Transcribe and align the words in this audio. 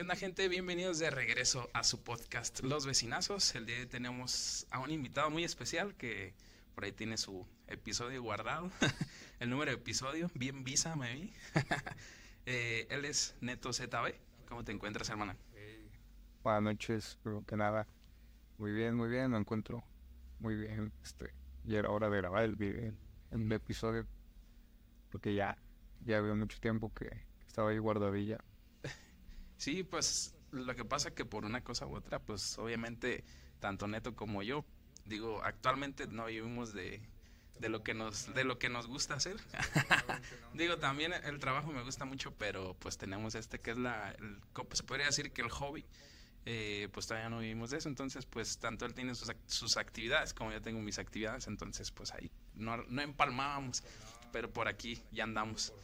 ¿Qué 0.00 0.04
onda 0.04 0.16
gente? 0.16 0.48
Bienvenidos 0.48 0.98
de 0.98 1.10
regreso 1.10 1.68
a 1.74 1.84
su 1.84 2.02
podcast 2.02 2.60
Los 2.60 2.86
Vecinazos. 2.86 3.54
El 3.54 3.66
día 3.66 3.76
de 3.76 3.82
hoy 3.82 3.86
tenemos 3.86 4.66
a 4.70 4.78
un 4.78 4.90
invitado 4.90 5.28
muy 5.28 5.44
especial 5.44 5.94
que 5.94 6.32
por 6.74 6.84
ahí 6.84 6.92
tiene 6.92 7.18
su 7.18 7.46
episodio 7.66 8.22
guardado, 8.22 8.70
el 9.40 9.50
número 9.50 9.72
de 9.72 9.76
episodio, 9.76 10.30
bien 10.32 10.64
visa 10.64 10.96
me 10.96 11.12
vi. 11.12 11.32
Eh, 12.46 12.86
él 12.88 13.04
es 13.04 13.36
Neto 13.42 13.74
ZB. 13.74 14.14
¿Cómo 14.48 14.64
te 14.64 14.72
encuentras, 14.72 15.10
hermana? 15.10 15.36
Buenas 16.42 16.62
noches, 16.62 17.18
primero 17.22 17.44
que 17.44 17.56
nada. 17.58 17.86
Muy 18.56 18.72
bien, 18.72 18.94
muy 18.94 19.10
bien, 19.10 19.30
me 19.30 19.36
encuentro 19.36 19.84
muy 20.38 20.56
bien. 20.56 20.94
Este, 21.02 21.34
ya 21.64 21.80
era 21.80 21.90
hora 21.90 22.08
de 22.08 22.16
grabar 22.16 22.44
el, 22.44 22.94
el 23.32 23.52
episodio, 23.52 24.06
porque 25.10 25.34
ya, 25.34 25.58
ya 26.06 26.16
había 26.16 26.34
mucho 26.34 26.58
tiempo 26.58 26.90
que 26.94 27.10
estaba 27.46 27.68
ahí 27.68 27.76
guardadilla. 27.76 28.38
Sí, 29.60 29.84
pues 29.84 30.34
lo 30.52 30.74
que 30.74 30.86
pasa 30.86 31.10
que 31.10 31.26
por 31.26 31.44
una 31.44 31.62
cosa 31.62 31.86
u 31.86 31.94
otra, 31.94 32.18
pues 32.18 32.56
obviamente 32.56 33.24
tanto 33.58 33.86
Neto 33.86 34.16
como 34.16 34.42
yo, 34.42 34.64
digo, 35.04 35.42
actualmente 35.44 36.06
no 36.06 36.24
vivimos 36.24 36.72
de, 36.72 37.02
de 37.58 37.68
lo 37.68 37.82
que 37.82 37.92
nos 37.92 38.32
de 38.32 38.44
lo 38.44 38.58
que 38.58 38.70
nos 38.70 38.86
gusta 38.86 39.16
hacer. 39.16 39.36
digo, 40.54 40.78
también 40.78 41.12
el 41.12 41.38
trabajo 41.40 41.70
me 41.72 41.82
gusta 41.82 42.06
mucho, 42.06 42.32
pero 42.38 42.74
pues 42.78 42.96
tenemos 42.96 43.34
este 43.34 43.60
que 43.60 43.72
es 43.72 43.76
la 43.76 44.12
el, 44.12 44.40
se 44.72 44.82
podría 44.82 45.04
decir 45.04 45.30
que 45.30 45.42
el 45.42 45.50
hobby. 45.50 45.84
Eh, 46.46 46.88
pues 46.92 47.06
todavía 47.06 47.28
no 47.28 47.40
vivimos 47.40 47.68
de 47.68 47.76
eso, 47.76 47.90
entonces 47.90 48.24
pues 48.24 48.56
tanto 48.56 48.86
él 48.86 48.94
tiene 48.94 49.14
sus, 49.14 49.30
sus 49.44 49.76
actividades 49.76 50.32
como 50.32 50.52
yo 50.52 50.62
tengo 50.62 50.80
mis 50.80 50.98
actividades, 50.98 51.46
entonces 51.48 51.90
pues 51.90 52.14
ahí 52.14 52.30
no, 52.54 52.78
no 52.78 53.02
empalmábamos, 53.02 53.84
pero 54.32 54.50
por 54.50 54.68
aquí 54.68 55.02
ya 55.12 55.24
andamos 55.24 55.74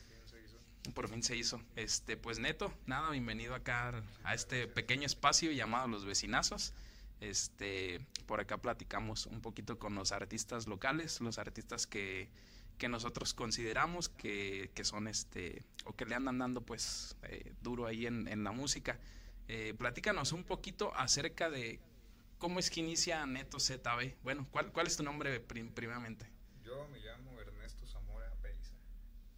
por 0.92 1.08
fin 1.08 1.22
se 1.22 1.36
hizo. 1.36 1.60
Este, 1.74 2.16
pues 2.16 2.38
Neto, 2.38 2.72
nada, 2.86 3.10
bienvenido 3.10 3.54
acá 3.54 4.02
a 4.24 4.34
este 4.34 4.66
pequeño 4.66 5.06
espacio 5.06 5.52
llamado 5.52 5.88
Los 5.88 6.04
Vecinazos. 6.04 6.72
Este, 7.20 8.00
por 8.26 8.40
acá 8.40 8.58
platicamos 8.58 9.26
un 9.26 9.40
poquito 9.40 9.78
con 9.78 9.94
los 9.94 10.12
artistas 10.12 10.66
locales, 10.66 11.20
los 11.20 11.38
artistas 11.38 11.86
que, 11.86 12.28
que 12.78 12.88
nosotros 12.88 13.32
consideramos 13.32 14.08
que, 14.08 14.70
que, 14.74 14.84
son 14.84 15.08
este, 15.08 15.64
o 15.84 15.94
que 15.94 16.04
le 16.04 16.14
andan 16.14 16.38
dando 16.38 16.60
pues 16.60 17.16
eh, 17.22 17.54
duro 17.62 17.86
ahí 17.86 18.06
en, 18.06 18.28
en 18.28 18.44
la 18.44 18.52
música. 18.52 18.98
Eh, 19.48 19.74
platícanos 19.78 20.32
un 20.32 20.44
poquito 20.44 20.94
acerca 20.94 21.48
de 21.48 21.80
cómo 22.38 22.58
es 22.58 22.70
que 22.70 22.80
inicia 22.80 23.24
Neto 23.26 23.58
ZB. 23.58 24.16
Bueno, 24.22 24.46
¿cuál, 24.50 24.72
cuál 24.72 24.86
es 24.86 24.96
tu 24.96 25.02
nombre 25.02 25.40
prim 25.40 25.70
primeramente? 25.70 26.26
Yo 26.62 26.86
me 26.88 26.98
llamo 26.98 27.36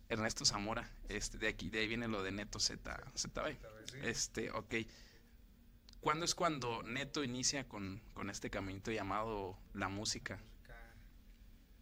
Ernesto 0.09 0.45
Zamora, 0.45 0.91
este, 1.09 1.39
de 1.39 1.49
aquí, 1.49 1.69
de 1.69 1.81
ahí 1.81 1.89
viene 1.89 2.09
lo 2.09 2.23
de 2.23 2.33
Neto 2.33 2.59
Z, 2.59 2.97
ZB. 3.15 3.57
Este, 4.03 4.51
ok. 4.51 4.75
¿Cuándo 6.01 6.25
es 6.25 6.35
cuando 6.35 6.83
Neto 6.83 7.23
inicia 7.25 7.69
con, 7.69 8.01
con 8.15 8.31
este 8.31 8.49
caminito 8.51 8.91
llamado 8.91 9.59
la 9.75 9.89
música? 9.89 10.39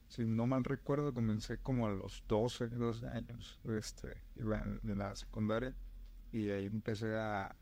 Si 0.08 0.24
no 0.24 0.46
mal 0.46 0.64
recuerdo, 0.64 1.12
comencé 1.12 1.58
como 1.58 1.86
a 1.86 1.90
los 1.90 2.24
12, 2.28 2.68
12 2.68 3.06
años, 3.08 3.60
este, 3.64 4.22
iba 4.36 4.58
en, 4.58 4.98
la 4.98 5.14
secundaria 5.16 5.74
y 6.32 6.48
ahí 6.50 6.66
empecé 6.66 7.16
a, 7.16 7.54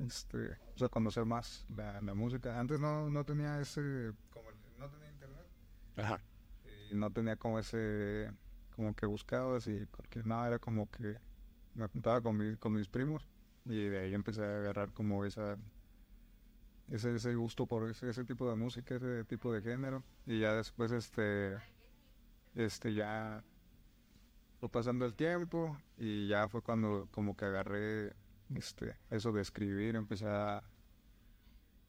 este, 0.00 0.52
o 0.74 0.78
sea, 0.78 0.88
conocer 0.88 1.24
más 1.24 1.64
la, 1.74 2.00
la 2.02 2.14
música. 2.14 2.58
Antes 2.58 2.80
no, 2.80 3.08
no 3.10 3.24
tenía 3.24 3.60
ese, 3.60 4.12
como 4.30 4.50
no 4.78 4.90
tenía 4.90 5.10
internet. 5.10 5.46
Ajá. 5.96 6.20
Y 6.90 6.94
no 6.94 7.10
tenía 7.12 7.36
como 7.36 7.58
ese 7.58 8.30
como 8.72 8.94
que 8.94 9.06
buscabas 9.06 9.66
y 9.66 9.86
porque 9.86 10.22
nada, 10.24 10.48
era 10.48 10.58
como 10.58 10.90
que 10.90 11.16
me 11.74 11.86
juntaba 11.88 12.20
con, 12.20 12.56
con 12.56 12.72
mis 12.72 12.88
primos 12.88 13.28
y 13.64 13.84
de 13.84 14.00
ahí 14.00 14.14
empecé 14.14 14.44
a 14.44 14.58
agarrar 14.58 14.92
como 14.92 15.24
esa 15.24 15.56
ese, 16.90 17.14
ese 17.14 17.34
gusto 17.34 17.66
por 17.66 17.88
ese, 17.88 18.10
ese 18.10 18.24
tipo 18.24 18.48
de 18.50 18.56
música, 18.56 18.96
ese 18.96 19.24
tipo 19.24 19.52
de 19.52 19.62
género. 19.62 20.02
Y 20.26 20.40
ya 20.40 20.54
después 20.54 20.92
este 20.92 21.56
este 22.54 22.92
ya 22.92 23.42
fue 24.60 24.68
pasando 24.68 25.06
el 25.06 25.14
tiempo 25.14 25.76
y 25.96 26.28
ya 26.28 26.48
fue 26.48 26.62
cuando 26.62 27.08
como 27.10 27.36
que 27.36 27.46
agarré 27.46 28.12
este 28.54 28.96
eso 29.10 29.32
de 29.32 29.40
escribir, 29.42 29.96
empecé 29.96 30.26
a 30.28 30.62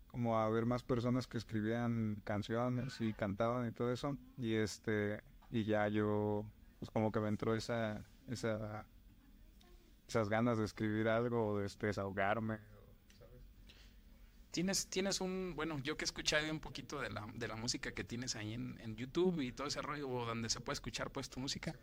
como 0.07 0.37
a 0.39 0.47
ver 0.49 0.65
más 0.65 0.83
personas 0.83 1.27
que 1.27 1.37
escribían 1.37 2.21
canciones 2.23 3.01
y 3.01 3.13
cantaban 3.13 3.67
y 3.67 3.71
todo 3.71 3.91
eso. 3.91 4.17
Y 4.37 4.53
este 4.53 5.21
y 5.49 5.65
ya 5.65 5.87
yo 5.87 6.45
pues 6.83 6.91
como 6.91 7.13
que 7.13 7.21
me 7.21 7.29
entró 7.29 7.55
esa, 7.55 8.03
esa, 8.27 8.85
esas 10.05 10.27
ganas 10.27 10.57
de 10.57 10.65
escribir 10.65 11.07
algo 11.07 11.47
o 11.47 11.57
de 11.59 11.65
este, 11.65 11.87
desahogarme. 11.87 12.59
Tienes, 14.51 14.87
tienes 14.87 15.21
un, 15.21 15.53
bueno, 15.55 15.79
yo 15.79 15.95
que 15.95 16.03
he 16.03 16.07
escuchado 16.07 16.51
un 16.51 16.59
poquito 16.59 16.99
de 16.99 17.09
la, 17.09 17.25
de 17.35 17.47
la 17.47 17.55
música 17.55 17.93
que 17.93 18.03
tienes 18.03 18.35
ahí 18.35 18.53
en, 18.53 18.77
en 18.81 18.97
YouTube 18.97 19.39
y 19.39 19.53
todo 19.53 19.67
ese 19.67 19.81
rollo 19.81 20.09
donde 20.25 20.49
se 20.49 20.59
puede 20.59 20.73
escuchar 20.73 21.09
pues 21.09 21.29
tu 21.29 21.39
música, 21.39 21.73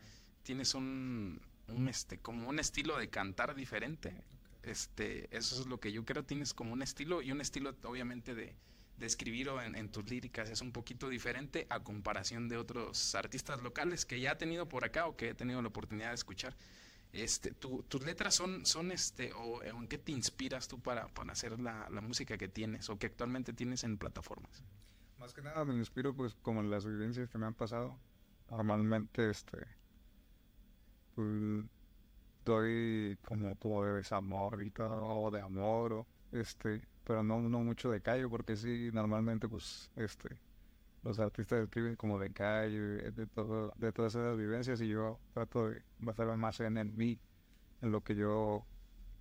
tienes 0.43 0.75
un, 0.75 1.41
un, 1.69 1.89
este, 1.89 2.19
como 2.19 2.51
un 2.51 2.59
estilo 2.59 2.99
de 2.99 3.09
cantar 3.09 3.55
diferente. 3.55 4.23
Este, 4.63 5.35
eso 5.35 5.59
es 5.59 5.67
lo 5.67 5.81
que 5.81 5.93
yo 5.93 6.05
creo, 6.05 6.25
tienes 6.25 6.53
como 6.53 6.75
un 6.75 6.83
estilo 6.83 7.23
y 7.23 7.33
un 7.33 7.41
estilo 7.41 7.75
obviamente 7.85 8.35
de, 8.35 8.55
de 9.01 9.07
escribir 9.07 9.49
en, 9.65 9.75
en, 9.75 9.89
tus 9.89 10.09
líricas 10.09 10.51
es 10.51 10.61
un 10.61 10.73
poquito 10.73 11.09
diferente 11.09 11.67
a 11.71 11.81
comparación 11.81 12.49
de 12.49 12.59
otros 12.59 13.15
artistas 13.15 13.63
locales 13.63 14.05
que 14.05 14.21
ya 14.21 14.33
he 14.33 14.37
tenido 14.37 14.69
por 14.69 14.85
acá 14.85 15.07
o 15.07 15.17
que 15.17 15.31
he 15.31 15.35
tenido 15.35 15.61
la 15.63 15.69
oportunidad 15.69 16.11
de 16.11 16.15
escuchar. 16.15 16.55
Este, 17.13 17.51
tu, 17.51 17.83
tus 17.85 18.05
letras 18.05 18.35
son, 18.35 18.65
son 18.65 18.93
este, 18.93 19.33
o 19.33 19.63
en 19.65 19.89
qué 19.89 19.99
te 19.99 20.13
inspiras 20.13 20.69
tú 20.69 20.79
para, 20.79 21.09
para 21.09 21.33
hacer 21.33 21.59
la, 21.59 21.89
la, 21.91 22.01
música 22.01 22.39
que 22.39 22.47
tienes 22.47 22.89
o 22.89 22.99
que 22.99 23.07
actualmente 23.07 23.53
tienes 23.53 23.83
en 23.83 23.99
plataformas? 23.99 24.63
Más 25.19 25.35
que 25.35 25.43
nada 25.43 25.65
me 25.65 25.75
inspiro 25.75 26.15
pues 26.15 26.37
como 26.43 26.61
en 26.61 26.71
las 26.71 26.85
vivencias 26.85 27.29
que 27.29 27.39
me 27.39 27.47
han 27.47 27.55
pasado. 27.55 27.99
Normalmente 28.51 29.31
este 29.31 29.59
pues, 31.17 31.65
doy 32.45 33.19
como, 33.25 33.57
como 33.57 33.85
de 33.85 33.95
desamor 33.95 34.63
y 34.63 34.71
todo, 34.71 35.31
de 35.31 35.41
amor 35.41 35.93
o 35.93 36.07
este 36.31 36.83
pero 37.05 37.23
no, 37.23 37.39
mucho 37.41 37.91
de 37.91 38.01
calle, 38.01 38.29
porque 38.29 38.57
sí, 38.57 38.91
normalmente, 38.93 39.49
pues, 39.49 39.91
este, 39.97 40.39
los 41.03 41.19
artistas 41.19 41.65
escriben 41.65 41.97
como 41.97 42.19
de 42.19 42.33
calle, 42.33 43.11
de, 43.11 43.27
todo, 43.27 43.73
de 43.77 43.93
todas 43.93 44.15
esas 44.15 44.37
vivencias, 44.37 44.81
y 44.81 44.89
yo 44.89 45.19
trato 45.33 45.69
de 45.69 45.83
basarme 45.99 46.37
más 46.37 46.61
en, 46.61 46.77
en 46.77 46.97
mí, 46.97 47.19
en 47.81 47.93
lo 47.93 48.03
que 48.03 48.15
yo, 48.15 48.65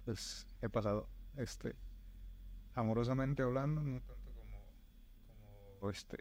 pues, 0.06 0.48
he 0.62 0.70
pasado, 0.70 1.08
este, 1.38 1.76
amorosamente 2.76 3.44
hablando, 3.44 3.82
no 3.82 4.00
tanto 4.02 4.32
como, 4.32 5.80
como 5.80 5.90
este, 5.90 6.18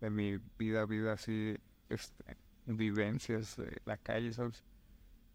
de 0.00 0.10
mi 0.10 0.38
vida, 0.58 0.84
vida 0.86 1.12
así, 1.12 1.56
este, 1.88 2.36
vivencias 2.66 3.56
de 3.56 3.80
la 3.84 3.96
calle, 3.96 4.32
¿sabes? 4.32 4.64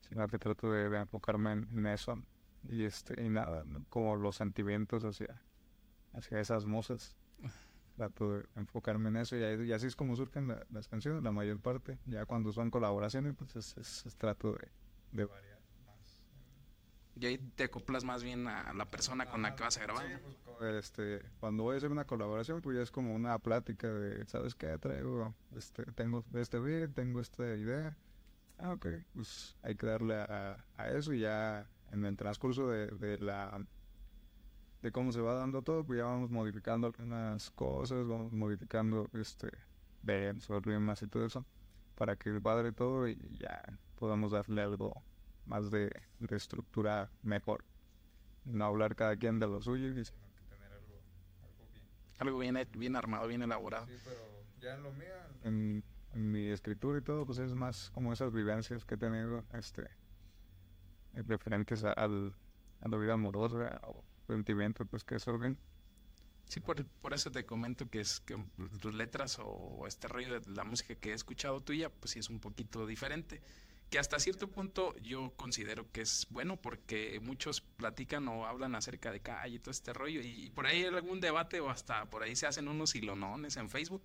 Sino 0.02 0.28
que 0.28 0.40
trato 0.40 0.72
de, 0.72 0.86
enfocarme 0.98 1.52
en, 1.54 1.86
eso, 1.88 2.22
y 2.70 2.84
este, 2.84 3.22
y 3.22 3.30
nada, 3.30 3.64
como 3.90 4.16
los 4.16 4.36
sentimientos 4.36 5.04
hacia 5.04 5.42
hacia 6.18 6.40
esas 6.40 6.66
mozas. 6.66 7.16
Trato 7.96 8.34
de 8.34 8.46
enfocarme 8.56 9.10
en 9.10 9.18
eso 9.18 9.36
y, 9.36 9.72
así 9.72 9.88
es 9.88 9.96
como 9.96 10.16
surgen 10.16 10.56
las 10.70 10.88
canciones, 10.88 11.24
la 11.24 11.32
mayor 11.32 11.60
parte. 11.60 11.98
Ya 12.06 12.26
cuando 12.26 12.52
son 12.52 12.70
colaboraciones, 12.70 13.34
pues 13.36 13.56
es, 13.56 14.16
trato 14.18 14.56
de, 15.12 15.26
variar 15.26 15.60
más. 15.84 16.22
Y 17.16 17.26
ahí 17.26 17.38
te 17.40 17.64
acoplas 17.64 18.04
más 18.04 18.24
bien 18.24 18.48
a 18.48 18.72
la 18.74 18.86
persona 18.86 19.26
con 19.26 19.42
la 19.42 19.56
que 19.56 19.64
vas 19.64 19.78
a 19.78 19.82
grabar. 19.82 20.22
Pues, 20.60 20.76
este, 20.76 21.24
cuando 21.40 21.64
voy 21.64 21.74
a 21.74 21.78
hacer 21.78 21.92
una 21.92 22.06
colaboración, 22.06 22.62
pues 22.62 22.78
ya 22.78 22.84
es 22.84 22.92
como 22.92 23.16
una 23.16 23.40
plática 23.40 23.92
de, 23.92 24.24
¿sabes 24.28 24.54
qué? 24.54 24.78
Traigo, 24.78 25.34
este, 25.56 25.84
tengo 25.94 26.24
este 26.36 26.60
beat, 26.60 26.94
tengo 26.94 27.20
esta 27.20 27.56
idea. 27.56 27.98
Ah, 28.60 28.74
ok, 28.74 28.88
pues 29.16 29.58
hay 29.64 29.74
que 29.74 29.88
darle 29.88 30.16
a, 30.18 30.64
eso 30.94 31.14
y 31.14 31.22
ya 31.22 31.68
en 31.92 32.06
el 32.06 32.16
transcurso 32.16 32.70
de 32.70 33.18
la 33.20 33.60
de 34.82 34.92
cómo 34.92 35.12
se 35.12 35.22
va 35.22 35.34
dando 35.34 35.62
todo, 35.62 35.84
pues 35.84 36.00
ya 36.00 36.06
vamos 36.06 36.30
modificando 36.30 36.88
algunas 36.88 37.50
cosas, 37.52 38.08
vamos 38.08 38.32
modificando 38.32 39.10
este 39.14 39.50
o 40.48 40.60
rimas 40.62 41.02
y 41.02 41.08
todo 41.08 41.26
eso, 41.26 41.46
para 41.96 42.16
que 42.16 42.30
el 42.30 42.42
padre 42.42 42.72
todo 42.72 43.08
y 43.08 43.18
ya 43.40 43.62
podamos 43.96 44.32
darle 44.32 44.62
algo 44.62 45.04
más 45.46 45.70
de, 45.70 45.92
estructura 46.30 47.10
mejor. 47.24 47.66
No 48.46 48.66
hablar 48.66 48.96
cada 48.96 49.18
quien 49.18 49.40
de 49.40 49.48
lo 49.48 49.62
suyo, 49.62 49.90
sino 49.90 50.04
que 50.34 50.56
tener 50.56 50.72
algo, 50.72 51.68
bien. 51.74 51.84
Algo 52.20 52.40
bien, 52.40 52.68
bien 52.78 52.96
armado, 52.96 53.28
bien 53.28 53.42
elaborado. 53.42 53.86
Sí, 53.88 53.98
pero 54.06 54.22
ya 54.62 54.76
en 54.76 54.84
lo 54.84 54.94
mío, 54.94 55.14
en, 55.44 55.84
mi 56.14 56.48
escritura 56.48 56.98
y 56.98 57.02
todo, 57.02 57.26
pues 57.26 57.38
es 57.40 57.54
más 57.54 57.92
como 57.92 58.12
esas 58.14 58.32
vivencias 58.32 58.86
que 58.86 58.96
he 58.96 58.98
tenido 58.98 59.44
este, 59.54 59.88
referentes 61.14 61.84
a, 61.84 61.92
al, 61.92 62.34
a 62.82 62.88
la 62.88 62.98
vida 62.98 63.14
amorosa 63.14 63.80
o 63.84 64.04
sentimiento 64.28 64.86
pues 64.86 65.04
que 65.04 65.18
bien 65.40 65.58
Sí, 66.48 66.62
por, 66.62 66.86
por, 66.86 67.14
eso 67.14 67.30
te 67.30 67.46
comento 67.46 67.90
que 67.90 68.00
es 68.00 68.22
que 68.22 68.38
tus 68.80 68.94
letras 68.94 69.38
o 69.42 69.86
este 69.86 70.08
rollo 70.08 70.40
de 70.40 70.50
la 70.52 70.64
música 70.64 70.96
que 70.96 71.12
he 71.12 71.14
escuchado 71.14 71.60
tuya, 71.60 71.90
pues 71.90 72.12
sí 72.12 72.20
es 72.20 72.30
un 72.30 72.40
poquito 72.40 72.88
diferente. 72.88 73.42
que 73.90 74.00
hasta 74.00 74.18
cierto 74.20 74.50
punto 74.50 74.96
yo 74.98 75.34
considero 75.36 75.92
que 75.92 76.02
es 76.02 76.28
bueno 76.30 76.58
porque 76.58 77.20
muchos 77.22 77.62
platican 77.62 78.28
o 78.30 78.46
hablan 78.46 78.76
acerca 78.76 79.12
de 79.12 79.20
calle 79.20 79.56
y 79.56 79.60
todo 79.60 79.72
este 79.72 79.92
rollo. 79.92 80.22
Y, 80.22 80.50
por 80.52 80.68
ahí 80.68 80.84
hay 80.84 80.94
algún 80.94 81.20
debate 81.20 81.60
o 81.60 81.70
hasta 81.70 82.10
por 82.10 82.24
ahí 82.24 82.36
se 82.36 82.48
hacen 82.48 82.70
unos 82.70 82.96
hilonones 82.96 83.58
en 83.58 83.70
Facebook 83.70 84.04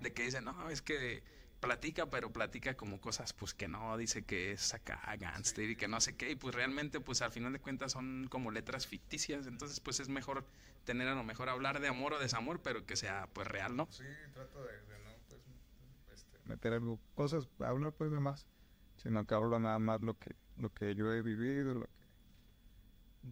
de 0.00 0.12
que 0.14 0.24
dicen, 0.24 0.44
no, 0.44 0.70
es 0.70 0.80
que 0.80 1.22
platica, 1.62 2.10
pero 2.10 2.32
platica 2.32 2.74
como 2.74 3.00
cosas 3.00 3.32
pues 3.32 3.54
que 3.54 3.68
no, 3.68 3.96
dice 3.96 4.24
que 4.24 4.50
es 4.50 4.74
acá 4.74 5.00
gangster 5.16 5.70
y 5.70 5.76
que 5.76 5.86
no 5.86 6.00
sé 6.00 6.16
qué, 6.16 6.32
y 6.32 6.34
pues 6.34 6.54
realmente 6.54 7.00
pues 7.00 7.22
al 7.22 7.30
final 7.30 7.52
de 7.52 7.60
cuentas 7.60 7.92
son 7.92 8.26
como 8.28 8.50
letras 8.50 8.86
ficticias, 8.86 9.46
entonces 9.46 9.78
pues 9.80 10.00
es 10.00 10.08
mejor 10.08 10.44
tener 10.84 11.06
a 11.06 11.14
lo 11.14 11.22
mejor 11.22 11.48
hablar 11.48 11.80
de 11.80 11.86
amor 11.86 12.14
o 12.14 12.18
desamor, 12.18 12.60
pero 12.60 12.84
que 12.84 12.96
sea 12.96 13.28
pues 13.32 13.46
real, 13.46 13.76
¿no? 13.76 13.86
Sí, 13.90 14.02
trato 14.34 14.64
de, 14.64 14.72
no 15.04 15.10
pues, 15.28 15.40
este, 16.12 16.38
meter 16.44 16.80
cosas, 17.14 17.48
hablar 17.60 17.92
pues 17.92 18.10
de 18.10 18.18
más 18.18 18.46
sino 18.96 19.24
que 19.24 19.34
hablo 19.34 19.58
nada 19.58 19.78
más 19.78 20.00
lo 20.02 20.18
que 20.18 20.34
lo 20.58 20.72
que 20.72 20.94
yo 20.94 21.12
he 21.12 21.22
vivido, 21.22 21.74
lo 21.74 21.86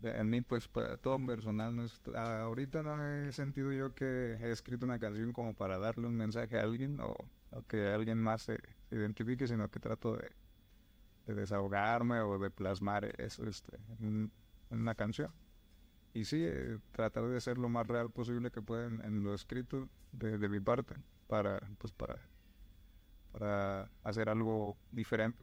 que 0.01 0.09
en 0.09 0.31
mí 0.31 0.41
pues 0.41 0.69
para 0.69 0.97
todo 0.97 1.19
personal 1.27 1.75
no 1.75 1.85
ahorita 2.17 2.83
no 2.83 3.05
he 3.05 3.33
sentido 3.33 3.73
yo 3.73 3.95
que 3.95 4.05
he 4.41 4.51
escrito 4.53 4.87
una 4.87 4.99
canción 5.01 5.33
como 5.33 5.55
para 5.55 5.79
darle 5.79 6.07
un 6.07 6.17
mensaje 6.17 6.59
a 6.59 6.63
alguien 6.63 6.99
o, 7.01 7.17
que 7.69 7.89
alguien 7.89 8.19
más 8.19 8.43
se, 8.43 8.59
identifique, 8.91 9.47
sino 9.47 9.71
que 9.71 9.81
trato 9.81 10.17
de, 10.17 10.31
desahogarme 11.35 12.21
o 12.21 12.39
de 12.39 12.51
plasmar 12.51 13.05
eso 13.21 13.47
este, 13.47 13.79
en, 14.01 14.33
una 14.71 14.95
canción. 14.95 15.33
Y 16.13 16.25
sí, 16.25 16.43
eh, 16.43 16.79
tratar 16.93 17.29
de 17.29 17.41
ser 17.41 17.59
lo 17.59 17.69
más 17.69 17.87
real 17.87 18.11
posible 18.11 18.51
que 18.51 18.63
pueda 18.63 18.87
en, 18.87 19.23
lo 19.23 19.35
escrito 19.35 19.89
de, 20.13 20.39
de, 20.39 20.49
mi 20.49 20.59
parte 20.59 20.97
para 21.29 21.61
pues 21.79 21.93
para 21.93 22.19
para 23.31 23.89
hacer 24.03 24.29
algo 24.29 24.77
diferente 24.91 25.41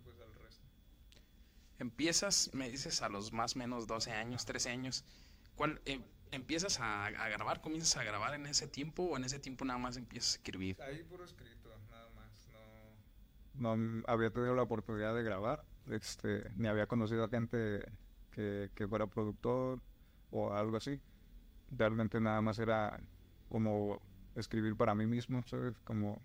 Empiezas, 1.79 2.49
me 2.53 2.69
dices, 2.69 3.01
a 3.03 3.09
los 3.09 3.31
más 3.31 3.55
o 3.55 3.59
menos 3.59 3.85
12 3.85 4.11
años, 4.11 4.45
13 4.45 4.69
años. 4.71 5.05
¿Cuál, 5.55 5.79
em, 5.85 6.01
¿Empiezas 6.31 6.79
a, 6.79 7.09
grabar? 7.09 7.61
¿Comienzas 7.61 7.95
a 7.97 8.03
grabar 8.03 8.33
en 8.33 8.47
ese 8.47 8.67
tiempo 8.67 9.03
o 9.03 9.17
en 9.17 9.23
ese 9.23 9.39
tiempo 9.39 9.63
nada 9.63 9.79
más 9.79 9.95
empiezas 9.95 10.33
a 10.33 10.37
escribir? 10.37 10.81
Ahí 10.81 11.03
puro 11.03 11.23
más. 11.23 11.35
No, 13.57 13.75
había 14.07 14.31
tenido 14.31 14.55
la 14.55 14.63
oportunidad 14.63 15.15
de 15.15 15.23
grabar, 15.23 15.63
este, 15.89 16.49
ni 16.55 16.67
había 16.67 16.87
conocido 16.87 17.23
a 17.23 17.29
gente 17.29 17.83
que, 18.31 18.69
que 18.75 18.87
fuera 18.87 19.07
productor 19.07 19.79
o 20.31 20.53
algo 20.53 20.77
así. 20.77 21.01
Realmente 21.71 22.19
nada 22.19 22.41
más 22.41 22.59
era 22.59 22.99
como 23.49 24.01
escribir 24.35 24.75
para 24.75 24.95
mí 24.95 25.05
mismo. 25.05 25.43
Como 25.83 26.21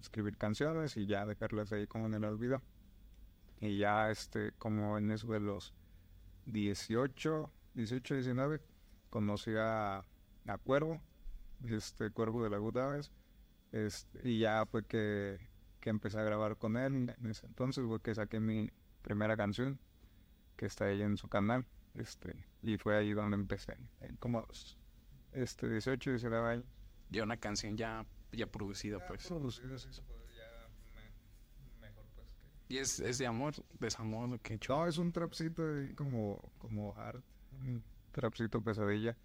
escribir 0.00 0.36
canciones 0.36 0.96
y 0.96 1.06
ya 1.06 1.26
dejarlas 1.26 1.72
ahí 1.72 1.86
como 1.86 2.06
en 2.06 2.14
el 2.14 2.24
olvido. 2.24 2.62
Y 3.60 3.78
ya, 3.78 4.10
este, 4.10 4.52
como 4.52 4.96
en 4.96 5.10
eso 5.10 5.28
de 5.28 5.40
los 5.40 5.74
18, 6.46 7.50
18, 7.74 8.14
19, 8.14 8.60
conocí 9.10 9.52
a, 9.56 10.04
Cuervo, 10.64 11.00
este 11.64 12.10
Cuervo 12.10 12.42
de 12.42 12.50
la 12.50 12.58
Good 12.58 12.78
este, 13.70 14.28
y 14.28 14.40
ya 14.40 14.66
fue 14.66 14.84
que, 14.84 15.38
que, 15.80 15.90
empecé 15.90 16.18
a 16.18 16.22
grabar 16.22 16.56
con 16.56 16.76
él. 16.76 17.14
En 17.18 17.30
ese 17.30 17.46
entonces 17.46 17.84
fue 17.86 18.00
que 18.00 18.14
saqué 18.14 18.40
mi 18.40 18.70
primera 19.02 19.36
canción, 19.36 19.78
que 20.56 20.66
está 20.66 20.86
ahí 20.86 21.02
en 21.02 21.16
su 21.16 21.28
canal, 21.28 21.64
este, 21.94 22.34
y 22.62 22.76
fue 22.76 22.96
ahí 22.96 23.12
donde 23.12 23.36
empecé, 23.36 23.76
como 24.18 24.46
este, 25.32 25.68
18, 25.68 26.10
19 26.10 26.48
años. 26.48 26.64
Ya 27.10 27.22
una 27.22 27.36
canción 27.36 27.76
ya, 27.76 28.06
ya 28.32 28.46
producida, 28.46 29.04
pues. 29.06 29.26
Producida, 29.26 29.78
sí, 29.78 29.88
¿Y 32.70 32.78
es, 32.78 33.00
es 33.00 33.18
de 33.18 33.26
amor, 33.26 33.54
desamor 33.80 34.28
lo 34.28 34.38
que 34.40 34.52
he 34.52 34.56
hecho? 34.56 34.76
No, 34.76 34.86
es 34.86 34.96
un 34.96 35.10
trapcito 35.10 35.64
como, 35.96 36.52
como 36.58 36.94
hard, 36.96 37.20
un 37.62 37.82
trapcito 38.12 38.62
pesadilla. 38.62 39.16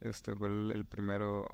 Este 0.00 0.36
fue 0.36 0.48
el, 0.48 0.84
primero, 0.84 1.46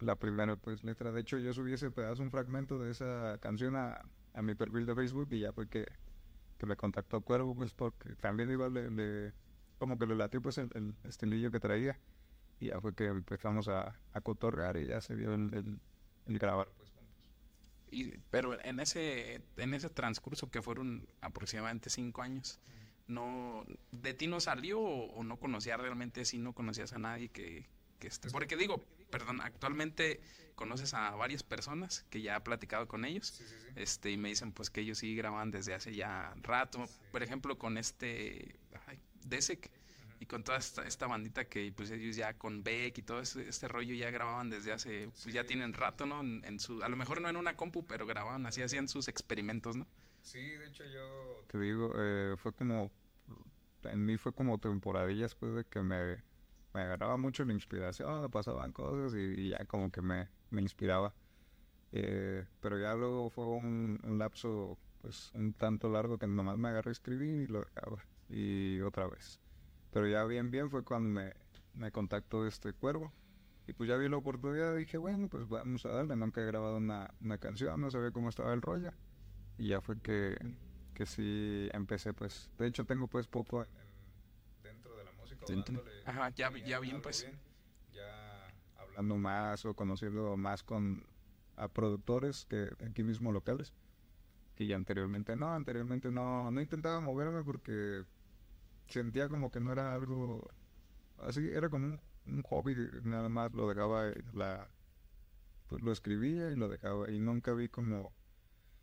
la 0.00 0.16
primera 0.16 0.56
pues 0.56 0.84
letra. 0.84 1.12
De 1.12 1.20
hecho, 1.20 1.38
yo 1.38 1.52
subí 1.52 1.72
ese 1.72 1.90
pedazo, 1.90 2.22
un 2.22 2.30
fragmento 2.30 2.78
de 2.78 2.90
esa 2.90 3.38
canción 3.40 3.76
a, 3.76 4.00
a 4.34 4.42
mi 4.42 4.54
perfil 4.54 4.86
de 4.86 4.94
Facebook 4.94 5.28
y 5.30 5.40
ya 5.40 5.52
fue 5.52 5.68
que, 5.68 5.86
que 6.58 6.66
me 6.66 6.76
contactó 6.76 7.20
Cuervo, 7.20 7.54
pues 7.54 7.72
porque 7.74 8.14
también 8.16 8.50
igual 8.50 8.74
le, 8.74 9.32
como 9.78 9.98
que 9.98 10.06
le 10.06 10.14
latió 10.14 10.40
pues 10.40 10.58
el, 10.58 10.70
el, 10.74 10.94
estilillo 11.04 11.50
que 11.50 11.60
traía. 11.60 11.98
Y 12.58 12.68
ya 12.68 12.80
fue 12.80 12.94
que 12.94 13.06
empezamos 13.06 13.68
a, 13.68 14.00
a 14.12 14.20
cotorrear 14.22 14.78
y 14.78 14.86
ya 14.86 15.00
se 15.00 15.14
vio 15.14 15.34
el, 15.34 15.52
el, 15.52 15.78
el 16.26 16.38
grabar 16.38 16.68
pues 16.76 16.96
pero 18.30 18.60
en 18.64 18.80
ese, 18.80 19.40
en 19.56 19.74
ese 19.74 19.88
transcurso 19.90 20.50
que 20.50 20.62
fueron 20.62 21.06
aproximadamente 21.20 21.90
cinco 21.90 22.22
años, 22.22 22.58
no 23.06 23.64
de 23.92 24.14
ti 24.14 24.26
no 24.26 24.40
salió 24.40 24.80
o, 24.80 25.22
no 25.22 25.38
conocías 25.38 25.80
realmente 25.80 26.24
si 26.24 26.38
no 26.38 26.52
conocías 26.52 26.92
a 26.92 26.98
nadie 26.98 27.28
que, 27.28 27.68
que 27.98 28.08
esté. 28.08 28.30
Porque 28.30 28.56
digo, 28.56 28.84
perdón, 29.10 29.40
actualmente 29.40 30.20
conoces 30.54 30.94
a 30.94 31.10
varias 31.10 31.42
personas 31.42 32.06
que 32.10 32.22
ya 32.22 32.36
he 32.36 32.40
platicado 32.40 32.88
con 32.88 33.04
ellos, 33.04 33.42
este, 33.74 34.10
y 34.10 34.16
me 34.16 34.30
dicen 34.30 34.52
pues 34.52 34.70
que 34.70 34.80
ellos 34.80 34.98
sí 34.98 35.14
graban 35.14 35.50
desde 35.50 35.74
hace 35.74 35.94
ya 35.94 36.34
rato. 36.42 36.84
Por 37.12 37.22
ejemplo, 37.22 37.58
con 37.58 37.78
este 37.78 38.58
ay, 38.86 38.98
Desek, 39.26 39.70
y 40.20 40.26
con 40.26 40.42
toda 40.42 40.58
esta, 40.58 41.06
bandita 41.06 41.44
que 41.44 41.72
pues 41.76 41.90
ellos 41.90 42.16
ya 42.16 42.34
con 42.34 42.62
Beck 42.62 42.98
y 42.98 43.02
todo 43.02 43.20
este, 43.20 43.48
este 43.48 43.68
rollo 43.68 43.94
ya 43.94 44.10
grababan 44.10 44.50
desde 44.50 44.72
hace, 44.72 45.10
pues 45.22 45.34
ya 45.34 45.44
tienen 45.44 45.72
rato, 45.72 46.06
¿no? 46.06 46.20
En, 46.20 46.58
su, 46.58 46.82
a 46.82 46.88
lo 46.88 46.96
mejor 46.96 47.20
no 47.20 47.28
en 47.28 47.36
una 47.36 47.56
compu, 47.56 47.84
pero 47.84 48.06
grababan 48.06 48.46
así, 48.46 48.62
hacían 48.62 48.88
sus 48.88 49.08
experimentos, 49.08 49.76
¿no? 49.76 49.86
Sí, 50.22 50.40
de 50.40 50.66
hecho 50.66 50.84
yo 50.84 51.44
te 51.46 51.58
digo, 51.58 51.92
eh, 51.96 52.34
fue 52.38 52.52
como, 52.52 52.90
en 53.84 54.04
mí 54.04 54.16
fue 54.16 54.32
como 54.32 54.58
temporadillas 54.58 55.34
pues 55.34 55.54
de 55.54 55.64
que 55.64 55.80
me, 55.80 56.16
me 56.76 56.82
agarraba 56.82 57.16
mucho 57.16 57.42
la 57.44 57.54
inspiración, 57.54 58.30
pasaban 58.30 58.72
cosas 58.72 59.14
y, 59.18 59.48
ya 59.48 59.64
como 59.64 59.90
que 59.90 60.02
me, 60.02 60.28
me 60.50 60.60
inspiraba. 60.60 61.14
Eh, 61.92 62.44
pero 62.60 62.78
ya 62.78 62.94
luego 62.94 63.30
fue 63.30 63.46
un, 63.46 63.98
un, 64.02 64.18
lapso 64.18 64.76
pues 65.00 65.30
un 65.34 65.54
tanto 65.54 65.88
largo 65.88 66.18
que 66.18 66.26
nomás 66.26 66.58
me 66.58 66.68
agarré 66.68 66.90
a 66.90 66.92
escribir 66.92 67.42
y 67.42 67.46
lo 67.46 67.60
dejaba 67.60 68.04
y 68.28 68.80
otra 68.82 69.06
vez. 69.06 69.40
Pero 69.92 70.06
ya 70.06 70.24
bien, 70.24 70.50
bien 70.50 70.68
fue 70.68 70.84
cuando 70.84 71.08
me, 71.08 71.32
me 71.72 71.90
contactó 71.90 72.46
este 72.46 72.74
cuervo. 72.74 73.10
Y 73.66 73.72
pues 73.72 73.88
ya 73.88 73.96
vi 73.96 74.08
la 74.08 74.18
oportunidad 74.18 74.74
y 74.76 74.80
dije, 74.80 74.98
bueno, 74.98 75.28
pues 75.28 75.48
vamos 75.48 75.84
a 75.86 75.88
darle. 75.88 76.14
Nunca 76.16 76.42
he 76.42 76.44
grabado 76.44 76.76
una, 76.76 77.12
una 77.20 77.38
canción, 77.38 77.80
no 77.80 77.90
sabía 77.90 78.10
cómo 78.10 78.28
estaba 78.28 78.52
el 78.52 78.62
rollo. 78.62 78.92
Y 79.58 79.68
ya 79.68 79.80
fue 79.80 79.98
que, 80.00 80.36
que 80.94 81.06
sí 81.06 81.68
empecé, 81.72 82.12
pues. 82.12 82.50
De 82.58 82.66
hecho, 82.66 82.84
tengo 82.84 83.08
pues 83.08 83.26
poco 83.26 83.64
dentro 84.62 84.94
de 84.96 85.04
la 85.04 85.12
música. 85.12 85.35
Ajá, 86.04 86.30
ya, 86.30 86.50
ya 86.64 86.80
bien, 86.80 87.00
pues. 87.00 87.26
ya 87.92 88.48
hablando 88.78 89.16
más 89.16 89.64
o 89.64 89.74
conociendo 89.74 90.36
más 90.36 90.62
con 90.62 91.04
a 91.56 91.68
productores 91.68 92.46
que 92.46 92.70
aquí 92.86 93.02
mismo 93.02 93.32
locales. 93.32 93.72
Que 94.54 94.66
ya 94.66 94.76
anteriormente 94.76 95.36
no, 95.36 95.52
anteriormente 95.52 96.10
no, 96.10 96.50
no 96.50 96.60
intentaba 96.60 97.00
moverme 97.00 97.44
porque 97.44 98.04
sentía 98.88 99.28
como 99.28 99.50
que 99.50 99.60
no 99.60 99.72
era 99.72 99.94
algo 99.94 100.48
así, 101.18 101.48
era 101.50 101.68
como 101.68 101.98
un, 102.26 102.42
hobby, 102.42 102.74
nada 103.04 103.28
más 103.28 103.52
lo 103.52 103.68
dejaba, 103.68 104.12
la, 104.32 104.68
pues 105.68 105.82
lo 105.82 105.92
escribía 105.92 106.50
y 106.50 106.56
lo 106.56 106.68
dejaba 106.68 107.10
y 107.10 107.18
nunca 107.18 107.52
vi 107.52 107.68
como, 107.68 108.12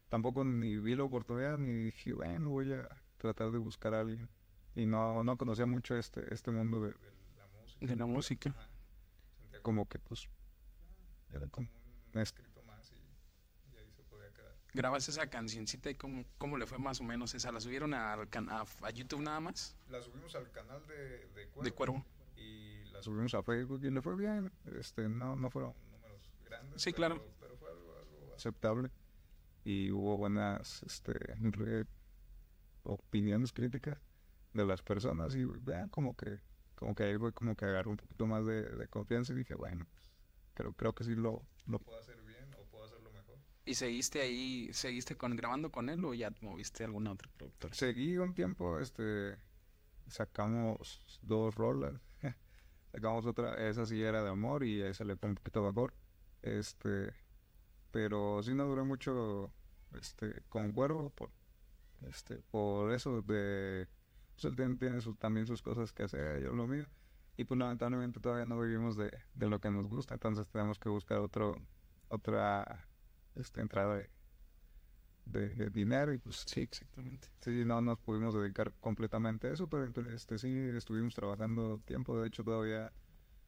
tampoco 0.10 0.44
ni 0.44 0.78
vi 0.78 0.96
la 0.96 1.04
oportunidad 1.04 1.58
ni 1.58 1.86
dije, 1.86 2.14
bueno, 2.14 2.50
voy 2.50 2.74
a 2.74 2.88
tratar 3.18 3.52
de 3.52 3.58
buscar 3.58 3.94
a 3.94 4.02
alguien 4.02 4.30
y 4.76 4.86
no, 4.86 5.24
no 5.24 5.38
conocía 5.38 5.66
mucho 5.66 5.96
este, 5.96 6.34
este 6.34 6.52
mundo 6.52 6.82
de, 6.82 6.92
la 7.38 7.48
música. 7.62 7.86
De 7.88 7.96
la 7.96 8.06
música. 8.06 8.56
Sentía 9.40 9.62
como 9.62 9.88
que 9.88 10.00
pues 10.00 10.28
era 11.32 11.48
como 11.48 11.70
un 12.14 12.22
escritor 12.22 12.54
grabas 14.74 15.08
esa 15.08 15.28
cancioncita 15.28 15.90
y 15.90 15.96
cómo, 15.96 16.26
cómo 16.38 16.58
le 16.58 16.66
fue 16.66 16.80
más 16.80 17.00
o 17.00 17.04
menos 17.04 17.34
esa. 17.36 17.52
¿La 17.52 17.62
subieron 17.62 17.94
al 17.94 18.28
a, 18.50 18.66
a, 18.82 18.90
YouTube 18.92 19.22
nada 19.22 19.40
más? 19.40 19.78
La 19.90 20.02
subimos 20.02 20.36
al 20.36 20.52
canal 20.52 20.86
de, 20.88 21.28
de, 21.36 21.48
Cuervo, 21.48 21.64
de 21.64 21.72
Cuervo. 21.72 22.06
Y 22.36 22.84
la 22.92 23.02
subimos 23.02 23.34
a 23.36 23.44
Facebook 23.44 23.82
y 23.84 23.92
le 23.92 24.02
fue 24.02 24.16
bien. 24.16 24.52
Este, 24.80 25.08
no, 25.08 25.36
no 25.36 25.50
fueron 25.50 25.74
números 25.92 26.32
grandes. 26.44 26.82
Sí, 26.82 26.92
claro. 26.92 27.24
Pero 27.40 27.56
fue 27.58 27.70
algo, 27.70 27.94
aceptable. 28.36 28.90
Y 29.64 29.92
hubo 29.92 30.18
buenas 30.18 30.84
este, 30.84 31.14
opiniones 32.84 33.54
críticas 33.54 33.98
de 34.54 34.66
las 34.66 34.82
personas. 34.82 35.36
Y 35.36 35.46
vean, 35.46 35.90
como 35.90 36.16
que, 36.16 36.40
como 36.76 36.96
que 36.96 37.04
ahí 37.04 37.18
fue 37.18 37.34
como 37.34 37.56
que 37.56 37.66
agarró 37.66 37.92
un 37.92 37.98
poquito 37.98 38.26
más 38.28 38.46
de, 38.46 38.64
de 38.64 38.88
confianza 38.88 39.34
y 39.34 39.38
dije, 39.38 39.56
bueno, 39.56 39.86
creo, 40.54 40.74
creo 40.74 40.94
que 40.94 41.04
sí 41.04 41.16
lo, 41.16 41.44
lo 41.68 41.80
puedo 41.80 42.00
hacer 42.00 42.24
¿Y 43.66 43.76
seguiste 43.76 44.20
ahí, 44.22 44.74
seguiste 44.74 45.16
con 45.16 45.36
grabando 45.38 45.72
con 45.72 45.90
él 45.90 46.04
o 46.04 46.14
ya 46.14 46.34
moviste 46.42 46.84
a 46.84 46.88
alguna 46.88 47.14
otra 47.14 47.30
productora? 47.38 47.74
Seguí 47.74 48.18
un 48.18 48.34
tiempo, 48.34 48.78
este, 48.80 49.38
sacamos 50.08 51.20
dos 51.22 51.56
rolas, 51.56 51.94
sacamos 52.92 53.26
otra, 53.26 53.56
esa 53.70 53.86
sí 53.86 54.02
era 54.02 54.22
de 54.22 54.30
amor 54.30 54.66
y 54.66 54.82
esa 54.82 55.06
le 55.06 55.16
fue 55.16 55.30
un 55.30 55.36
poquito 55.36 55.62
de 55.62 55.70
amor, 55.70 55.94
este, 56.42 57.14
pero 57.92 58.44
sí 58.44 58.54
no 58.54 58.66
duré 58.66 58.84
mucho, 58.84 59.50
este, 59.98 60.44
con 60.50 60.74
Cuervo, 60.74 61.10
por, 61.12 61.32
este, 62.10 62.40
por 62.52 62.92
eso 62.92 63.22
de, 63.22 63.88
pues 64.34 64.46
él 64.46 64.78
tiene, 64.80 65.02
sus- 65.02 65.18
también 65.18 65.48
sus 65.48 65.62
cosas 65.62 65.94
que 65.94 66.04
hacer, 66.04 66.44
yo 66.44 66.54
lo 66.54 66.68
mío, 66.68 66.86
y 67.38 67.46
pues 67.46 67.58
lamentablemente 67.60 68.20
todavía 68.20 68.46
no 68.46 68.60
vivimos 68.60 68.98
de, 68.98 69.12
de 69.34 69.50
lo 69.50 69.60
que 69.60 69.72
nos 69.72 69.88
gusta, 69.88 70.16
entonces 70.16 70.48
tenemos 70.50 70.80
que 70.80 70.90
buscar 70.90 71.20
otro, 71.20 71.56
otra, 72.10 72.90
este, 73.36 73.62
entrada 73.62 73.98
de, 73.98 74.10
de, 75.26 75.50
de 75.50 75.70
dinero, 75.70 76.14
y 76.14 76.18
pues 76.18 76.44
Sí, 76.48 76.62
exactamente. 76.62 77.30
Sí, 77.42 77.64
no 77.66 77.82
nos 77.82 78.00
pudimos 78.00 78.34
dedicar 78.34 78.74
completamente 78.80 79.48
a 79.48 79.54
eso, 79.54 79.68
pero 79.70 79.86
este, 80.14 80.38
sí 80.38 80.50
estuvimos 80.76 81.16
trabajando 81.16 81.80
tiempo. 81.86 82.20
De 82.20 82.28
hecho, 82.28 82.44
todavía 82.44 82.92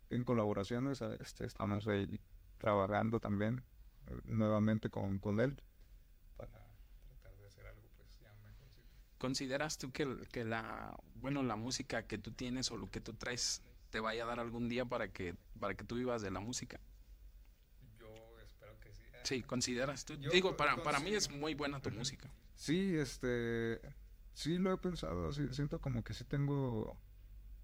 en 0.09 0.23
colaboraciones 0.23 1.01
este, 1.19 1.45
estamos 1.45 1.87
ahí 1.87 2.19
trabajando 2.59 3.19
también 3.19 3.63
eh, 4.07 4.15
nuevamente 4.25 4.89
con, 4.89 5.19
con 5.19 5.39
él 5.41 5.57
para 6.37 6.51
tratar 7.03 7.37
de 7.37 7.47
hacer 7.47 7.67
algo 7.67 7.89
pues 7.97 8.09
ya 8.19 8.33
mejorcito. 8.43 8.97
¿Consideras 9.25 9.79
tú 9.79 9.91
que, 9.91 10.05
que 10.31 10.45
la, 10.45 10.95
bueno, 11.15 11.41
la 11.41 11.55
música 11.55 12.05
que 12.05 12.19
tú 12.19 12.31
tienes 12.31 12.69
o 12.69 12.77
lo 12.77 12.91
que 12.91 13.01
tú 13.01 13.13
traes 13.13 13.63
te 13.89 13.99
vaya 13.99 14.23
a 14.23 14.27
dar 14.27 14.39
algún 14.39 14.69
día 14.69 14.85
para 14.85 15.07
que, 15.07 15.33
para 15.59 15.73
que 15.73 15.83
tú 15.83 15.95
vivas 15.95 16.21
de 16.21 16.29
la 16.29 16.39
música? 16.39 16.79
Yo 17.99 18.05
espero 18.45 18.79
que 18.79 18.93
sí. 18.93 19.01
Sí, 19.23 19.41
¿consideras 19.41 20.05
tú? 20.05 20.13
Yo 20.13 20.29
Digo, 20.29 20.55
para, 20.55 20.75
para 20.83 20.99
mí 20.99 21.09
es 21.09 21.31
muy 21.31 21.55
buena 21.55 21.81
tu 21.81 21.89
música. 21.89 22.29
Sí, 22.53 22.95
este, 22.95 23.81
sí 24.35 24.59
lo 24.59 24.71
he 24.71 24.77
pensado, 24.77 25.31
sí, 25.33 25.47
siento 25.53 25.81
como 25.81 26.03
que 26.03 26.13
sí 26.13 26.23
tengo 26.25 26.95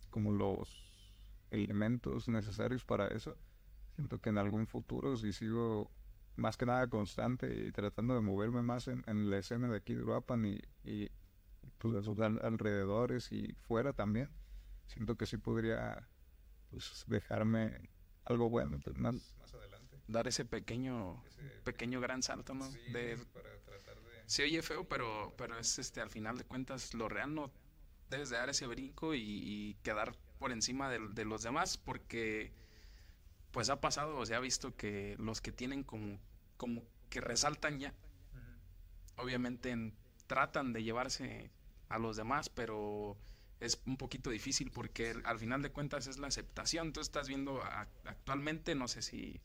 como 0.09 0.31
los 0.31 1.13
elementos 1.51 2.27
necesarios 2.27 2.83
para 2.83 3.07
eso. 3.09 3.37
Siento 3.93 4.19
que 4.19 4.29
en 4.29 4.39
algún 4.39 4.65
futuro 4.65 5.15
si 5.15 5.31
sigo 5.31 5.91
más 6.37 6.57
que 6.57 6.65
nada 6.65 6.87
constante 6.87 7.53
y 7.67 7.71
tratando 7.71 8.15
de 8.15 8.21
moverme 8.21 8.63
más 8.63 8.87
en, 8.87 9.03
en 9.05 9.29
la 9.29 9.37
escena 9.37 9.67
de 9.67 9.77
aquí 9.77 9.93
de 9.93 10.01
Uruapan 10.01 10.43
y, 10.45 10.59
y 10.83 11.11
pues 11.77 12.05
sus 12.05 12.19
al- 12.19 12.39
alrededores 12.43 13.31
y 13.31 13.53
fuera 13.67 13.93
también, 13.93 14.29
siento 14.87 15.15
que 15.15 15.25
sí 15.25 15.37
podría 15.37 16.07
pues 16.69 17.03
dejarme 17.07 17.89
algo 18.25 18.49
bueno 18.49 18.79
pues, 18.83 18.97
más, 18.97 19.35
más 19.39 19.53
adelante. 19.53 19.97
Dar 20.07 20.27
ese 20.27 20.45
pequeño, 20.45 21.23
Ese 21.25 21.41
pequeño 21.63 21.99
gran 22.01 22.21
salto, 22.23 22.53
¿no? 22.53 22.69
sí, 22.69 22.79
De, 22.91 23.17
para 23.33 23.49
tratar 23.65 23.95
de... 23.95 24.23
se 24.25 24.43
oye 24.43 24.61
feo, 24.61 24.87
pero, 24.87 25.33
pero 25.37 25.57
es 25.57 25.79
este, 25.79 26.01
al 26.01 26.09
final 26.09 26.37
de 26.37 26.43
cuentas, 26.43 26.93
lo 26.93 27.09
real 27.09 27.33
no 27.33 27.51
debes 28.09 28.29
de 28.29 28.37
dar 28.37 28.49
ese 28.49 28.67
brinco 28.67 29.13
y, 29.15 29.21
y 29.23 29.73
quedar 29.83 30.15
por 30.39 30.51
encima 30.51 30.89
de, 30.89 30.99
de 31.13 31.25
los 31.25 31.43
demás, 31.43 31.77
porque 31.77 32.51
pues 33.51 33.69
ha 33.69 33.81
pasado, 33.81 34.17
o 34.17 34.25
se 34.25 34.35
ha 34.35 34.39
visto 34.39 34.75
que 34.75 35.15
los 35.19 35.41
que 35.41 35.51
tienen 35.51 35.83
como, 35.83 36.19
como 36.57 36.83
que 37.09 37.21
resaltan 37.21 37.79
ya, 37.79 37.93
obviamente 39.17 39.69
en- 39.71 39.93
tratan 40.31 40.71
de 40.71 40.81
llevarse 40.81 41.51
a 41.89 41.99
los 41.99 42.15
demás, 42.15 42.47
pero 42.47 43.17
es 43.59 43.81
un 43.85 43.97
poquito 43.97 44.29
difícil 44.29 44.71
porque 44.71 45.13
al 45.25 45.37
final 45.39 45.61
de 45.61 45.71
cuentas 45.73 46.07
es 46.07 46.19
la 46.19 46.27
aceptación. 46.27 46.93
Tú 46.93 47.01
estás 47.01 47.27
viendo 47.27 47.61
a- 47.61 47.81
actualmente, 48.05 48.73
no 48.73 48.87
sé 48.87 49.01
si, 49.01 49.41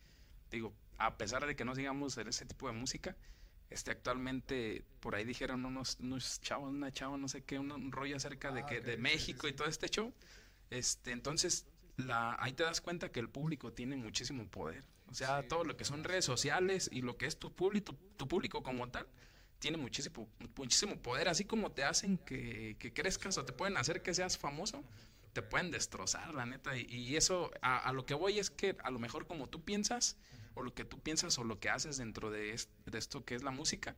digo, 0.49 0.73
a 0.99 1.17
pesar 1.19 1.45
de 1.45 1.57
que 1.57 1.65
no 1.65 1.75
sigamos 1.75 2.17
en 2.19 2.29
ese 2.29 2.47
tipo 2.47 2.69
de 2.69 2.73
música, 2.75 3.17
este 3.69 3.91
actualmente 3.91 4.85
por 5.01 5.17
ahí 5.17 5.25
dijeron 5.25 5.65
unos, 5.65 5.97
unos 5.99 6.41
chavos, 6.41 6.71
una 6.71 6.93
chava, 6.93 7.17
no 7.17 7.27
sé 7.27 7.43
qué, 7.43 7.59
un, 7.59 7.73
un 7.73 7.91
rollo 7.91 8.15
acerca 8.17 8.53
de 8.53 8.61
Ah, 8.61 8.67
que 8.67 8.79
ok, 8.79 8.85
de 8.87 8.97
sí, 8.97 9.03
sí, 9.03 9.03
México 9.03 9.49
y 9.49 9.51
sí. 9.51 9.57
todo 9.57 9.67
este 9.67 9.89
show. 9.89 10.15
Este, 10.71 11.11
entonces, 11.11 11.67
la, 11.97 12.37
ahí 12.39 12.53
te 12.53 12.63
das 12.63 12.81
cuenta 12.81 13.11
que 13.11 13.19
el 13.21 13.29
público 13.29 13.73
tiene 13.73 13.97
muchísimo 13.97 14.47
poder. 14.49 14.85
O 15.09 15.15
sea, 15.15 15.43
Sí, 15.43 15.49
todo 15.49 15.65
lo 15.65 15.77
que 15.77 15.85
son 15.85 16.05
redes 16.05 16.25
sociales 16.25 16.89
y 16.93 17.03
lo 17.03 17.17
que 17.17 17.27
es 17.27 17.39
tu 17.41 17.53
público, 17.53 17.95
tu 18.17 18.29
público 18.29 18.63
como 18.63 18.89
tal, 18.89 19.09
tiene 19.59 19.77
muchísimo, 19.77 20.29
muchísimo 20.57 20.97
poder. 20.97 21.29
Así 21.29 21.45
como 21.45 21.73
te 21.73 21.85
hacen 21.85 22.19
que, 22.19 22.77
que 22.79 22.93
crezcas 22.93 23.39
o 23.39 23.45
te 23.45 23.53
pueden 23.53 23.77
hacer 23.77 24.03
que 24.03 24.15
seas 24.15 24.37
famoso, 24.39 24.83
te 25.33 25.43
pueden 25.43 25.71
destrozar, 25.71 26.35
la 26.35 26.47
neta. 26.47 26.77
Y, 26.77 26.83
y 26.91 27.17
eso, 27.17 27.51
a, 27.63 27.79
a 27.79 27.93
lo 27.93 28.07
que 28.07 28.15
voy 28.15 28.39
es 28.39 28.51
que 28.51 28.77
a 28.83 28.91
lo 28.91 28.99
mejor 28.99 29.27
como 29.27 29.49
tú 29.49 29.63
piensas, 29.65 30.17
o 30.55 30.63
lo 30.63 30.75
que 30.75 30.85
tú 30.85 30.99
piensas 31.01 31.39
o 31.39 31.45
lo 31.45 31.61
que 31.61 31.69
haces 31.69 31.97
dentro 31.99 32.31
de, 32.31 32.53
est- 32.53 32.71
de 32.87 32.99
esto 32.99 33.25
que 33.25 33.35
es 33.35 33.43
la 33.43 33.51
música, 33.51 33.95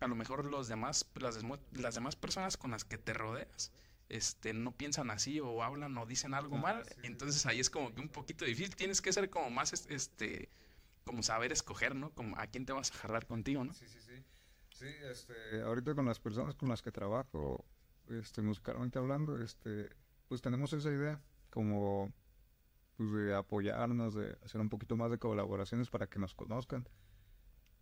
a 0.00 0.08
lo 0.08 0.16
mejor 0.16 0.44
los 0.44 0.66
demás, 0.66 1.06
las, 1.14 1.38
las 1.72 1.94
demás 1.94 2.16
personas 2.16 2.56
con 2.56 2.72
las 2.72 2.84
que 2.84 2.98
te 2.98 3.12
rodeas, 3.12 3.70
este, 4.08 4.52
no 4.52 4.72
piensan 4.72 5.10
así 5.10 5.38
o 5.40 5.62
hablan 5.62 5.96
o 5.96 6.06
dicen 6.06 6.34
algo 6.34 6.56
Ah, 6.56 6.60
mal. 6.60 6.84
sí, 6.86 6.94
Entonces 7.04 7.46
ahí 7.46 7.60
es 7.60 7.70
como 7.70 7.94
que 7.94 8.00
un 8.00 8.08
poquito 8.08 8.44
difícil. 8.44 8.74
Tienes 8.74 9.00
que 9.00 9.12
ser 9.12 9.30
como 9.30 9.48
más, 9.50 9.72
es- 9.72 9.86
este, 9.88 10.48
como 11.04 11.22
saber 11.22 11.52
escoger, 11.52 11.94
¿no? 11.94 12.10
Como 12.10 12.36
a 12.36 12.46
quién 12.48 12.66
te 12.66 12.72
vas 12.72 12.90
a 12.90 12.94
jarrar 12.94 13.26
contigo, 13.26 13.62
¿no? 13.64 13.72
Sí, 13.72 13.86
sí, 13.88 14.00
sí. 14.00 14.11
Sí, 14.82 14.88
este, 15.08 15.62
ahorita 15.62 15.94
con 15.94 16.06
las 16.06 16.18
personas 16.18 16.56
con 16.56 16.68
las 16.68 16.82
que 16.82 16.90
trabajo, 16.90 17.64
este, 18.08 18.42
musicalmente 18.42 18.98
hablando, 18.98 19.40
este, 19.40 19.90
pues 20.26 20.42
tenemos 20.42 20.72
esa 20.72 20.90
idea 20.90 21.20
como 21.50 22.12
pues, 22.96 23.12
de 23.12 23.32
apoyarnos, 23.32 24.14
de 24.14 24.36
hacer 24.44 24.60
un 24.60 24.68
poquito 24.68 24.96
más 24.96 25.12
de 25.12 25.18
colaboraciones 25.18 25.88
para 25.88 26.08
que 26.08 26.18
nos 26.18 26.34
conozcan. 26.34 26.88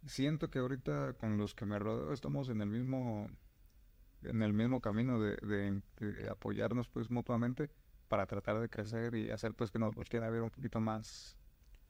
Siento 0.06 0.50
que 0.50 0.58
ahorita 0.58 1.14
con 1.14 1.38
los 1.38 1.54
que 1.54 1.64
me 1.64 1.78
rodeo 1.78 2.12
estamos 2.12 2.50
en 2.50 2.60
el 2.60 2.68
mismo, 2.68 3.30
en 4.22 4.42
el 4.42 4.52
mismo 4.52 4.82
camino 4.82 5.18
de, 5.18 5.36
de- 5.36 5.82
de 6.00 6.28
apoyarnos 6.28 6.90
pues 6.90 7.10
mutuamente 7.10 7.70
para 8.08 8.26
tratar 8.26 8.60
de 8.60 8.68
crecer 8.68 9.14
y 9.14 9.30
hacer 9.30 9.54
pues 9.54 9.70
que 9.70 9.78
nos 9.78 9.94
volteen 9.94 10.22
a 10.22 10.28
ver 10.28 10.42
un 10.42 10.50
poquito 10.50 10.80
más 10.80 11.38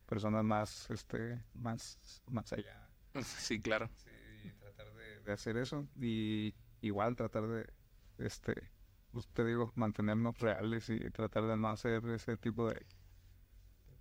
personas 0.07 0.45
más, 0.45 0.89
este, 0.91 1.43
más, 1.55 2.23
más 2.31 2.53
allá. 2.53 2.87
Sí, 3.25 3.61
claro. 3.61 3.91
Sí, 3.97 4.11
de, 5.21 5.27
de 5.27 5.33
hacer 5.33 5.57
eso 5.57 5.87
y 6.01 6.55
igual 6.81 7.17
tratar 7.17 7.47
de, 7.47 7.69
este, 8.19 8.55
pues 9.13 9.27
te 9.29 9.45
digo, 9.45 9.73
mantenernos 9.75 10.39
reales 10.39 10.89
y 10.91 10.99
tratar 11.11 11.47
de 11.47 11.57
no 11.57 11.69
hacer 11.69 12.05
ese 12.09 12.37
tipo 12.37 12.69
de, 12.69 12.75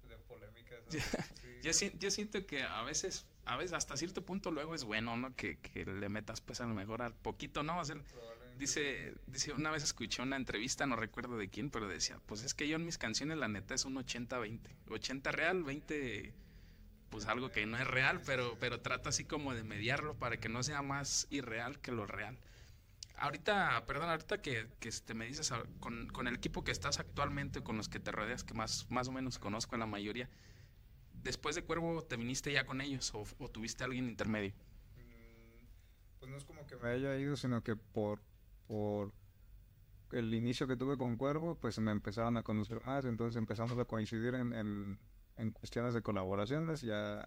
de 0.07 0.17
polémicas. 0.27 0.79
¿no? 0.85 0.91
Ya- 0.99 1.03
Sí, 1.33 1.47
Yo, 1.63 1.73
si- 1.73 1.91
yo 1.99 2.09
siento 2.11 2.45
que 2.45 2.63
a 2.63 2.83
veces, 2.83 3.25
a 3.45 3.57
veces 3.57 3.73
hasta 3.73 3.97
cierto 3.97 4.23
punto 4.25 4.49
luego 4.51 4.75
es 4.75 4.83
bueno, 4.85 5.17
¿no? 5.17 5.35
Que, 5.35 5.57
que 5.57 5.85
le 5.85 6.07
metas 6.09 6.41
pues 6.41 6.61
a 6.61 6.65
lo 6.65 6.73
mejor 6.73 7.01
al 7.01 7.13
poquito, 7.13 7.63
¿no? 7.63 7.73
Probablemente 7.73 8.57
dice, 8.57 9.13
dice, 9.27 9.51
una 9.53 9.69
vez 9.71 9.83
escuché 9.83 10.21
una 10.21 10.35
entrevista, 10.37 10.85
no 10.85 10.95
recuerdo 10.95 11.37
de 11.37 11.49
quién, 11.49 11.69
pero 11.69 11.87
decía, 11.87 12.19
pues 12.25 12.43
es 12.43 12.53
que 12.53 12.67
yo 12.67 12.77
en 12.77 12.85
mis 12.85 12.97
canciones 12.97 13.37
la 13.37 13.47
neta 13.49 13.73
es 13.75 13.85
un 13.85 13.95
80-20. 13.95 14.59
80 14.89 15.31
real, 15.31 15.63
20 15.63 16.33
pues 17.09 17.25
algo 17.27 17.51
que 17.51 17.65
no 17.65 17.77
es 17.77 17.87
real, 17.87 18.21
pero, 18.25 18.57
pero 18.59 18.81
trata 18.81 19.09
así 19.09 19.25
como 19.25 19.53
de 19.53 19.63
mediarlo 19.63 20.15
para 20.15 20.37
que 20.37 20.49
no 20.49 20.63
sea 20.63 20.81
más 20.81 21.27
irreal 21.29 21.79
que 21.79 21.91
lo 21.91 22.05
real. 22.05 22.37
Ahorita, 23.17 23.85
perdón, 23.85 24.09
ahorita 24.09 24.41
que, 24.41 24.67
que 24.79 24.87
este, 24.89 25.13
me 25.13 25.25
dices 25.25 25.51
ah, 25.51 25.63
con, 25.79 26.07
con 26.07 26.27
el 26.27 26.35
equipo 26.35 26.63
que 26.63 26.71
estás 26.71 26.99
actualmente, 26.99 27.61
con 27.61 27.75
los 27.75 27.89
que 27.89 27.99
te 27.99 28.11
rodeas, 28.11 28.43
que 28.43 28.53
más, 28.53 28.89
más 28.89 29.07
o 29.09 29.11
menos 29.11 29.39
conozco 29.39 29.75
en 29.75 29.81
la 29.81 29.85
mayoría, 29.87 30.29
después 31.23 31.55
de 31.55 31.63
Cuervo, 31.63 32.01
¿te 32.03 32.17
viniste 32.17 32.51
ya 32.51 32.65
con 32.65 32.81
ellos 32.81 33.11
o, 33.13 33.25
tuviste 33.49 33.83
alguien 33.83 34.07
intermedio? 34.07 34.53
Mm, 34.95 35.65
Pues 36.19 36.31
no 36.31 36.37
es 36.37 36.45
como 36.45 36.65
que 36.65 36.75
me 36.77 36.89
haya 36.89 37.17
ido, 37.17 37.35
sino 37.35 37.61
que 37.61 37.75
por, 37.75 38.21
por 38.67 39.13
el 40.11 40.33
inicio 40.33 40.67
que 40.67 40.77
tuve 40.77 40.97
con 40.97 41.17
Cuervo, 41.17 41.55
pues 41.55 41.79
me 41.79 41.91
empezaron 41.91 42.37
a 42.37 42.43
conocer 42.43 42.81
más, 42.85 43.05
entonces 43.05 43.35
empezamos 43.35 43.77
a 43.77 43.85
coincidir 43.85 44.35
en, 44.35 44.53
en, 44.53 44.99
en 45.39 45.51
cuestiones 45.51 45.93
de 45.93 46.01
colaboraciones, 46.01 46.81
ya 46.81 47.25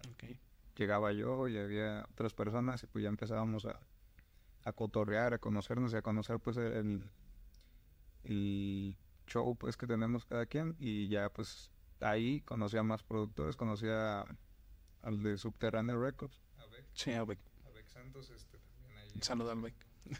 llegaba 0.75 1.11
yo 1.11 1.47
y 1.47 1.57
había 1.57 2.05
otras 2.11 2.33
personas 2.33 2.83
y 2.83 2.87
pues 2.87 3.03
ya 3.03 3.09
empezábamos 3.09 3.65
a, 3.65 3.79
a 4.63 4.71
cotorrear, 4.73 5.33
a 5.33 5.39
conocernos 5.39 5.93
y 5.93 5.97
a 5.97 6.01
conocer 6.01 6.39
pues 6.39 6.57
el, 6.57 7.03
el 8.23 8.97
show 9.27 9.55
pues 9.55 9.77
que 9.77 9.87
tenemos 9.87 10.25
cada 10.25 10.45
quien 10.45 10.75
y 10.79 11.07
ya 11.07 11.29
pues 11.29 11.71
ahí 11.99 12.41
conocía 12.41 12.83
más 12.83 13.03
productores, 13.03 13.55
conocía 13.55 14.25
al 15.01 15.23
de 15.23 15.37
Subterráneo 15.37 15.99
Records. 15.99 16.41
A 16.57 16.65
ver, 16.67 16.85
Sí, 16.93 17.11
a 17.11 17.25
Santos 17.87 18.29
este 18.31 18.57
también 18.57 18.97
ahí. 18.97 19.19
Al 19.29 19.41
Albeck. 19.49 19.75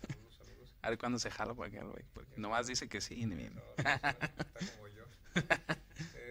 Saludos, 0.08 0.36
saludos. 0.36 0.76
A 0.82 0.90
ver 0.90 0.98
cuándo 1.00 1.18
se 1.18 1.32
jala 1.32 1.56
para 1.56 1.70
acá, 1.70 1.82
Albeck. 1.82 2.06
Porque 2.14 2.38
nomás 2.38 2.68
dice 2.68 2.88
que 2.88 3.02
sí, 3.02 3.26
ni 3.26 3.36
bien. 3.36 3.56
No, 3.56 3.62
no, 3.62 3.70
está, 3.78 4.10
está 4.10 4.76
como 4.76 4.88
yo. 4.90 5.04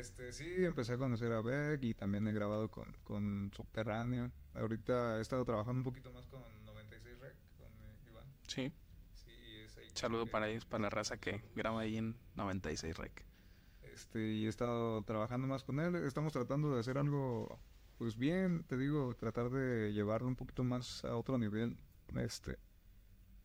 Este, 0.02 0.32
sí, 0.32 0.64
empecé 0.64 0.94
a 0.94 0.98
conocer 0.98 1.30
a 1.30 1.40
Beck 1.40 1.80
y 1.84 1.94
también 1.94 2.26
he 2.26 2.32
grabado 2.32 2.68
con, 2.68 2.92
con 3.04 3.52
Subterráneo. 3.54 4.32
Ahorita 4.52 5.18
he 5.18 5.20
estado 5.20 5.44
trabajando 5.44 5.78
un 5.78 5.84
poquito 5.84 6.12
más 6.12 6.26
con 6.26 6.42
96 6.64 7.20
Rec, 7.20 7.36
con 7.56 7.68
eh, 7.68 8.10
Iván. 8.10 8.26
Sí. 8.48 8.72
Saludo 9.94 10.26
para 10.26 10.48
ellos, 10.48 10.64
para 10.64 10.82
la 10.82 10.90
raza 10.90 11.18
que 11.18 11.44
graba 11.54 11.82
ahí 11.82 11.98
en 11.98 12.16
96 12.34 12.96
Rec. 12.96 13.24
Este, 13.94 14.18
y 14.26 14.46
he 14.46 14.48
estado 14.48 15.02
trabajando 15.02 15.46
más 15.46 15.62
con 15.62 15.78
él. 15.78 15.94
Estamos 15.94 16.32
tratando 16.32 16.74
de 16.74 16.80
hacer 16.80 16.98
algo, 16.98 17.60
pues 17.96 18.16
bien, 18.16 18.64
te 18.64 18.76
digo, 18.76 19.14
tratar 19.14 19.50
de 19.50 19.92
llevarlo 19.92 20.26
un 20.26 20.34
poquito 20.34 20.64
más 20.64 21.04
a 21.04 21.14
otro 21.14 21.38
nivel. 21.38 21.78
Este, 22.16 22.58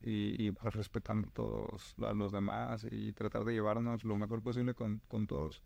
y, 0.01 0.47
y 0.47 0.49
respetando 0.49 1.29
todos 1.29 1.93
a 2.01 2.13
los 2.13 2.31
demás 2.31 2.87
y 2.89 3.13
tratar 3.13 3.45
de 3.45 3.53
llevarnos 3.53 4.03
lo 4.03 4.17
mejor 4.17 4.41
posible 4.41 4.73
con, 4.73 5.03
con 5.07 5.27
todos. 5.27 5.61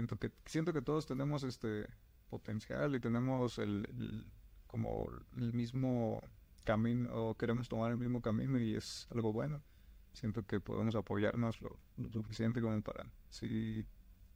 Siento 0.00 0.16
que, 0.16 0.32
siento 0.46 0.72
que 0.72 0.80
todos 0.80 1.04
tenemos 1.04 1.42
este 1.42 1.86
potencial 2.30 2.94
y 2.94 3.00
tenemos 3.00 3.58
el, 3.58 4.26
como 4.66 5.10
el 5.36 5.52
mismo 5.52 6.22
camino 6.64 7.10
o 7.12 7.34
queremos 7.34 7.68
tomar 7.68 7.90
el 7.90 7.98
mismo 7.98 8.22
camino 8.22 8.58
y 8.58 8.76
es 8.76 9.06
algo 9.10 9.30
bueno. 9.30 9.60
Siento 10.14 10.42
que 10.46 10.58
podemos 10.58 10.94
apoyarnos 10.94 11.60
lo, 11.60 11.78
suficiente 12.10 12.62
como 12.62 12.80
para 12.80 13.12
sí 13.28 13.84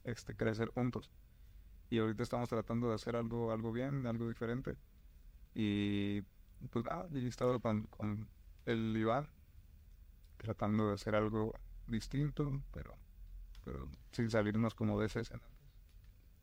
este, 0.03 0.35
crecer 0.35 0.67
juntos. 0.67 1.09
Y 1.89 1.97
ahorita 1.97 2.21
estamos 2.21 2.47
tratando 2.47 2.89
de 2.89 2.93
hacer 2.93 3.15
algo, 3.15 3.51
algo 3.51 3.71
bien, 3.71 4.05
algo 4.05 4.27
diferente. 4.27 4.77
Y 5.55 6.21
pues 6.69 6.85
ah, 6.91 7.07
y 7.11 7.25
estado 7.25 7.59
con, 7.59 7.87
con 7.87 8.27
el 8.67 8.95
Iván 8.95 9.27
tratando 10.37 10.89
de 10.89 10.93
hacer 10.93 11.15
algo 11.15 11.55
distinto, 11.87 12.61
pero, 12.71 12.93
pero 13.63 13.89
sin 14.11 14.29
salirnos 14.29 14.75
como 14.75 14.99
de 14.99 15.07
esa 15.07 15.21
escena. 15.21 15.54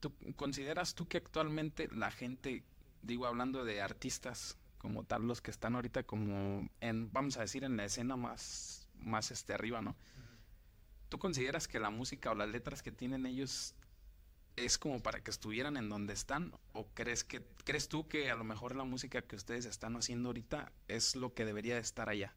¿Tú 0.02 0.12
consideras 0.34 0.96
tú 0.96 1.06
que 1.06 1.18
actualmente 1.18 1.88
la 1.94 2.10
gente, 2.10 2.64
digo 3.02 3.24
hablando 3.24 3.64
de 3.64 3.80
artistas 3.80 4.58
como 4.78 5.04
tal, 5.04 5.28
los 5.28 5.40
que 5.40 5.52
están 5.52 5.76
ahorita 5.76 6.02
como 6.02 6.68
en, 6.80 7.12
vamos 7.12 7.36
a 7.36 7.42
decir, 7.42 7.62
en 7.62 7.76
la 7.76 7.84
escena 7.84 8.16
más, 8.16 8.88
más 8.98 9.30
este 9.30 9.54
arriba, 9.54 9.80
¿no? 9.80 9.94
¿Tú 11.08 11.20
consideras 11.20 11.68
que 11.68 11.78
la 11.78 11.90
música 11.90 12.32
o 12.32 12.34
las 12.34 12.48
letras 12.48 12.82
que 12.82 12.90
tienen 12.90 13.26
ellos 13.26 13.76
es 14.56 14.76
como 14.76 15.00
para 15.00 15.22
que 15.22 15.30
estuvieran 15.30 15.76
en 15.76 15.88
donde 15.88 16.14
están? 16.14 16.52
¿O 16.72 16.88
crees 16.94 17.22
que 17.22 17.46
crees 17.64 17.88
tú 17.88 18.08
que 18.08 18.28
a 18.28 18.34
lo 18.34 18.42
mejor 18.42 18.74
la 18.74 18.82
música 18.82 19.22
que 19.22 19.36
ustedes 19.36 19.66
están 19.66 19.94
haciendo 19.94 20.30
ahorita 20.30 20.72
es 20.88 21.14
lo 21.14 21.32
que 21.32 21.44
debería 21.44 21.78
estar 21.78 22.08
allá? 22.08 22.34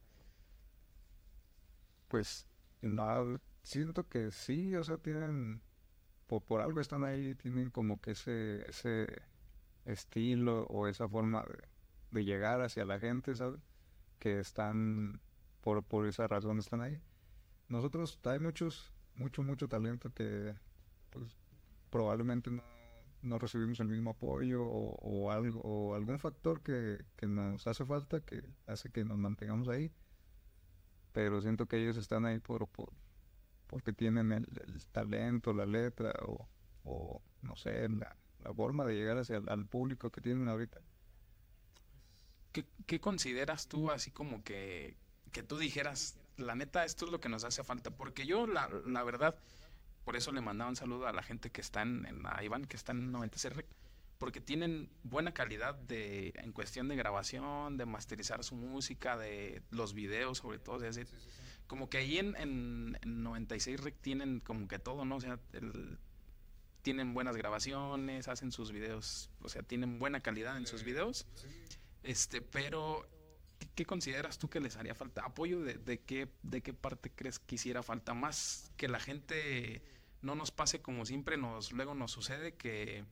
Pues 2.06 2.46
no, 2.80 3.40
siento 3.64 4.08
que 4.08 4.30
sí, 4.30 4.76
o 4.76 4.84
sea, 4.84 4.98
tienen 4.98 5.62
por, 6.26 6.60
algo 6.60 6.80
están 6.80 7.04
ahí, 7.04 7.34
tienen 7.34 7.70
como 7.70 8.00
que 8.00 8.12
ese, 8.12 8.68
ese 8.68 9.06
estilo 9.84 10.66
o 10.66 10.88
esa 10.88 11.08
forma 11.08 11.44
de, 12.10 12.24
llegar 12.24 12.60
hacia 12.62 12.84
la 12.84 12.98
gente, 12.98 13.34
¿sabes? 13.34 13.60
Que 14.18 14.40
están, 14.40 15.20
por, 15.60 15.82
por 15.84 16.06
esa 16.06 16.26
razón 16.26 16.58
están 16.58 16.80
ahí. 16.80 17.00
Nosotros 17.68 18.18
hay 18.24 18.40
muchos, 18.40 18.92
mucho, 19.14 19.42
mucho 19.42 19.68
talento 19.68 20.10
que 20.12 20.54
pues 21.10 21.36
probablemente 21.90 22.50
no, 23.22 23.38
recibimos 23.38 23.80
el 23.80 23.88
mismo 23.88 24.10
apoyo 24.10 24.64
o, 24.64 25.30
algo, 25.30 25.60
o 25.60 25.94
algún 25.94 26.18
factor 26.18 26.62
que, 26.62 27.04
nos 27.26 27.66
hace 27.66 27.84
falta 27.84 28.20
que 28.20 28.42
hace 28.66 28.90
que 28.90 29.04
nos 29.04 29.18
mantengamos 29.18 29.68
ahí. 29.68 29.92
Pero 31.12 31.40
siento 31.40 31.66
que 31.66 31.78
ellos 31.82 31.96
están 31.96 32.26
ahí 32.26 32.40
por, 32.40 32.66
por 32.68 32.92
porque 33.66 33.92
tienen 33.92 34.32
el, 34.32 34.46
talento, 34.92 35.52
la 35.52 35.66
letra 35.66 36.12
o, 36.84 37.22
no 37.42 37.56
sé, 37.56 37.88
la, 37.88 38.16
forma 38.54 38.84
de 38.84 38.94
llegar 38.94 39.18
hacia 39.18 39.38
el, 39.38 39.66
público 39.66 40.10
que 40.10 40.20
tienen 40.20 40.48
ahorita. 40.48 40.80
¿Qué, 42.86 43.00
consideras 43.00 43.66
tú 43.66 43.90
así 43.90 44.10
como 44.10 44.42
que, 44.42 44.96
que 45.32 45.42
tú 45.42 45.58
dijeras, 45.58 46.16
la 46.36 46.54
neta, 46.54 46.84
esto 46.84 47.04
es 47.04 47.10
lo 47.10 47.20
que 47.20 47.28
nos 47.28 47.44
hace 47.44 47.64
falta? 47.64 47.90
Porque 47.90 48.24
yo, 48.24 48.46
la, 48.46 48.70
la 48.86 49.02
verdad, 49.02 49.36
por 50.04 50.16
eso 50.16 50.32
le 50.32 50.40
mandaba 50.40 50.70
un 50.70 50.76
saludo 50.76 51.06
a 51.06 51.12
la 51.12 51.22
gente 51.22 51.50
que 51.50 51.60
está 51.60 51.82
en, 51.82 52.06
en 52.06 52.22
Iván, 52.42 52.64
que 52.64 52.76
está 52.76 52.92
en 52.92 53.10
96 53.12 53.54
porque 54.18 54.40
tienen 54.40 54.88
buena 55.02 55.32
calidad 55.32 55.74
de 55.74 56.32
en 56.36 56.52
cuestión 56.52 56.88
de 56.88 56.96
grabación, 56.96 57.76
de 57.76 57.86
masterizar 57.86 58.42
su 58.44 58.56
música, 58.56 59.16
de 59.16 59.62
los 59.70 59.92
videos 59.92 60.38
sobre 60.38 60.58
todo, 60.58 60.84
es 60.84 60.96
decir, 60.96 61.08
como 61.66 61.88
que 61.88 61.98
ahí 61.98 62.18
en, 62.18 62.36
en, 62.36 63.22
96 63.22 63.80
Rec 63.80 63.96
tienen 64.00 64.40
como 64.40 64.68
que 64.68 64.78
todo, 64.78 65.04
¿no? 65.04 65.16
O 65.16 65.20
sea, 65.20 65.38
tienen 66.82 67.14
buenas 67.14 67.36
grabaciones, 67.36 68.28
hacen 68.28 68.52
sus 68.52 68.72
videos, 68.72 69.30
o 69.40 69.48
sea, 69.48 69.62
tienen 69.62 69.98
buena 69.98 70.20
calidad 70.20 70.56
en 70.56 70.66
sus 70.66 70.84
videos. 70.84 71.26
Este, 72.02 72.40
pero 72.40 73.08
¿qué, 73.74 73.84
consideras 73.84 74.38
tú 74.38 74.48
que 74.48 74.60
les 74.60 74.76
haría 74.76 74.94
falta? 74.94 75.22
¿Apoyo 75.24 75.60
de, 75.60 75.74
de, 75.74 76.00
qué, 76.00 76.28
de 76.42 76.62
qué 76.62 76.72
parte 76.72 77.10
crees 77.10 77.38
que 77.38 77.56
hiciera 77.56 77.82
falta? 77.82 78.14
Más 78.14 78.70
que 78.76 78.88
la 78.88 79.00
gente 79.00 79.82
no 80.22 80.34
nos 80.34 80.50
pase 80.50 80.80
como 80.80 81.06
siempre 81.06 81.36
nos 81.36 81.72
luego 81.72 81.94
nos 81.94 82.10
sucede 82.10 82.54
que 82.54 83.04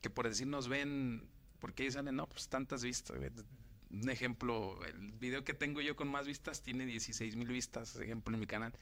que 0.00 0.10
por 0.10 0.28
decir 0.28 0.46
nos 0.46 0.68
ven 0.68 1.28
porque 1.58 1.84
ahí 1.84 1.90
salen 1.90 2.16
no 2.16 2.26
pues 2.26 2.48
tantas 2.48 2.82
vistas 2.82 3.18
un 3.90 4.08
ejemplo, 4.08 4.84
el 4.84 5.12
video 5.12 5.44
que 5.44 5.54
tengo 5.54 5.80
yo 5.80 5.96
con 5.96 6.08
más 6.08 6.26
vistas 6.26 6.62
tiene 6.62 6.86
16 6.86 7.36
mil 7.36 7.48
vistas, 7.48 7.96
ejemplo, 7.96 8.34
en 8.34 8.40
mi 8.40 8.46
canal. 8.46 8.72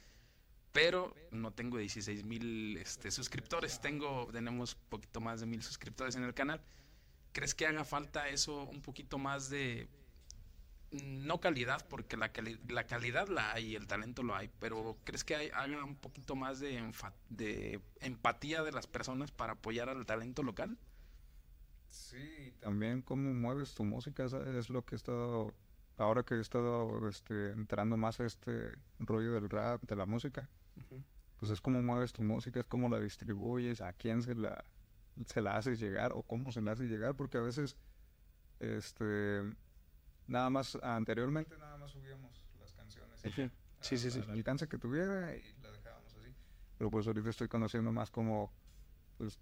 Pero 0.72 1.14
no 1.30 1.52
tengo 1.52 1.78
16 1.78 2.24
mil 2.24 2.76
este, 2.76 3.10
suscriptores, 3.10 3.80
tengo, 3.80 4.28
tenemos 4.32 4.74
poquito 4.74 5.20
más 5.20 5.40
de 5.40 5.46
mil 5.46 5.62
suscriptores 5.62 6.14
en 6.16 6.24
el 6.24 6.34
canal. 6.34 6.62
¿Crees 7.32 7.54
que 7.54 7.66
haga 7.66 7.84
falta 7.84 8.28
eso, 8.28 8.64
un 8.64 8.82
poquito 8.82 9.18
más 9.18 9.48
de, 9.48 9.88
no 10.90 11.40
calidad, 11.40 11.86
porque 11.88 12.16
la, 12.16 12.30
la 12.68 12.86
calidad 12.86 13.28
la 13.28 13.52
hay, 13.52 13.76
el 13.76 13.86
talento 13.86 14.22
lo 14.22 14.34
hay, 14.34 14.50
pero 14.58 14.98
¿crees 15.04 15.24
que 15.24 15.36
hay, 15.36 15.50
haga 15.52 15.84
un 15.84 15.96
poquito 15.96 16.34
más 16.34 16.60
de, 16.60 16.92
de 17.28 17.80
empatía 18.00 18.62
de 18.62 18.72
las 18.72 18.86
personas 18.86 19.30
para 19.30 19.54
apoyar 19.54 19.88
al 19.88 20.06
talento 20.06 20.42
local? 20.42 20.78
Sí, 21.88 22.37
también 22.60 23.02
cómo 23.02 23.32
mueves 23.34 23.74
tu 23.74 23.84
música, 23.84 24.24
es 24.24 24.70
lo 24.70 24.84
que 24.84 24.94
he 24.94 24.96
estado, 24.96 25.54
ahora 25.96 26.22
que 26.22 26.34
he 26.34 26.40
estado 26.40 27.08
este, 27.08 27.50
entrando 27.50 27.96
más 27.96 28.20
a 28.20 28.26
este 28.26 28.72
rollo 28.98 29.32
del 29.32 29.48
rap, 29.48 29.82
de 29.82 29.96
la 29.96 30.06
música, 30.06 30.48
pues 31.38 31.52
es 31.52 31.60
cómo 31.60 31.82
mueves 31.82 32.12
tu 32.12 32.22
música, 32.22 32.60
es 32.60 32.66
cómo 32.66 32.88
la 32.88 32.98
distribuyes, 33.00 33.80
a 33.80 33.92
quién 33.92 34.22
se 34.22 34.34
la, 34.34 34.64
se 35.26 35.40
la 35.40 35.56
haces 35.56 35.78
llegar 35.80 36.12
o 36.14 36.22
cómo 36.22 36.52
se 36.52 36.60
la 36.60 36.72
haces 36.72 36.90
llegar, 36.90 37.14
porque 37.14 37.38
a 37.38 37.42
veces, 37.42 37.76
este, 38.60 39.42
nada 40.26 40.50
más, 40.50 40.76
anteriormente 40.82 41.56
nada 41.58 41.76
más 41.76 41.92
subíamos 41.92 42.44
las 42.58 42.72
canciones. 42.72 43.20
Sí, 43.20 43.50
sí, 43.80 43.98
sí, 43.98 44.10
sí. 44.10 44.20
Al 44.20 44.30
alcance 44.30 44.68
que 44.68 44.78
tuviera 44.78 45.34
y 45.36 45.54
la 45.62 45.70
dejábamos 45.70 46.14
así. 46.14 46.34
Pero 46.76 46.90
pues 46.90 47.06
ahorita 47.06 47.30
estoy 47.30 47.48
conociendo 47.48 47.92
más 47.92 48.10
como, 48.10 48.52
pues, 49.16 49.38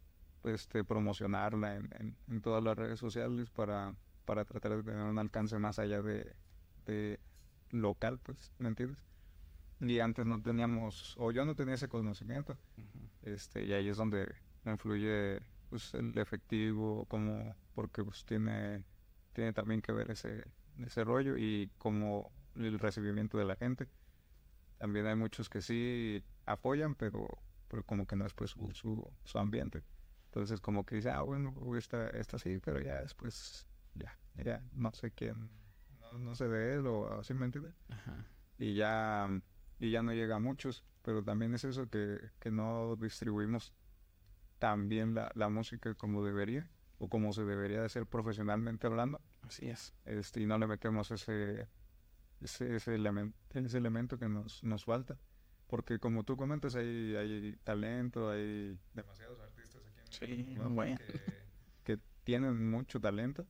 este, 0.47 0.85
promocionarla 0.85 1.77
en, 1.77 2.17
en, 2.29 2.41
todas 2.41 2.63
las 2.63 2.77
redes 2.77 2.99
sociales 2.99 3.51
para, 3.51 3.95
para 4.25 4.45
tratar 4.45 4.77
de 4.77 4.83
tener 4.83 5.03
un 5.03 5.19
alcance 5.19 5.59
más 5.59 5.79
allá 5.79 6.03
de, 6.03 6.35
de 6.87 7.21
local, 7.71 8.19
pues, 8.23 8.53
¿me 8.59 8.69
entiendes? 8.69 9.05
Y 9.81 10.01
antes 10.01 10.25
no 10.25 10.41
teníamos, 10.41 11.15
o 11.19 11.33
yo 11.33 11.45
no 11.45 11.55
tenía 11.55 11.75
ese 11.75 11.89
conocimiento, 11.89 12.57
este, 13.23 13.65
y 13.65 13.73
ahí 13.73 13.89
es 13.89 13.97
donde 13.97 14.35
influye 14.65 15.41
pues, 15.69 15.95
el 15.95 16.17
efectivo, 16.19 17.05
como, 17.07 17.55
porque 17.75 18.03
pues 18.03 18.25
tiene, 18.25 18.85
tiene 19.33 19.53
también 19.53 19.83
que 19.83 19.93
ver 19.93 20.11
ese, 20.11 20.45
ese 20.85 21.05
rollo 21.05 21.37
y 21.37 21.71
como 21.79 22.33
el 22.57 22.79
recibimiento 22.79 23.39
de 23.39 23.45
la 23.45 23.57
gente. 23.57 23.89
También 24.79 25.07
hay 25.07 25.17
muchos 25.17 25.49
que 25.49 25.63
sí 25.63 26.23
apoyan, 26.45 26.95
pero, 26.95 27.27
pero 27.69 27.83
como 27.85 28.07
que 28.07 28.17
no 28.17 28.27
es 28.27 28.35
pues 28.35 28.51
su, 28.51 29.11
su 29.25 29.39
ambiente. 29.39 29.83
Entonces 30.37 30.61
como 30.61 30.85
que 30.85 30.97
dice, 30.97 31.09
ah, 31.09 31.23
bueno, 31.23 31.55
esta, 31.79 32.11
esta 32.11 32.39
sí, 32.39 32.59
pero 32.63 32.79
ya 32.79 33.01
después, 33.01 33.67
ya, 33.95 34.19
ya, 34.35 34.63
no 34.75 34.93
sé 34.93 35.11
quién, 35.11 35.49
no, 36.13 36.35
sé 36.35 36.47
de 36.47 36.75
él 36.75 36.87
o 36.87 37.21
así, 37.21 37.33
¿me 37.33 37.47
entiendes? 37.47 37.75
Y 38.59 38.75
ya, 38.75 39.31
y 39.79 39.91
ya 39.91 40.03
no 40.03 40.13
llega 40.13 40.37
a 40.37 40.39
muchos, 40.39 40.85
pero 41.01 41.25
también 41.25 41.55
es 41.55 41.65
eso 41.65 41.89
que, 41.89 42.19
que 42.39 42.51
no 42.51 42.97
distribuimos 42.97 43.73
tan 44.59 44.91
bien 44.91 45.15
la, 45.15 45.33
la 45.35 45.49
música 45.49 45.95
como 45.95 46.23
debería 46.23 46.69
o 46.99 47.09
como 47.09 47.33
se 47.33 47.45
debería 47.47 47.81
de 47.81 47.89
ser 47.89 48.05
profesionalmente 48.05 48.87
hablando. 48.87 49.23
Así 49.41 49.71
es. 49.71 49.95
Este, 50.05 50.43
y 50.43 50.47
no 50.47 50.59
le 50.59 50.67
metemos 50.67 51.11
ese, 51.13 51.67
ese, 52.43 52.77
ese, 52.77 52.95
elemento, 52.95 53.39
ese 53.55 53.79
elemento 53.79 54.19
que 54.19 54.29
nos, 54.29 54.63
nos 54.63 54.85
falta. 54.85 55.19
Porque 55.67 55.99
como 55.99 56.25
tú 56.25 56.37
comentas, 56.37 56.75
hay, 56.77 57.17
hay 57.17 57.57
talento, 57.65 58.29
hay 58.31 58.79
demasiados 58.93 59.41
Sí, 60.19 60.57
Que, 61.85 61.99
tienen 62.25 62.71
mucho 62.71 63.01
talento. 63.01 63.47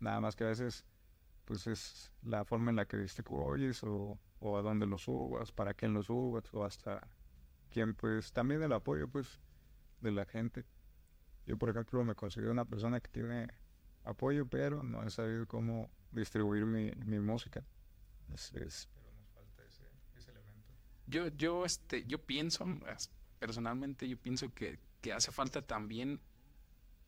Nada 0.00 0.20
más 0.20 0.36
que 0.36 0.44
a 0.44 0.48
veces, 0.48 0.84
pues 1.44 1.66
es 1.66 2.12
la 2.22 2.44
forma 2.44 2.70
en 2.70 2.76
la 2.76 2.84
que 2.84 2.98
distribuyes 2.98 3.82
o, 3.82 4.18
o 4.40 4.58
a 4.58 4.62
dónde 4.62 4.86
lo 4.86 4.98
subas, 4.98 5.52
para 5.52 5.72
quién 5.72 5.94
lo 5.94 6.02
subas 6.02 6.52
o 6.52 6.64
hasta 6.64 7.08
quién, 7.70 7.94
pues 7.94 8.32
también 8.32 8.62
el 8.62 8.72
apoyo, 8.72 9.08
pues, 9.08 9.40
de 10.00 10.12
la 10.12 10.26
gente. 10.26 10.64
Yo, 11.46 11.56
por 11.56 11.70
ejemplo, 11.70 12.04
me 12.04 12.14
considero 12.14 12.52
una 12.52 12.64
persona 12.64 13.00
que 13.00 13.10
tiene 13.10 13.48
apoyo, 14.04 14.46
pero 14.46 14.82
no 14.82 15.02
he 15.02 15.10
sabido 15.10 15.46
cómo 15.46 15.90
distribuir 16.10 16.66
mi, 16.66 16.90
mi 17.06 17.18
música. 17.20 17.64
Es, 18.34 18.50
pero 18.94 19.12
nos 19.12 19.28
falta 19.30 19.64
ese, 19.64 19.88
ese 20.16 20.30
elemento. 20.30 20.72
Yo, 21.06 21.28
yo, 21.28 21.64
este, 21.64 22.04
yo 22.06 22.18
pienso, 22.18 22.66
personalmente, 23.38 24.08
yo 24.08 24.18
pienso 24.18 24.52
que 24.54 24.78
que 25.04 25.12
hace 25.12 25.30
falta 25.32 25.60
también 25.60 26.18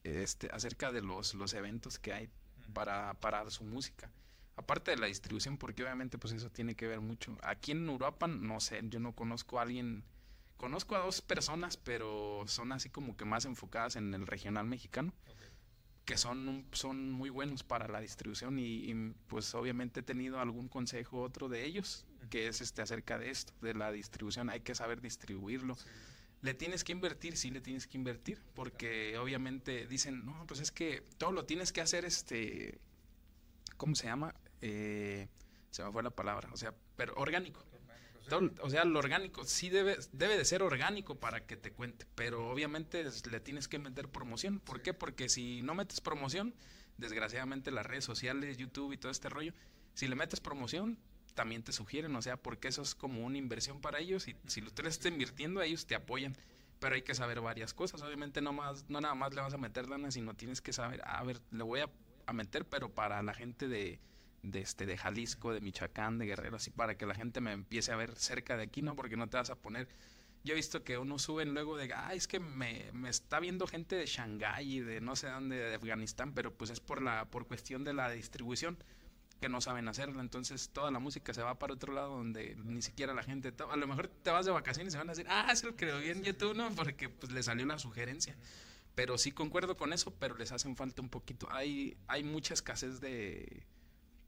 este, 0.04 0.50
acerca 0.52 0.92
de 0.92 1.00
los, 1.00 1.32
los 1.32 1.54
eventos 1.54 1.98
que 1.98 2.12
hay 2.12 2.28
para, 2.74 3.14
para 3.14 3.48
su 3.48 3.64
música. 3.64 4.10
Aparte 4.54 4.90
de 4.90 4.98
la 4.98 5.06
distribución, 5.06 5.56
porque 5.56 5.82
obviamente 5.82 6.18
pues 6.18 6.34
eso 6.34 6.50
tiene 6.50 6.74
que 6.74 6.86
ver 6.86 7.00
mucho. 7.00 7.38
Aquí 7.42 7.72
en 7.72 7.88
Uruapan, 7.88 8.46
no 8.46 8.60
sé, 8.60 8.82
yo 8.84 9.00
no 9.00 9.14
conozco 9.14 9.58
a 9.58 9.62
alguien, 9.62 10.04
conozco 10.58 10.94
a 10.94 10.98
dos 10.98 11.22
personas, 11.22 11.78
pero 11.78 12.44
son 12.48 12.72
así 12.72 12.90
como 12.90 13.16
que 13.16 13.24
más 13.24 13.46
enfocadas 13.46 13.96
en 13.96 14.12
el 14.12 14.26
regional 14.26 14.66
mexicano. 14.66 15.14
que 16.04 16.18
son, 16.18 16.66
son 16.72 17.10
muy 17.10 17.30
buenos 17.30 17.64
para 17.64 17.88
la 17.88 18.00
distribución 18.00 18.58
y, 18.58 19.14
pues 19.26 19.54
obviamente 19.54 20.00
he 20.00 20.02
tenido 20.02 20.38
algún 20.38 20.68
consejo 20.68 21.22
otro 21.22 21.48
de 21.48 21.64
ellos 21.64 22.04
que 22.28 22.48
es 22.48 22.60
este 22.60 22.82
acerca 22.82 23.18
de 23.18 23.30
esto, 23.30 23.54
de 23.62 23.72
la 23.72 23.90
distribución, 23.90 24.50
hay 24.50 24.60
que 24.60 24.74
saber 24.74 25.00
distribuirlo. 25.00 25.78
Le 26.46 26.54
tienes 26.54 26.84
que 26.84 26.92
invertir, 26.92 27.36
sí 27.36 27.50
le 27.50 27.60
tienes 27.60 27.88
que 27.88 27.98
invertir, 27.98 28.40
porque 28.54 29.18
obviamente 29.18 29.88
dicen, 29.88 30.24
no, 30.24 30.46
pues 30.46 30.60
es 30.60 30.70
que 30.70 31.02
todo 31.18 31.32
lo 31.32 31.44
tienes 31.44 31.72
que 31.72 31.80
hacer, 31.80 32.04
este, 32.04 32.78
¿cómo 33.76 33.96
se 33.96 34.06
llama? 34.06 34.32
Eh, 34.60 35.26
se 35.72 35.82
me 35.82 35.90
fue 35.90 36.04
la 36.04 36.10
palabra, 36.10 36.48
o 36.52 36.56
sea, 36.56 36.72
pero 36.94 37.14
orgánico. 37.16 37.64
o 38.62 38.70
sea, 38.70 38.84
lo 38.84 38.96
orgánico 39.00 39.44
sí 39.44 39.70
debe, 39.70 39.96
debe 40.12 40.38
de 40.38 40.44
ser 40.44 40.62
orgánico 40.62 41.16
para 41.16 41.44
que 41.44 41.56
te 41.56 41.72
cuente, 41.72 42.06
pero 42.14 42.48
obviamente 42.48 43.04
le 43.28 43.40
tienes 43.40 43.66
que 43.66 43.80
meter 43.80 44.08
promoción. 44.08 44.60
¿Por 44.60 44.82
qué? 44.82 44.94
Porque 44.94 45.28
si 45.28 45.62
no 45.62 45.74
metes 45.74 46.00
promoción, 46.00 46.54
desgraciadamente 46.96 47.72
las 47.72 47.86
redes 47.86 48.04
sociales, 48.04 48.56
YouTube 48.56 48.92
y 48.92 48.98
todo 48.98 49.10
este 49.10 49.28
rollo, 49.28 49.52
si 49.94 50.06
le 50.06 50.14
metes 50.14 50.38
promoción, 50.38 50.96
también 51.36 51.62
te 51.62 51.72
sugieren, 51.72 52.16
o 52.16 52.22
sea, 52.22 52.36
porque 52.36 52.66
eso 52.66 52.82
es 52.82 52.96
como 52.96 53.24
una 53.24 53.38
inversión 53.38 53.80
para 53.80 54.00
ellos 54.00 54.26
y 54.26 54.34
si 54.46 54.60
lo 54.60 54.68
estás 54.68 55.06
invirtiendo, 55.06 55.62
ellos 55.62 55.86
te 55.86 55.94
apoyan. 55.94 56.36
Pero 56.80 56.94
hay 56.94 57.02
que 57.02 57.14
saber 57.14 57.40
varias 57.40 57.72
cosas, 57.72 58.02
obviamente 58.02 58.42
no, 58.42 58.52
más, 58.52 58.84
no 58.88 59.00
nada 59.00 59.14
más 59.14 59.32
le 59.32 59.40
vas 59.40 59.54
a 59.54 59.58
meter 59.58 59.88
lana, 59.88 60.10
sino 60.10 60.34
tienes 60.34 60.60
que 60.60 60.72
saber, 60.72 61.00
a 61.04 61.22
ver, 61.22 61.40
le 61.50 61.62
voy 61.62 61.80
a, 61.80 61.90
a 62.26 62.32
meter, 62.32 62.66
pero 62.66 62.92
para 62.92 63.22
la 63.22 63.32
gente 63.32 63.66
de, 63.68 63.98
de, 64.42 64.60
este, 64.60 64.84
de 64.84 64.98
Jalisco, 64.98 65.54
de 65.54 65.60
Michoacán, 65.60 66.18
de 66.18 66.26
Guerrero, 66.26 66.56
así 66.56 66.70
para 66.70 66.96
que 66.98 67.06
la 67.06 67.14
gente 67.14 67.40
me 67.40 67.52
empiece 67.52 67.92
a 67.92 67.96
ver 67.96 68.16
cerca 68.16 68.56
de 68.56 68.64
aquí, 68.64 68.82
¿no? 68.82 68.96
Porque 68.96 69.16
no 69.16 69.28
te 69.28 69.36
vas 69.36 69.50
a 69.50 69.56
poner... 69.56 69.88
Yo 70.44 70.52
he 70.52 70.56
visto 70.56 70.84
que 70.84 70.96
uno 70.96 71.18
suben 71.18 71.54
luego 71.54 71.76
de, 71.76 71.92
ah, 71.92 72.14
es 72.14 72.28
que 72.28 72.38
me, 72.38 72.90
me 72.92 73.08
está 73.08 73.40
viendo 73.40 73.66
gente 73.66 73.96
de 73.96 74.06
Shanghái 74.06 74.76
y 74.76 74.80
de 74.80 75.00
no 75.00 75.16
sé 75.16 75.28
dónde, 75.28 75.56
de 75.56 75.74
Afganistán, 75.74 76.34
pero 76.34 76.54
pues 76.54 76.70
es 76.70 76.78
por 76.78 77.02
la 77.02 77.24
por 77.30 77.48
cuestión 77.48 77.82
de 77.82 77.94
la 77.94 78.10
distribución 78.10 78.78
que 79.40 79.48
no 79.48 79.60
saben 79.60 79.88
hacerlo. 79.88 80.20
Entonces 80.20 80.70
toda 80.70 80.90
la 80.90 80.98
música 80.98 81.32
se 81.34 81.42
va 81.42 81.58
para 81.58 81.74
otro 81.74 81.92
lado 81.92 82.16
donde 82.16 82.56
ni 82.64 82.82
siquiera 82.82 83.14
la 83.14 83.22
gente... 83.22 83.52
A 83.70 83.76
lo 83.76 83.86
mejor 83.86 84.08
te 84.08 84.30
vas 84.30 84.46
de 84.46 84.52
vacaciones 84.52 84.92
y 84.92 84.92
se 84.92 84.98
van 84.98 85.08
a 85.08 85.12
decir, 85.12 85.26
ah, 85.28 85.54
se 85.54 85.66
lo 85.66 85.76
creo 85.76 85.98
bien 85.98 86.22
YouTube, 86.22 86.54
¿no? 86.54 86.70
Porque 86.74 87.08
pues 87.08 87.32
le 87.32 87.42
salió 87.42 87.66
la 87.66 87.78
sugerencia. 87.78 88.36
Pero 88.94 89.18
sí 89.18 89.32
concuerdo 89.32 89.76
con 89.76 89.92
eso, 89.92 90.14
pero 90.14 90.36
les 90.36 90.52
hacen 90.52 90.76
falta 90.76 91.02
un 91.02 91.10
poquito. 91.10 91.48
Hay, 91.50 91.96
hay 92.06 92.24
mucha 92.24 92.54
escasez 92.54 93.00
de 93.00 93.66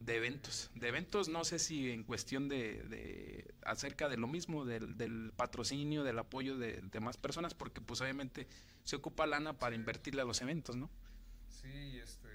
de 0.00 0.16
eventos. 0.16 0.70
De 0.74 0.88
eventos, 0.88 1.28
no 1.28 1.44
sé 1.44 1.58
si 1.58 1.90
en 1.90 2.04
cuestión 2.04 2.48
de, 2.48 2.82
de 2.84 3.54
acerca 3.64 4.08
de 4.08 4.16
lo 4.16 4.26
mismo, 4.26 4.64
del, 4.64 4.96
del 4.96 5.32
patrocinio, 5.34 6.04
del 6.04 6.18
apoyo 6.18 6.56
de, 6.56 6.82
más 7.00 7.16
personas, 7.16 7.54
porque 7.54 7.80
pues 7.80 8.00
obviamente 8.00 8.46
se 8.84 8.96
ocupa 8.96 9.26
lana 9.26 9.58
para 9.58 9.74
invertirle 9.74 10.22
a 10.22 10.24
los 10.24 10.40
eventos, 10.40 10.76
¿no? 10.76 10.90
Sí, 11.48 11.98
este... 11.98 12.27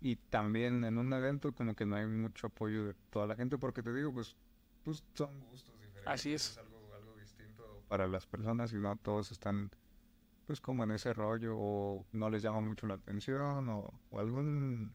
Y 0.00 0.16
también 0.16 0.84
en 0.84 0.98
un 0.98 1.12
evento 1.12 1.52
como 1.52 1.74
que 1.74 1.84
no 1.84 1.96
hay 1.96 2.06
mucho 2.06 2.46
apoyo 2.46 2.86
de 2.86 2.94
toda 3.10 3.26
la 3.26 3.34
gente, 3.34 3.58
porque 3.58 3.82
te 3.82 3.92
digo, 3.92 4.12
pues, 4.12 4.36
pues 4.84 5.02
son 5.14 5.40
gustos 5.50 5.74
diferentes. 5.80 6.06
Así 6.06 6.32
es. 6.32 6.50
Es 6.52 6.58
algo, 6.58 6.94
algo 6.94 7.16
distinto 7.16 7.82
para 7.88 8.06
las 8.06 8.26
personas 8.26 8.72
y 8.72 8.76
no 8.76 8.96
todos 8.96 9.32
están 9.32 9.70
pues 10.46 10.62
como 10.62 10.82
en 10.84 10.92
ese 10.92 11.12
rollo 11.12 11.56
o 11.58 12.06
no 12.12 12.30
les 12.30 12.40
llama 12.42 12.60
mucho 12.60 12.86
la 12.86 12.94
atención 12.94 13.68
o, 13.68 13.92
o 14.08 14.18
algún 14.18 14.94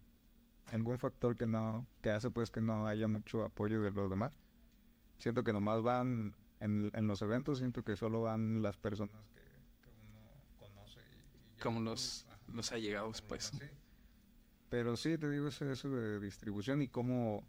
algún 0.72 0.98
factor 0.98 1.36
que 1.36 1.46
no, 1.46 1.86
que 2.02 2.10
hace 2.10 2.32
pues 2.32 2.50
que 2.50 2.62
no 2.62 2.88
haya 2.88 3.08
mucho 3.08 3.44
apoyo 3.44 3.82
de 3.82 3.92
los 3.92 4.10
demás. 4.10 4.32
Siento 5.20 5.44
que 5.44 5.54
nomás 5.54 5.82
van 5.84 6.36
en, 6.60 6.92
en 6.94 7.08
los 7.08 7.22
eventos, 7.22 7.60
siento 7.60 7.84
que 7.84 7.96
solo 7.96 8.24
van 8.24 8.62
las 8.62 8.78
personas 8.78 9.16
que, 9.84 9.90
uno 9.90 10.20
conoce. 10.58 11.02
Y, 11.56 11.62
Como 11.62 11.82
los, 11.82 12.26
los 12.48 12.72
allegados 12.72 13.22
pues. 13.22 13.52
Pero 14.74 14.96
sí, 14.96 15.20
te 15.20 15.30
digo 15.30 15.50
eso, 15.50 15.70
eso 15.70 15.88
de 15.88 16.20
distribución 16.20 16.82
y 16.82 16.88
cómo, 16.88 17.44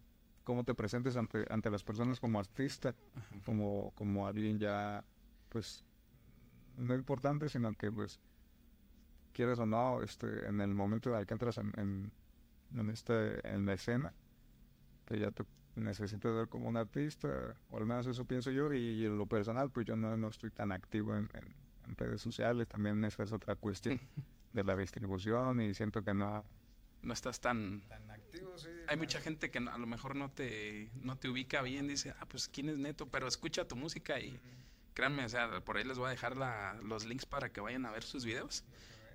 cómo 0.44 0.62
te 0.62 0.74
presentes 0.74 1.16
ante, 1.16 1.46
ante 1.48 1.70
las 1.70 1.82
personas 1.82 2.20
como 2.20 2.38
artista, 2.38 2.94
como, 3.46 3.92
como 3.94 4.26
alguien 4.26 4.58
ya, 4.58 5.02
pues, 5.48 5.86
no 6.76 6.94
importante, 6.94 7.48
sino 7.48 7.72
que 7.72 7.90
pues, 7.90 8.20
quieres 9.32 9.58
o 9.58 9.64
no, 9.64 10.02
este, 10.02 10.46
en 10.46 10.60
el 10.60 10.74
momento 10.74 11.18
en 11.18 11.24
que 11.24 11.32
entras 11.32 11.56
en 11.56 12.12
en, 12.76 12.90
este, 12.90 13.48
en 13.48 13.64
la 13.64 13.72
escena, 13.72 14.12
que 15.06 15.18
ya 15.18 15.30
te 15.30 15.46
necesitas 15.76 16.30
ver 16.30 16.48
como 16.48 16.68
un 16.68 16.76
artista, 16.76 17.56
o 17.70 17.78
al 17.78 17.86
menos 17.86 18.06
eso 18.06 18.26
pienso 18.26 18.50
yo, 18.50 18.70
y, 18.74 19.06
en 19.06 19.16
lo 19.16 19.24
personal, 19.24 19.70
pues 19.70 19.86
yo 19.86 19.96
no, 19.96 20.14
no 20.18 20.28
estoy 20.28 20.50
tan 20.50 20.72
activo 20.72 21.16
en, 21.16 21.30
redes 21.96 22.20
sociales, 22.20 22.68
también 22.68 23.02
esa 23.06 23.22
es 23.22 23.32
otra 23.32 23.56
cuestión 23.56 23.98
de 24.52 24.62
la 24.62 24.76
distribución 24.76 25.62
y 25.62 25.72
siento 25.72 26.04
que 26.04 26.12
no... 26.12 26.44
No 27.04 27.12
estás 27.12 27.40
tan... 27.40 27.82
activo, 28.10 28.56
sí. 28.58 28.68
Hay 28.88 28.96
mucha 28.96 29.20
gente 29.20 29.50
que 29.50 29.58
a 29.58 29.78
lo 29.78 29.86
mejor 29.86 30.16
no 30.16 30.30
te, 30.30 30.90
no 31.02 31.16
te 31.16 31.28
ubica 31.28 31.62
bien, 31.62 31.86
dice, 31.86 32.14
ah, 32.18 32.26
pues 32.26 32.48
quién 32.48 32.68
es 32.68 32.78
Neto, 32.78 33.06
pero 33.06 33.28
escucha 33.28 33.68
tu 33.68 33.76
música 33.76 34.18
y 34.18 34.38
créanme, 34.94 35.24
o 35.24 35.28
sea, 35.28 35.60
por 35.60 35.76
ahí 35.76 35.84
les 35.84 35.98
voy 35.98 36.06
a 36.06 36.10
dejar 36.10 36.36
la, 36.36 36.74
los 36.82 37.04
links 37.04 37.26
para 37.26 37.50
que 37.50 37.60
vayan 37.60 37.86
a 37.86 37.90
ver 37.90 38.02
sus 38.02 38.24
videos 38.24 38.64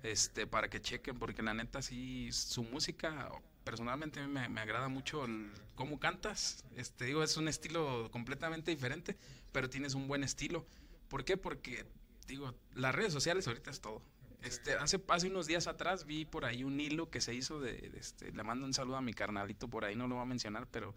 este 0.02 0.46
para 0.46 0.68
que 0.70 0.80
chequen 0.80 1.18
porque 1.18 1.42
la 1.42 1.54
neta 1.54 1.82
sí 1.82 2.30
su 2.32 2.62
música 2.62 3.30
personalmente 3.64 4.20
a 4.20 4.26
mí 4.26 4.48
me, 4.48 4.60
agrada 4.60 4.88
mucho 4.88 5.26
cómo 5.74 5.98
cantas 6.00 6.64
este 6.76 7.06
digo 7.06 7.22
es 7.22 7.36
un 7.36 7.48
estilo 7.48 8.10
completamente 8.10 8.70
diferente 8.70 9.16
pero 9.52 9.68
tienes 9.68 9.94
un 9.94 10.08
buen 10.08 10.22
estilo. 10.22 10.64
¿por 11.08 11.24
qué? 11.24 11.36
porque 11.36 11.86
digo 12.26 12.54
las 12.74 12.94
redes 12.94 13.12
sociales 13.12 13.46
ahorita 13.46 13.70
es 13.70 13.80
todo 13.80 14.02
este 14.42 14.74
hace 14.74 15.00
hace 15.08 15.28
unos 15.28 15.46
días 15.46 15.66
atrás 15.66 16.06
vi 16.06 16.24
por 16.24 16.44
ahí 16.44 16.64
un 16.64 16.80
hilo 16.80 17.10
que 17.10 17.20
se 17.20 17.34
hizo 17.34 17.60
de, 17.60 17.92
este 17.98 18.32
le 18.32 18.42
mando 18.42 18.66
un 18.66 18.74
saludo 18.74 18.96
a 18.96 19.02
mi 19.02 19.12
carnalito 19.12 19.68
por 19.68 19.84
ahí 19.84 19.96
no 19.96 20.08
lo 20.08 20.16
voy 20.16 20.22
a 20.22 20.26
mencionar 20.26 20.66
pero 20.70 20.94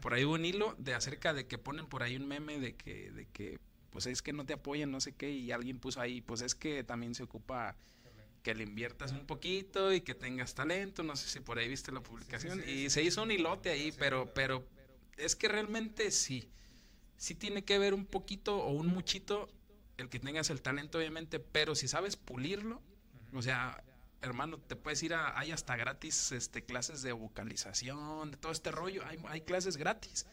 por 0.00 0.14
ahí 0.14 0.24
hubo 0.24 0.34
un 0.34 0.44
hilo 0.44 0.74
de 0.78 0.94
acerca 0.94 1.32
de 1.32 1.46
que 1.46 1.58
ponen 1.58 1.86
por 1.86 2.02
ahí 2.02 2.16
un 2.16 2.26
meme 2.26 2.58
de 2.58 2.74
que 2.74 3.10
de 3.10 3.26
que 3.26 3.58
pues 3.90 4.06
es 4.06 4.22
que 4.22 4.32
no 4.32 4.44
te 4.44 4.54
apoyan 4.54 4.90
no 4.90 5.00
sé 5.00 5.12
qué 5.12 5.30
y 5.30 5.52
alguien 5.52 5.78
puso 5.78 6.00
ahí 6.00 6.20
pues 6.20 6.40
es 6.40 6.54
que 6.54 6.84
también 6.84 7.14
se 7.14 7.22
ocupa 7.22 7.76
que 8.44 8.54
le 8.54 8.62
inviertas 8.62 9.10
un 9.10 9.26
poquito 9.26 9.92
y 9.92 10.02
que 10.02 10.14
tengas 10.14 10.54
talento, 10.54 11.02
no 11.02 11.16
sé 11.16 11.28
si 11.28 11.40
por 11.40 11.58
ahí 11.58 11.66
viste 11.66 11.90
la 11.90 12.02
publicación, 12.02 12.62
y 12.68 12.90
se 12.90 13.02
hizo 13.02 13.22
un 13.22 13.30
hilote 13.30 13.70
ahí, 13.70 13.90
pero, 13.98 14.32
pero 14.34 14.62
es 15.16 15.34
que 15.34 15.48
realmente 15.48 16.10
sí, 16.10 16.50
sí 17.16 17.34
tiene 17.34 17.64
que 17.64 17.78
ver 17.78 17.94
un 17.94 18.04
poquito 18.04 18.58
o 18.58 18.70
un 18.72 18.88
muchito 18.88 19.48
el 19.96 20.08
que 20.08 20.18
tengas 20.18 20.50
el 20.50 20.62
talento, 20.62 20.98
obviamente, 20.98 21.38
pero 21.38 21.74
si 21.74 21.88
sabes 21.88 22.16
pulirlo, 22.16 22.82
o 23.32 23.42
sea, 23.42 23.82
hermano, 24.22 24.58
te 24.58 24.76
puedes 24.76 25.02
ir 25.02 25.14
a, 25.14 25.38
hay 25.38 25.52
hasta 25.52 25.76
gratis 25.76 26.32
este, 26.32 26.64
clases 26.64 27.02
de 27.02 27.12
vocalización, 27.12 28.30
de 28.30 28.36
todo 28.36 28.52
este 28.52 28.70
rollo, 28.70 29.04
hay, 29.06 29.18
hay 29.28 29.42
clases 29.42 29.76
gratis. 29.76 30.26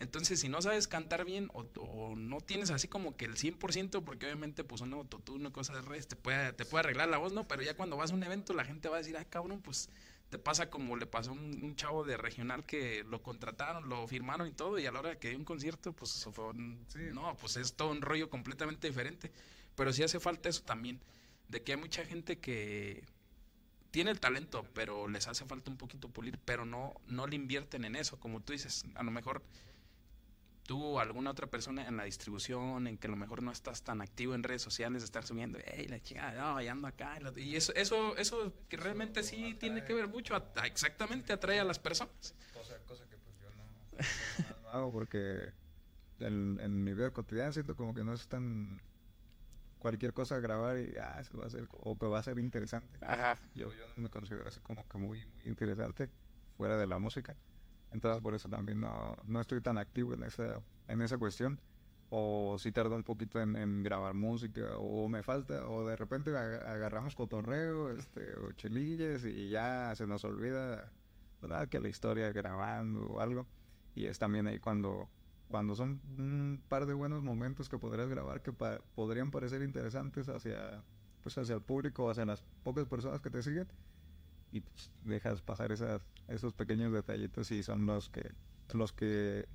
Entonces, 0.00 0.40
si 0.40 0.48
no 0.48 0.62
sabes 0.62 0.88
cantar 0.88 1.26
bien 1.26 1.50
o, 1.52 2.14
no 2.16 2.40
tienes 2.40 2.70
así 2.70 2.88
como 2.88 3.16
que 3.16 3.26
el 3.26 3.36
100%, 3.36 4.02
porque 4.02 4.26
obviamente 4.26 4.64
pues 4.64 4.80
un 4.80 4.94
autotune, 4.94 5.52
cosas 5.52 5.76
de 5.76 5.82
redes, 5.82 6.08
te 6.08 6.16
puede, 6.16 6.54
te 6.54 6.64
puede 6.64 6.84
arreglar 6.84 7.10
la 7.10 7.18
voz, 7.18 7.34
¿no? 7.34 7.46
Pero 7.46 7.62
ya 7.62 7.76
cuando 7.76 7.98
vas 7.98 8.10
a 8.10 8.14
un 8.14 8.22
evento 8.22 8.54
la 8.54 8.64
gente 8.64 8.88
va 8.88 8.96
a 8.96 8.98
decir, 9.00 9.16
ah, 9.18 9.24
cabrón, 9.26 9.60
pues 9.60 9.90
te 10.30 10.38
pasa 10.38 10.70
como 10.70 10.96
le 10.96 11.06
pasó 11.06 11.30
a 11.30 11.34
un, 11.34 11.74
chavo 11.74 12.04
de 12.04 12.16
regional 12.16 12.64
que 12.64 13.04
lo 13.04 13.20
contrataron, 13.20 13.88
lo 13.88 14.06
firmaron 14.06 14.46
y 14.46 14.52
todo, 14.52 14.78
y 14.78 14.86
a 14.86 14.92
la 14.92 15.00
hora 15.00 15.10
de 15.10 15.18
que 15.18 15.28
hay 15.28 15.34
un 15.34 15.44
concierto, 15.44 15.92
pues 15.92 16.28
fue, 16.32 16.54
no, 16.54 17.36
pues 17.36 17.56
es 17.56 17.74
todo 17.74 17.90
un 17.90 18.00
rollo 18.00 18.30
completamente 18.30 18.86
diferente. 18.86 19.32
Pero 19.74 19.92
sí 19.92 20.02
hace 20.04 20.20
falta 20.20 20.48
eso 20.48 20.62
también, 20.62 21.00
de 21.48 21.62
que 21.62 21.72
hay 21.72 21.78
mucha 21.78 22.04
gente 22.04 22.38
que 22.38 23.04
tiene 23.90 24.12
el 24.12 24.20
talento, 24.20 24.64
pero 24.72 25.08
les 25.08 25.26
hace 25.26 25.44
falta 25.46 25.70
un 25.70 25.76
poquito 25.76 26.08
pulir, 26.08 26.38
pero 26.44 26.64
no, 26.64 26.94
no 27.08 27.26
le 27.26 27.34
invierten 27.34 27.84
en 27.84 27.96
eso, 27.96 28.20
como 28.20 28.40
tú 28.40 28.52
dices, 28.52 28.84
a 28.94 29.02
lo 29.02 29.10
mejor 29.10 29.42
tú 30.70 30.80
o 30.80 31.00
alguna 31.00 31.32
otra 31.32 31.48
persona 31.48 31.88
en 31.88 31.96
la 31.96 32.04
distribución, 32.04 32.86
en 32.86 32.96
que 32.96 33.08
a 33.08 33.10
lo 33.10 33.16
mejor 33.16 33.42
no 33.42 33.50
estás 33.50 33.82
tan 33.82 34.00
activo 34.00 34.36
en 34.36 34.44
redes 34.44 34.62
sociales, 34.62 35.02
de 35.02 35.06
estar 35.06 35.26
subiendo, 35.26 35.58
hey, 35.64 35.88
la 35.88 36.00
chica, 36.00 36.32
no, 36.34 36.62
ya 36.62 36.70
ando 36.70 36.86
acá. 36.86 37.18
Y 37.34 37.56
eso, 37.56 37.74
eso, 37.74 38.16
eso 38.16 38.52
que 38.68 38.76
realmente 38.76 39.24
sí 39.24 39.56
tiene 39.58 39.82
que 39.82 39.94
ver 39.94 40.06
mucho, 40.06 40.40
exactamente 40.64 41.32
atrae 41.32 41.58
a 41.58 41.64
las 41.64 41.80
personas. 41.80 42.36
Cosa, 42.54 42.78
cosa 42.86 43.04
que 43.08 43.16
pues 43.16 43.36
yo 43.40 43.50
no, 44.62 44.68
hago 44.68 44.92
porque 44.92 45.52
en, 46.20 46.60
en, 46.60 46.84
mi 46.84 46.94
vida 46.94 47.10
cotidiana 47.10 47.50
siento 47.50 47.74
como 47.74 47.92
que 47.92 48.04
no 48.04 48.14
es 48.14 48.28
tan 48.28 48.80
cualquier 49.80 50.12
cosa 50.12 50.36
a 50.36 50.38
grabar 50.38 50.78
y 50.78 50.96
ah, 50.98 51.20
va 51.36 51.46
a 51.46 51.50
ser, 51.50 51.66
o 51.72 51.98
que 51.98 52.06
va 52.06 52.20
a 52.20 52.22
ser 52.22 52.38
interesante. 52.38 52.96
Ajá. 53.04 53.36
Yo, 53.56 53.72
yo 53.74 53.88
no 53.96 54.04
me 54.04 54.08
considero 54.08 54.46
así 54.46 54.60
como 54.60 54.86
que 54.86 54.98
muy, 54.98 55.26
muy 55.26 55.46
interesante 55.46 56.08
fuera 56.56 56.76
de 56.76 56.86
la 56.86 57.00
música. 57.00 57.34
Entonces 57.92 58.22
por 58.22 58.34
eso 58.34 58.48
también 58.48 58.80
no, 58.80 59.16
no 59.24 59.40
estoy 59.40 59.60
tan 59.60 59.78
activo 59.78 60.14
en 60.14 60.22
esa, 60.22 60.60
en 60.88 61.02
esa 61.02 61.18
cuestión. 61.18 61.60
O 62.12 62.56
si 62.58 62.72
tardo 62.72 62.96
un 62.96 63.04
poquito 63.04 63.40
en, 63.40 63.82
grabar 63.84 64.14
música, 64.14 64.76
o 64.78 65.08
me 65.08 65.22
falta, 65.22 65.68
o 65.68 65.86
de 65.86 65.94
repente 65.94 66.36
agarramos 66.36 67.14
cotorreo, 67.14 67.90
este, 67.92 68.34
o 68.34 68.50
chelillas, 68.52 69.24
y 69.24 69.48
ya 69.48 69.94
se 69.94 70.08
nos 70.08 70.24
olvida, 70.24 70.90
¿verdad? 71.40 71.68
Que 71.68 71.78
la 71.78 71.88
historia 71.88 72.32
grabando 72.32 73.06
o 73.06 73.20
algo. 73.20 73.46
Y 73.94 74.06
es 74.06 74.18
también 74.18 74.48
ahí 74.48 74.58
cuando, 74.58 75.08
cuando 75.48 75.76
son 75.76 76.00
un 76.18 76.60
par 76.68 76.86
de 76.86 76.94
buenos 76.94 77.22
momentos 77.22 77.68
que 77.68 77.78
podrías 77.78 78.08
grabar 78.08 78.42
que 78.42 78.52
podrían 78.52 79.30
parecer 79.30 79.62
interesantes 79.62 80.28
hacia, 80.28 80.82
pues 81.22 81.38
hacia 81.38 81.54
el 81.54 81.62
público, 81.62 82.10
hacia 82.10 82.24
las 82.24 82.42
pocas 82.64 82.86
personas 82.86 83.20
que 83.20 83.30
te 83.30 83.40
siguen 83.42 83.68
y 84.52 84.60
pues, 84.60 84.90
dejas 85.04 85.42
pasar 85.42 85.72
esas, 85.72 86.02
esos 86.28 86.52
pequeños 86.54 86.92
detallitos 86.92 87.50
y 87.50 87.62
son 87.62 87.86
los 87.86 88.08
que 88.08 88.32
los 88.72 88.92
que 88.92 89.46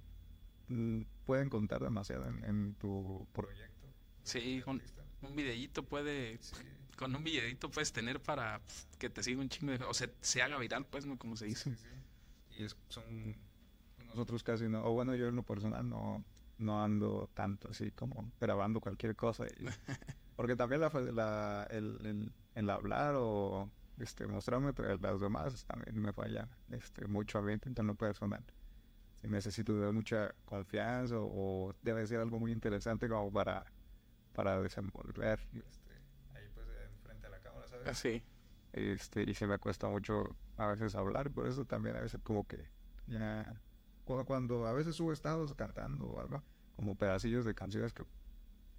mm, 0.67 1.01
pueden 1.25 1.49
contar 1.49 1.81
demasiado 1.81 2.25
en, 2.27 2.75
tu 2.75 3.27
proyecto. 3.33 3.87
Sí, 4.23 4.61
con 4.63 4.81
un 5.21 5.35
videíto 5.35 5.83
puede 5.83 6.39
con 6.95 7.15
un 7.15 7.23
videito 7.23 7.69
puedes 7.69 7.91
tener 7.91 8.21
para 8.21 8.61
que 8.97 9.09
te 9.09 9.21
siga 9.21 9.41
un 9.41 9.49
chingo 9.49 9.73
de... 9.73 9.83
O 9.85 9.93
sea, 9.93 10.09
se 10.21 10.41
haga 10.41 10.57
viral, 10.57 10.85
pues, 10.85 11.05
¿no? 11.05 11.17
Como 11.17 11.35
se 11.35 11.45
dice. 11.45 11.75
Y 12.57 12.63
es, 12.63 12.75
son... 12.87 13.35
Nosotros 14.07 14.43
casi 14.43 14.69
no... 14.69 14.85
O 14.85 14.93
bueno, 14.93 15.13
yo 15.15 15.27
en 15.27 15.35
lo 15.35 15.43
personal 15.43 15.87
no, 15.87 16.23
no 16.57 16.83
ando 16.83 17.29
tanto 17.33 17.69
así 17.69 17.91
como 17.91 18.31
grabando 18.39 18.79
cualquier 18.79 19.15
cosa. 19.15 19.45
porque 20.35 20.55
también 20.55 20.81
la, 20.81 21.67
el, 21.69 22.31
el, 22.55 22.69
hablar 22.69 23.15
o 23.17 23.69
este, 23.99 24.27
mostrarme 24.27 24.73
a 24.77 25.11
los 25.11 25.21
demás 25.21 25.65
también 25.65 25.99
me 25.99 26.11
falla 26.13 26.47
este, 26.69 27.07
mucho 27.07 27.39
a 27.39 27.41
mí 27.41 27.53
intentando 27.53 27.95
personal. 27.95 28.43
Si 29.21 29.27
necesito 29.27 29.77
de 29.79 29.91
mucha 29.91 30.33
confianza 30.45 31.15
o, 31.17 31.73
debe 31.81 32.05
ser 32.05 32.19
algo 32.19 32.39
muy 32.39 32.51
interesante 32.51 33.07
como 33.07 33.31
para, 33.31 33.65
para 34.33 34.61
desenvolver. 34.61 35.39
Así. 37.85 38.23
Este, 38.73 39.23
y 39.23 39.33
se 39.33 39.47
me 39.47 39.57
cuesta 39.57 39.87
mucho 39.87 40.35
a 40.57 40.67
veces 40.67 40.95
hablar, 40.95 41.31
por 41.31 41.47
eso 41.47 41.65
también 41.65 41.95
a 41.95 42.01
veces 42.01 42.19
como 42.23 42.45
que 42.45 42.67
ya 43.07 43.61
cuando, 44.25 44.67
a 44.67 44.73
veces 44.73 44.95
subo 44.95 45.11
estados 45.11 45.53
cantando 45.55 46.05
o 46.05 46.19
algo, 46.19 46.43
como 46.75 46.95
pedacillos 46.95 47.45
de 47.45 47.55
canciones 47.55 47.93
que 47.93 48.03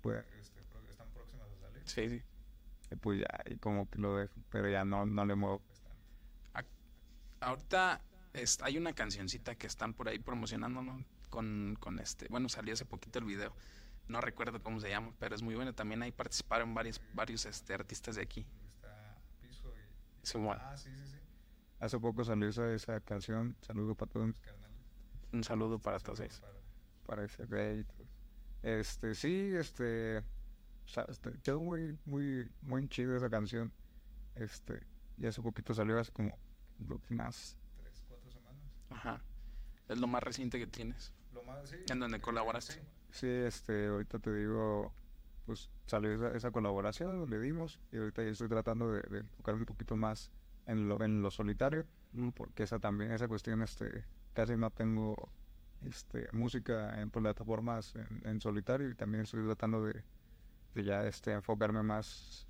pues, 0.03 0.25
este, 0.39 0.61
están 0.91 1.09
próximas 1.11 1.49
a 1.51 1.57
salir. 1.57 1.83
Sí, 1.85 2.09
sí. 2.09 2.23
Pues 3.01 3.21
ya, 3.21 3.43
y 3.47 3.57
como 3.57 3.89
que 3.91 3.99
lo 3.99 4.17
dejo, 4.17 4.35
pero 4.51 4.69
ya 4.71 4.85
no, 4.85 5.07
no 5.07 5.25
le 5.25 5.35
muevo. 5.35 5.63
ahorita 7.41 8.01
hay 8.63 8.77
una 8.77 8.93
cancioncita 8.93 9.55
que 9.55 9.67
están 9.67 9.95
por 9.95 10.09
ahí 10.09 10.19
promocionando, 10.19 10.83
¿no? 10.83 11.05
Con, 11.31 11.77
con 11.81 11.99
este, 11.99 12.29
bueno, 12.29 12.49
salió 12.49 12.75
hace 12.75 12.85
poquito 12.85 13.19
el 13.19 13.25
video. 13.25 13.55
No 14.09 14.21
recuerdo 14.21 14.63
cómo 14.63 14.79
se 14.81 14.89
llama, 14.89 15.13
pero 15.19 15.35
es 15.35 15.43
muy 15.43 15.55
bueno. 15.55 15.75
También 15.75 16.03
ahí 16.03 16.13
participaron 16.13 16.75
varios, 16.75 17.01
varios 17.15 17.45
este, 17.45 17.75
artistas 17.75 18.17
de 18.17 18.23
aquí. 18.23 18.47
Ah, 20.61 20.77
sí, 20.77 20.91
sí, 20.91 21.07
sí. 21.07 21.17
Hace 21.79 21.99
poco 21.99 22.25
salió 22.25 22.49
esa, 22.49 22.73
esa 22.73 23.01
canción, 23.01 23.57
Saludo 23.61 23.95
para 23.95 24.11
todos 24.11 24.27
mis 24.27 24.41
canales. 24.41 24.67
Un 25.33 25.45
saludo 25.45 25.79
para 25.79 25.99
todos 25.99 26.21
ellos. 26.21 26.43
Para, 27.05 27.25
ese 27.25 27.45
rey. 27.47 27.85
Este, 28.63 29.15
sí, 29.15 29.53
este, 29.55 30.23
este, 31.09 31.33
quedó 31.43 31.61
muy, 31.61 31.99
muy, 32.05 32.51
muy 32.63 32.89
chido 32.89 33.17
esa 33.17 33.31
canción. 33.31 33.73
Este, 34.35 34.83
y 35.19 35.27
hace 35.27 35.43
poquito 35.43 35.75
salió 35.75 35.99
hace 35.99 36.13
como 36.13 36.37
más 37.09 37.57
tres, 37.77 38.05
cuatro 38.09 38.31
semanas. 38.31 38.63
Ajá. 38.91 39.23
Es 39.89 39.99
lo 39.99 40.07
más 40.07 40.23
reciente 40.23 40.59
que 40.59 40.67
tienes. 40.67 41.13
Lo 41.33 41.43
más, 41.43 41.69
sí. 41.69 41.77
En 41.91 42.01
donde 42.01 42.21
colaboraste. 42.21 42.83
Sí, 43.11 43.29
este, 43.29 43.87
ahorita 43.87 44.19
te 44.19 44.35
digo, 44.35 44.93
pues 45.47 45.71
salió 45.87 46.13
esa, 46.13 46.37
esa 46.37 46.51
colaboración, 46.51 47.29
le 47.31 47.39
dimos, 47.41 47.81
y 47.93 47.99
ahorita 47.99 48.23
ya 48.23 48.31
estoy 48.31 48.49
tratando 48.49 48.93
de, 48.93 49.01
de 49.03 49.23
tocar 49.23 49.55
un 49.55 49.65
poquito 49.65 49.97
más 49.97 50.31
en 50.67 50.89
lo, 50.89 51.03
en 51.03 51.23
lo 51.23 51.31
solitario, 51.31 51.87
porque 52.35 52.65
esa 52.65 52.79
también, 52.79 53.13
esa 53.13 53.29
cuestión, 53.29 53.63
este, 53.63 54.05
casi 54.35 54.57
no 54.57 54.71
tengo 54.71 55.31
este, 55.85 56.29
música 56.33 57.01
en 57.01 57.11
plataformas 57.11 57.95
en, 57.95 58.23
en 58.25 58.41
solitario 58.41 58.91
y 58.91 58.95
también 58.95 59.23
estoy 59.23 59.45
tratando 59.45 59.85
de, 59.85 60.03
de 60.77 60.85
ya 60.85 61.07
este, 61.07 61.33
enfocarme 61.33 61.83
más 61.83 62.47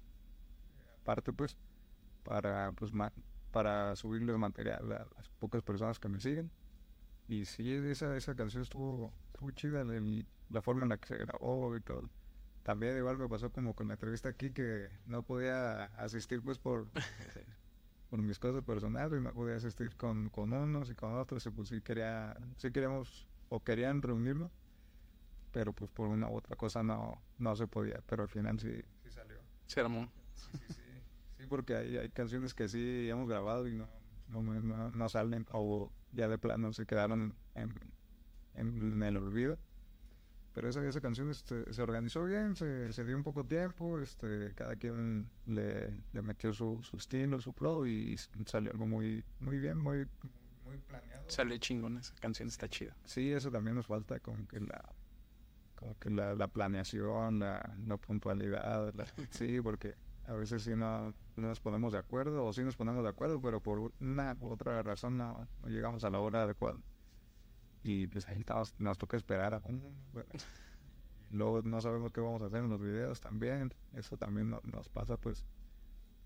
aparte 1.01 1.33
pues 1.33 1.57
para 2.25 2.73
pues 2.73 2.93
para 3.53 3.95
subirles 3.95 4.37
material 4.37 4.93
a 4.93 5.07
las 5.17 5.29
pocas 5.39 5.63
personas 5.63 5.99
que 5.99 6.09
me 6.09 6.21
siguen. 6.21 6.51
Y 7.29 7.45
sí 7.45 7.73
esa, 7.73 8.17
esa 8.17 8.35
canción 8.35 8.63
estuvo, 8.63 9.13
muy 9.41 9.55
chida 9.55 9.85
la 10.51 10.63
forma 10.63 10.83
en 10.83 10.91
la 10.91 10.99
que 10.99 11.09
se 11.09 11.17
grabó 11.17 11.77
y 11.77 11.81
todo. 11.81 12.09
También 12.63 12.97
igual 12.99 13.17
me 13.17 13.29
pasó 13.29 13.51
como 13.51 13.75
con 13.75 13.89
la 13.89 13.95
entrevista 13.95 14.29
aquí 14.29 14.51
que 14.51 14.89
no 15.07 15.23
podía 15.23 15.85
asistir 15.97 16.43
pues 16.43 16.59
por, 16.59 16.89
por 18.11 18.21
mis 18.21 18.39
cosas 18.39 18.63
personales, 18.65 19.23
no 19.23 19.33
podía 19.33 19.57
asistir 19.57 19.95
con, 19.97 20.29
con 20.31 20.53
unos 20.53 20.91
y 20.91 20.95
con 20.95 21.15
otros, 21.15 21.47
y 21.47 21.51
pues 21.51 21.69
sí 21.69 21.81
quería, 21.81 22.37
sí 22.57 22.71
queríamos 22.73 23.27
o 23.49 23.61
querían 23.61 24.03
reunirnos, 24.03 24.51
pero 25.57 25.73
pues 25.73 25.91
por 25.91 26.09
una 26.09 26.29
u 26.29 26.37
otra 26.37 26.55
cosa 26.55 26.83
no, 26.83 27.23
no 27.39 27.57
se 27.57 27.67
podía, 27.67 28.03
pero 28.07 28.25
al 28.25 28.29
final 28.29 28.61
sí, 28.61 28.71
sí 29.03 29.11
salió. 29.11 29.39
Se 29.65 29.81
armó. 29.81 30.13
Sí, 30.35 30.59
sí, 30.69 30.83
sí, 31.39 31.47
porque 31.49 31.75
hay, 31.75 31.97
hay 31.97 32.11
canciones 32.11 32.53
que 32.53 32.69
sí 32.69 33.09
hemos 33.09 33.27
grabado 33.27 33.67
y 33.67 33.73
no, 33.73 33.89
no, 34.29 34.91
no, 34.91 35.09
salen 35.09 35.47
o 35.53 35.91
ya 36.13 36.29
de 36.29 36.37
plano 36.37 36.75
se 36.75 36.85
quedaron 36.85 37.35
en, 37.55 37.73
en 38.53 39.03
el 39.03 39.17
olvido 39.17 39.59
pero 40.53 40.69
esa, 40.69 40.87
esa 40.87 41.01
canción 41.01 41.31
este, 41.31 41.73
se 41.73 41.81
organizó 41.83 42.25
bien, 42.25 42.55
se, 42.55 42.93
se, 42.93 43.05
dio 43.07 43.17
un 43.17 43.23
poco 43.23 43.43
tiempo, 43.43 43.99
este, 43.99 44.53
cada 44.55 44.77
quien 44.77 45.31
le, 45.47 45.91
le 46.13 46.23
metió 46.23 46.53
su, 46.53 46.83
su, 46.83 46.99
estilo, 46.99 47.41
su 47.41 47.55
flow 47.55 47.87
y 47.87 48.15
salió 48.45 48.73
algo 48.73 48.87
muy, 48.87 49.25
muy 49.41 49.59
bien, 49.59 49.79
muy, 49.79 50.07
muy 50.67 50.77
planeado. 50.87 51.25
Sale 51.29 51.59
chingón, 51.61 51.97
esa 51.97 52.15
canción 52.17 52.49
está 52.49 52.69
chida. 52.69 52.95
Sí, 53.07 53.33
eso 53.33 53.51
también 53.51 53.75
nos 53.75 53.87
falta, 53.87 54.21
como 54.21 54.47
que 54.47 54.61
la, 54.61 54.83
como 55.77 55.99
que 55.99 56.11
la, 56.11 56.35
la 56.35 56.49
planeación, 56.49 57.39
la, 57.39 57.77
puntualidad, 58.07 58.93
sí, 59.31 59.61
porque 59.61 59.95
a 60.27 60.33
veces 60.33 60.63
sí 60.63 60.71
no, 60.75 61.15
no, 61.37 61.49
nos 61.49 61.61
ponemos 61.61 61.93
de 61.93 61.99
acuerdo 61.99 62.45
o 62.45 62.53
sí 62.53 62.63
nos 62.63 62.77
ponemos 62.77 63.05
de 63.05 63.11
acuerdo, 63.11 63.41
pero 63.41 63.61
por 63.61 63.93
una 64.01 64.37
u 64.41 64.49
otra 64.49 64.83
razón 64.83 65.17
no, 65.17 65.47
llegamos 65.67 66.05
a 66.05 66.11
la 66.11 66.19
hora 66.19 66.43
adecuada. 66.43 66.79
Y 67.83 68.09
pues 68.09 68.27
ahí 68.29 68.41
estamos, 68.41 68.75
nos 68.79 68.99
toca 68.99 69.17
esperar 69.17 69.55
a 69.55 69.63
luego 71.31 71.63
no 71.63 71.81
sabemos 71.81 72.13
qué 72.13 72.21
vamos 72.21 72.43
a 72.43 72.47
hacer 72.47 72.61
en 72.61 72.71
los 72.71 72.81
videos 72.81 73.21
también 73.21 73.73
eso 73.95 74.17
también 74.17 74.51
nos 74.51 74.89
pasa 74.89 75.17
pues 75.17 75.45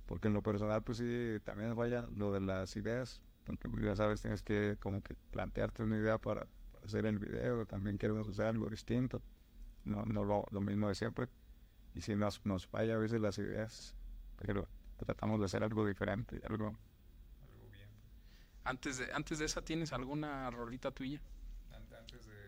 porque 0.07 0.29
en 0.29 0.35
lo 0.35 0.43
personal 0.43 0.83
pues 0.83 0.99
sí 0.99 1.39
también 1.45 1.75
vaya 1.75 2.07
lo 2.15 2.33
de 2.33 2.41
las 2.41 2.77
ideas 2.77 3.23
porque 3.47 3.69
pues, 3.69 3.83
ya 3.83 3.97
sabes 3.97 4.21
tienes 4.21 4.43
que 4.43 4.77
como 4.79 5.03
que 5.03 5.15
plantearte 5.31 5.83
una 5.83 5.97
idea 5.97 6.19
para, 6.19 6.47
hacer 6.85 7.07
el 7.07 7.19
video 7.19 7.67
también 7.67 7.99
queremos 7.99 8.29
hacer 8.29 8.47
algo 8.47 8.69
distinto 8.69 9.23
no, 9.85 10.05
no 10.05 10.25
lo, 10.25 10.47
lo 10.51 10.61
mismo 10.61 10.89
de 10.89 10.95
siempre. 10.95 11.29
Y 11.95 12.03
si 12.03 12.15
nos, 12.15 12.45
nos 12.45 12.67
falla 12.67 12.95
a 12.95 12.99
veces 12.99 13.21
las 13.21 13.39
ideas 13.39 13.95
pero 14.41 14.67
tratamos 14.97 15.39
de 15.39 15.47
hacer 15.47 15.63
algo 15.63 15.87
diferente 15.87 16.41
algo, 16.49 16.67
algo 16.67 17.71
bien. 17.71 17.89
Antes 18.65 18.99
de 18.99 19.13
antes 19.13 19.39
de 19.39 19.45
esa 19.45 19.63
tienes 19.63 19.93
alguna 19.93 20.51
rolita 20.51 20.91
tuya 20.91 21.21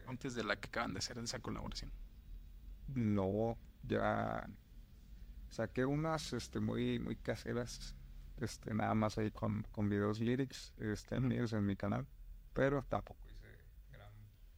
antes 0.06 0.34
de 0.34 0.44
la 0.44 0.56
que 0.56 0.68
acaban 0.68 0.92
de 0.92 0.98
hacer 0.98 1.16
esa 1.18 1.38
colaboración? 1.38 1.90
No, 2.88 3.56
ya 3.82 4.46
saqué 5.48 5.84
unas 5.84 6.32
este 6.32 6.60
muy 6.60 6.98
muy 6.98 7.16
caseras 7.16 7.94
este 8.40 8.74
nada 8.74 8.94
más 8.94 9.18
ahí 9.18 9.30
con, 9.30 9.62
con 9.70 9.88
videos 9.88 10.20
lyrics 10.20 10.72
este 10.78 11.16
en 11.16 11.66
mi 11.66 11.76
canal 11.76 12.06
pero 12.54 12.82
tampoco 12.88 13.20
hice 13.28 13.48
gran, 13.90 14.12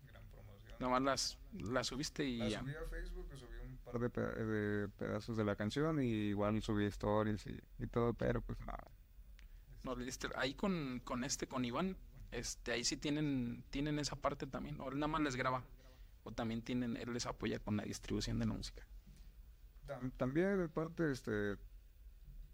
gran 0.06 0.24
promoción 0.30 0.63
nomás 0.80 1.02
las, 1.02 1.38
las 1.52 1.86
subiste 1.86 2.24
y 2.24 2.50
ya. 2.50 2.60
subí 2.60 2.74
a 2.74 2.88
Facebook 2.88 3.28
subí 3.36 3.66
un 3.66 3.78
par 3.78 3.98
de, 3.98 4.44
de, 4.44 4.88
pedazos 4.88 5.36
de 5.36 5.44
la 5.44 5.56
canción 5.56 6.02
y 6.02 6.06
igual 6.06 6.60
subí 6.62 6.84
stories 6.86 7.46
y, 7.46 7.58
y 7.78 7.86
todo 7.86 8.14
pero 8.14 8.40
pues 8.40 8.58
nada 8.60 8.84
no 9.84 9.94
ahí 10.36 10.54
con, 10.54 11.00
con 11.04 11.24
este 11.24 11.46
con 11.46 11.64
Iván 11.64 11.96
este, 12.34 12.72
ahí 12.72 12.84
sí 12.84 12.96
tienen, 12.96 13.62
tienen 13.70 13.98
esa 13.98 14.16
parte 14.16 14.46
también, 14.46 14.80
o 14.80 14.88
él 14.88 14.98
nada 14.98 15.06
más 15.06 15.20
les 15.20 15.36
graba, 15.36 15.62
o 16.24 16.32
también 16.32 16.62
tienen, 16.62 16.96
él 16.96 17.12
les 17.12 17.26
apoya 17.26 17.60
con 17.60 17.76
la 17.76 17.84
distribución 17.84 18.38
de 18.40 18.46
la 18.46 18.54
música. 18.54 18.84
También 20.16 20.58
de 20.58 20.68
parte, 20.68 21.12
este, 21.12 21.56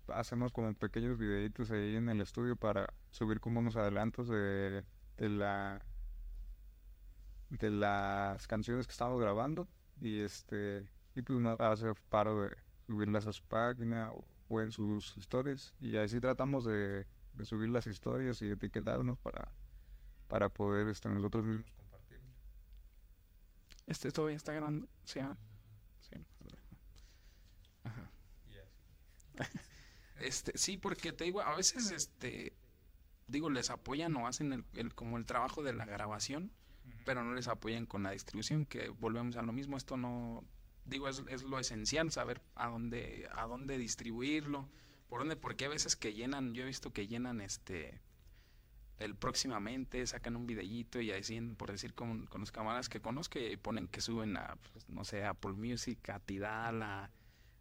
hacemos 0.09 0.53
como 0.53 0.75
pequeños 0.75 1.17
videitos 1.17 1.71
ahí 1.71 1.97
en 1.97 2.09
el 2.11 2.21
estudio 2.21 2.57
para 2.57 2.93
subir 3.11 3.41
como 3.41 3.61
unos 3.61 3.77
adelantos 3.77 4.29
de, 4.29 4.85
de 5.17 5.29
la 5.29 5.81
de 7.51 7.71
las 7.71 8.47
canciones 8.47 8.87
que 8.87 8.93
estamos 8.93 9.21
grabando 9.21 9.69
y 10.01 10.21
este 10.21 10.89
y 11.15 11.23
pues 11.23 11.37
uno 11.39 11.57
hace 11.59 11.93
paro 12.09 12.43
de 12.43 12.57
subirlas 12.87 13.27
a 13.27 13.33
su 13.33 13.43
página 13.45 14.13
o, 14.49 14.61
en 14.61 14.73
sus 14.73 15.17
stories 15.19 15.75
y 15.81 15.97
así 15.97 16.21
tratamos 16.21 16.65
de, 16.65 17.07
de 17.35 17.45
subir 17.45 17.69
las 17.69 17.87
historias 17.87 18.41
y 18.43 18.51
etiquetarnos 18.51 19.19
para 19.19 19.53
para 20.29 20.49
poder 20.49 20.89
este, 20.89 21.09
nosotros 21.09 21.45
mismos 21.45 21.71
compartir. 21.73 22.21
Este 23.87 24.13
todavía 24.13 24.37
está 24.37 24.53
grande, 24.53 24.89
sí. 25.05 25.19
Ah, 25.19 25.37
sí. 26.01 26.17
Ajá. 27.83 28.11
este, 30.21 30.57
sí, 30.57 30.77
porque 30.77 31.13
te 31.13 31.25
digo, 31.25 31.41
a 31.41 31.57
veces 31.57 31.91
este 31.91 32.57
digo, 33.31 33.51
les 33.51 33.71
apoyan 33.71 34.15
o 34.17 34.27
hacen 34.27 34.53
el, 34.53 34.65
el 34.75 34.95
como 34.95 35.17
el 35.17 35.27
trabajo 35.27 35.63
de 35.63 35.73
la 35.73 35.85
grabación, 35.85 36.53
pero 37.05 37.25
no 37.25 37.35
les 37.35 37.49
apoyan 37.49 37.87
con 37.87 38.03
la 38.03 38.11
distribución, 38.11 38.67
que 38.67 38.89
volvemos 38.89 39.37
a 39.37 39.43
lo 39.43 39.53
mismo, 39.53 39.77
esto 39.77 39.97
no 39.97 40.45
digo 40.85 41.09
es, 41.09 41.23
es 41.29 41.43
lo 41.43 41.59
esencial 41.59 42.11
saber 42.11 42.41
a 42.55 42.69
dónde 42.69 43.29
a 43.33 43.47
dónde 43.47 43.79
distribuirlo 43.79 44.69
por 45.09 45.21
dónde, 45.21 45.37
porque 45.37 45.67
a 45.67 45.69
veces 45.69 45.97
que 45.97 46.15
llenan, 46.15 46.55
yo 46.55 46.63
he 46.63 46.67
visto 46.67 46.93
que 46.93 47.09
llenan 47.09 47.41
este 47.41 48.01
el 48.99 49.17
próximamente, 49.17 50.07
sacan 50.07 50.37
un 50.37 50.47
videíto 50.47 51.01
y 51.01 51.11
así, 51.11 51.41
por 51.41 51.73
decir, 51.73 51.95
con, 51.95 52.27
con 52.27 52.41
los 52.43 52.53
camaradas 52.53 52.89
que 52.89 53.01
conozco 53.01 53.39
y 53.39 53.57
ponen 53.57 53.89
que 53.89 54.03
suben 54.03 54.37
a, 54.37 54.57
pues, 54.73 54.89
no 54.91 55.05
sé, 55.05 55.25
Apple 55.25 55.53
Music, 55.53 56.11
a 56.11 56.21
Tidal, 56.21 57.11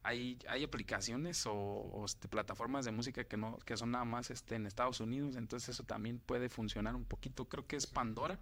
hay, 0.04 0.38
hay 0.48 0.64
aplicaciones 0.64 1.46
o, 1.48 2.04
este, 2.06 2.28
plataformas 2.28 2.86
de 2.86 2.92
música 2.92 3.24
que 3.24 3.38
no 3.38 3.58
que 3.60 3.78
son 3.78 3.92
nada 3.92 4.06
más 4.06 4.30
este, 4.32 4.56
en 4.56 4.68
Estados 4.68 5.00
Unidos, 5.00 5.36
entonces 5.38 5.70
eso 5.70 5.84
también 5.84 6.20
puede 6.20 6.50
funcionar 6.50 6.96
un 6.96 7.06
poquito. 7.06 7.46
Creo 7.46 7.66
que 7.66 7.78
es 7.78 7.88
Pandora, 7.88 8.40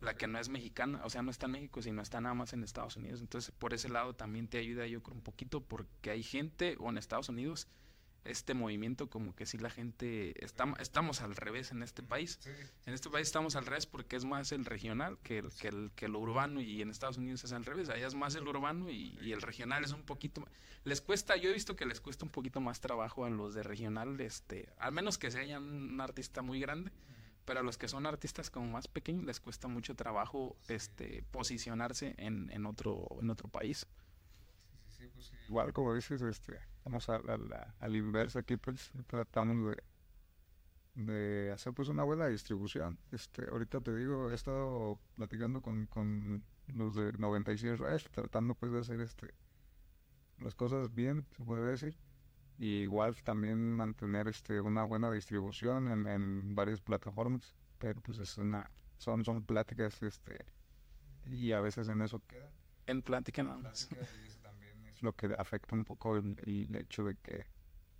la 0.00 0.16
que 0.16 0.26
no 0.26 0.38
es 0.38 0.48
mexicana, 0.48 1.00
o 1.04 1.10
sea, 1.10 1.22
no 1.22 1.30
está 1.30 1.46
en 1.46 1.52
México, 1.52 1.82
sino 1.82 2.02
está 2.02 2.20
nada 2.20 2.34
más 2.34 2.52
en 2.52 2.62
Estados 2.62 2.96
Unidos. 2.96 3.20
Entonces, 3.20 3.52
por 3.52 3.74
ese 3.74 3.88
lado 3.88 4.14
también 4.14 4.48
te 4.48 4.58
ayuda 4.58 4.86
yo 4.86 5.02
creo 5.02 5.16
un 5.16 5.22
poquito 5.22 5.62
porque 5.62 6.10
hay 6.10 6.22
gente 6.22 6.76
o 6.78 6.88
en 6.88 6.98
Estados 6.98 7.28
Unidos 7.28 7.68
este 8.24 8.54
movimiento 8.54 9.08
como 9.08 9.34
que 9.34 9.46
si 9.46 9.56
la 9.58 9.70
gente 9.70 10.44
está, 10.44 10.74
estamos 10.78 11.22
al 11.22 11.34
revés 11.36 11.70
en 11.70 11.82
este 11.82 12.02
país. 12.02 12.38
En 12.86 12.92
este 12.92 13.08
país 13.08 13.26
estamos 13.26 13.56
al 13.56 13.66
revés 13.66 13.86
porque 13.86 14.16
es 14.16 14.24
más 14.24 14.52
el 14.52 14.64
regional 14.64 15.18
que 15.22 15.38
el, 15.38 15.50
que 15.52 15.68
el, 15.68 15.90
que 15.94 16.08
lo 16.08 16.18
urbano 16.18 16.60
y 16.60 16.82
en 16.82 16.90
Estados 16.90 17.16
Unidos 17.16 17.44
es 17.44 17.52
al 17.52 17.64
revés. 17.64 17.88
Allá 17.88 18.06
es 18.06 18.14
más 18.14 18.34
el 18.34 18.46
urbano 18.46 18.90
y, 18.90 19.32
el 19.32 19.40
regional 19.40 19.84
es 19.84 19.92
un 19.92 20.02
poquito 20.02 20.46
les 20.84 21.00
cuesta, 21.00 21.36
yo 21.36 21.50
he 21.50 21.52
visto 21.52 21.76
que 21.76 21.84
les 21.84 22.00
cuesta 22.00 22.24
un 22.24 22.30
poquito 22.30 22.60
más 22.60 22.80
trabajo 22.80 23.26
a 23.26 23.30
los 23.30 23.54
de 23.54 23.62
regional, 23.62 24.18
este, 24.20 24.72
al 24.78 24.92
menos 24.92 25.18
que 25.18 25.30
sean 25.30 25.62
un 25.62 26.00
artista 26.00 26.40
muy 26.40 26.58
grande, 26.58 26.90
pero 27.50 27.58
a 27.58 27.62
los 27.64 27.78
que 27.78 27.88
son 27.88 28.06
artistas 28.06 28.48
como 28.48 28.68
más 28.68 28.86
pequeños 28.86 29.24
les 29.24 29.40
cuesta 29.40 29.66
mucho 29.66 29.96
trabajo 29.96 30.56
este 30.68 31.24
posicionarse 31.32 32.14
en, 32.16 32.48
en 32.52 32.64
otro 32.64 33.08
en 33.20 33.28
otro 33.28 33.48
país. 33.48 33.88
Pues 34.86 35.32
igual 35.48 35.72
como 35.72 35.92
dices, 35.92 36.22
este 36.22 36.60
Vamos 36.84 37.08
a, 37.08 37.18
la, 37.18 37.74
al 37.80 37.96
inverso 37.96 38.38
aquí, 38.38 38.56
pues 38.56 38.92
tratamos 39.08 39.74
de, 40.94 41.02
de 41.02 41.50
hacer 41.50 41.72
pues 41.72 41.88
una 41.88 42.04
buena 42.04 42.28
distribución. 42.28 43.00
Este, 43.10 43.44
ahorita 43.50 43.80
te 43.80 43.96
digo, 43.96 44.30
he 44.30 44.34
estado 44.36 45.00
platicando 45.16 45.60
con, 45.60 45.86
con 45.86 46.44
los 46.68 46.94
de 46.94 47.14
96 47.14 47.80
Rush, 47.80 48.06
tratando 48.12 48.54
pues 48.54 48.70
de 48.70 48.78
hacer 48.78 49.00
este 49.00 49.34
las 50.38 50.54
cosas 50.54 50.94
bien, 50.94 51.26
se 51.36 51.42
puede 51.42 51.68
decir. 51.68 51.98
Y 52.60 52.82
igual 52.82 53.16
también 53.24 53.72
mantener 53.72 54.28
este 54.28 54.60
una 54.60 54.84
buena 54.84 55.10
distribución 55.10 55.90
en, 55.90 56.06
en 56.06 56.54
varias 56.54 56.80
plataformas. 56.80 57.56
Pero 57.78 58.00
pues 58.00 58.18
es 58.18 58.38
una, 58.38 58.70
son, 58.98 59.24
son 59.24 59.42
pláticas 59.42 60.00
este 60.02 60.44
y 61.26 61.52
a 61.52 61.60
veces 61.60 61.88
en 61.88 62.02
eso 62.02 62.22
queda. 62.28 62.52
En 62.86 63.02
plática 63.02 63.42
nada 63.42 63.58
más 63.58 63.88
lo 65.02 65.14
que 65.14 65.34
afecta 65.38 65.74
un 65.74 65.84
poco 65.84 66.16
el, 66.16 66.36
hecho 66.76 67.04
de 67.04 67.16
que 67.16 67.46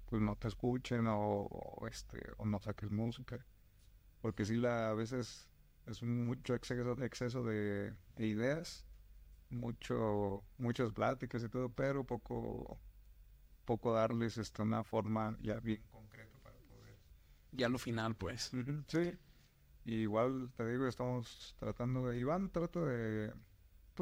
pues 0.06 0.20
no 0.20 0.36
te 0.36 0.48
escuchen 0.48 1.06
o, 1.08 1.48
este 1.90 2.20
o 2.36 2.46
no 2.46 2.60
saques 2.60 2.90
música 2.90 3.44
porque 4.20 4.44
sí 4.44 4.56
la 4.56 4.90
a 4.90 4.94
veces 4.94 5.48
es 5.86 6.02
mucho 6.02 6.54
exceso 6.54 6.94
de 6.94 7.06
exceso 7.06 7.44
de, 7.44 7.94
ideas 8.18 8.84
mucho 9.50 10.44
muchas 10.58 10.92
pláticas 10.92 11.42
y 11.42 11.48
todo 11.48 11.68
pero 11.70 12.04
poco 12.04 12.78
poco 13.70 13.92
darles 13.92 14.36
este, 14.36 14.62
una 14.62 14.82
forma 14.82 15.36
ya 15.40 15.60
bien 15.60 15.80
concreta 15.92 16.38
para 16.42 16.56
poder 16.58 16.96
ya 17.52 17.68
lo 17.68 17.78
final 17.78 18.14
pues. 18.16 18.50
Sí. 18.88 19.12
Igual 19.84 20.50
te 20.56 20.66
digo 20.70 20.86
estamos 20.86 21.54
tratando 21.58 22.08
de 22.08 22.18
Iván 22.18 22.50
trata 22.50 22.80
de 22.80 23.32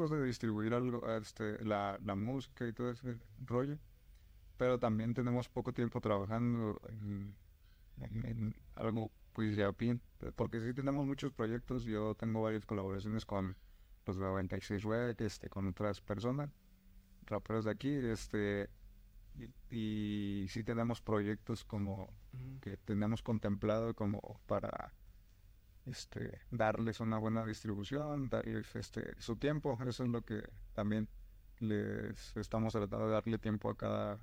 de 0.07 0.23
distribuir 0.23 0.73
algo, 0.73 1.05
este, 1.17 1.63
la, 1.65 1.99
la 2.05 2.15
música 2.15 2.65
y 2.65 2.71
todo 2.71 2.91
ese 2.91 3.19
rollo, 3.45 3.77
pero 4.55 4.79
también 4.79 5.13
tenemos 5.13 5.49
poco 5.49 5.73
tiempo 5.73 5.99
trabajando 5.99 6.79
en, 6.87 7.35
algo 8.75 9.11
pues 9.33 9.57
ya 9.57 9.71
bien, 9.71 10.01
porque 10.37 10.61
sí 10.61 10.73
tenemos 10.73 11.05
muchos 11.05 11.33
proyectos, 11.33 11.83
yo 11.83 12.15
tengo 12.15 12.41
varias 12.41 12.65
colaboraciones 12.65 13.25
con 13.25 13.57
los 14.05 14.17
96 14.17 14.85
Web, 14.85 15.15
este, 15.19 15.49
con 15.49 15.67
otras 15.67 15.99
personas, 15.99 16.49
raperos 17.25 17.65
de 17.65 17.71
aquí, 17.71 17.89
este, 17.89 18.69
y, 19.39 20.43
y 20.43 20.47
sí 20.49 20.63
tenemos 20.63 21.01
proyectos 21.01 21.63
como 21.63 22.09
que 22.61 22.77
tenemos 22.77 23.21
contemplado 23.21 23.93
como 23.93 24.39
para 24.45 24.93
este, 25.85 26.41
darles 26.51 26.99
una 26.99 27.17
buena 27.17 27.45
distribución, 27.45 28.29
darles 28.29 28.75
este, 28.75 29.19
su 29.19 29.35
tiempo. 29.37 29.77
Eso 29.85 30.03
es 30.03 30.09
lo 30.09 30.21
que 30.21 30.43
también 30.73 31.07
les 31.59 32.35
estamos 32.37 32.73
tratando 32.73 33.07
de 33.07 33.13
darle 33.13 33.37
tiempo 33.37 33.69
a 33.69 33.77
cada, 33.77 34.19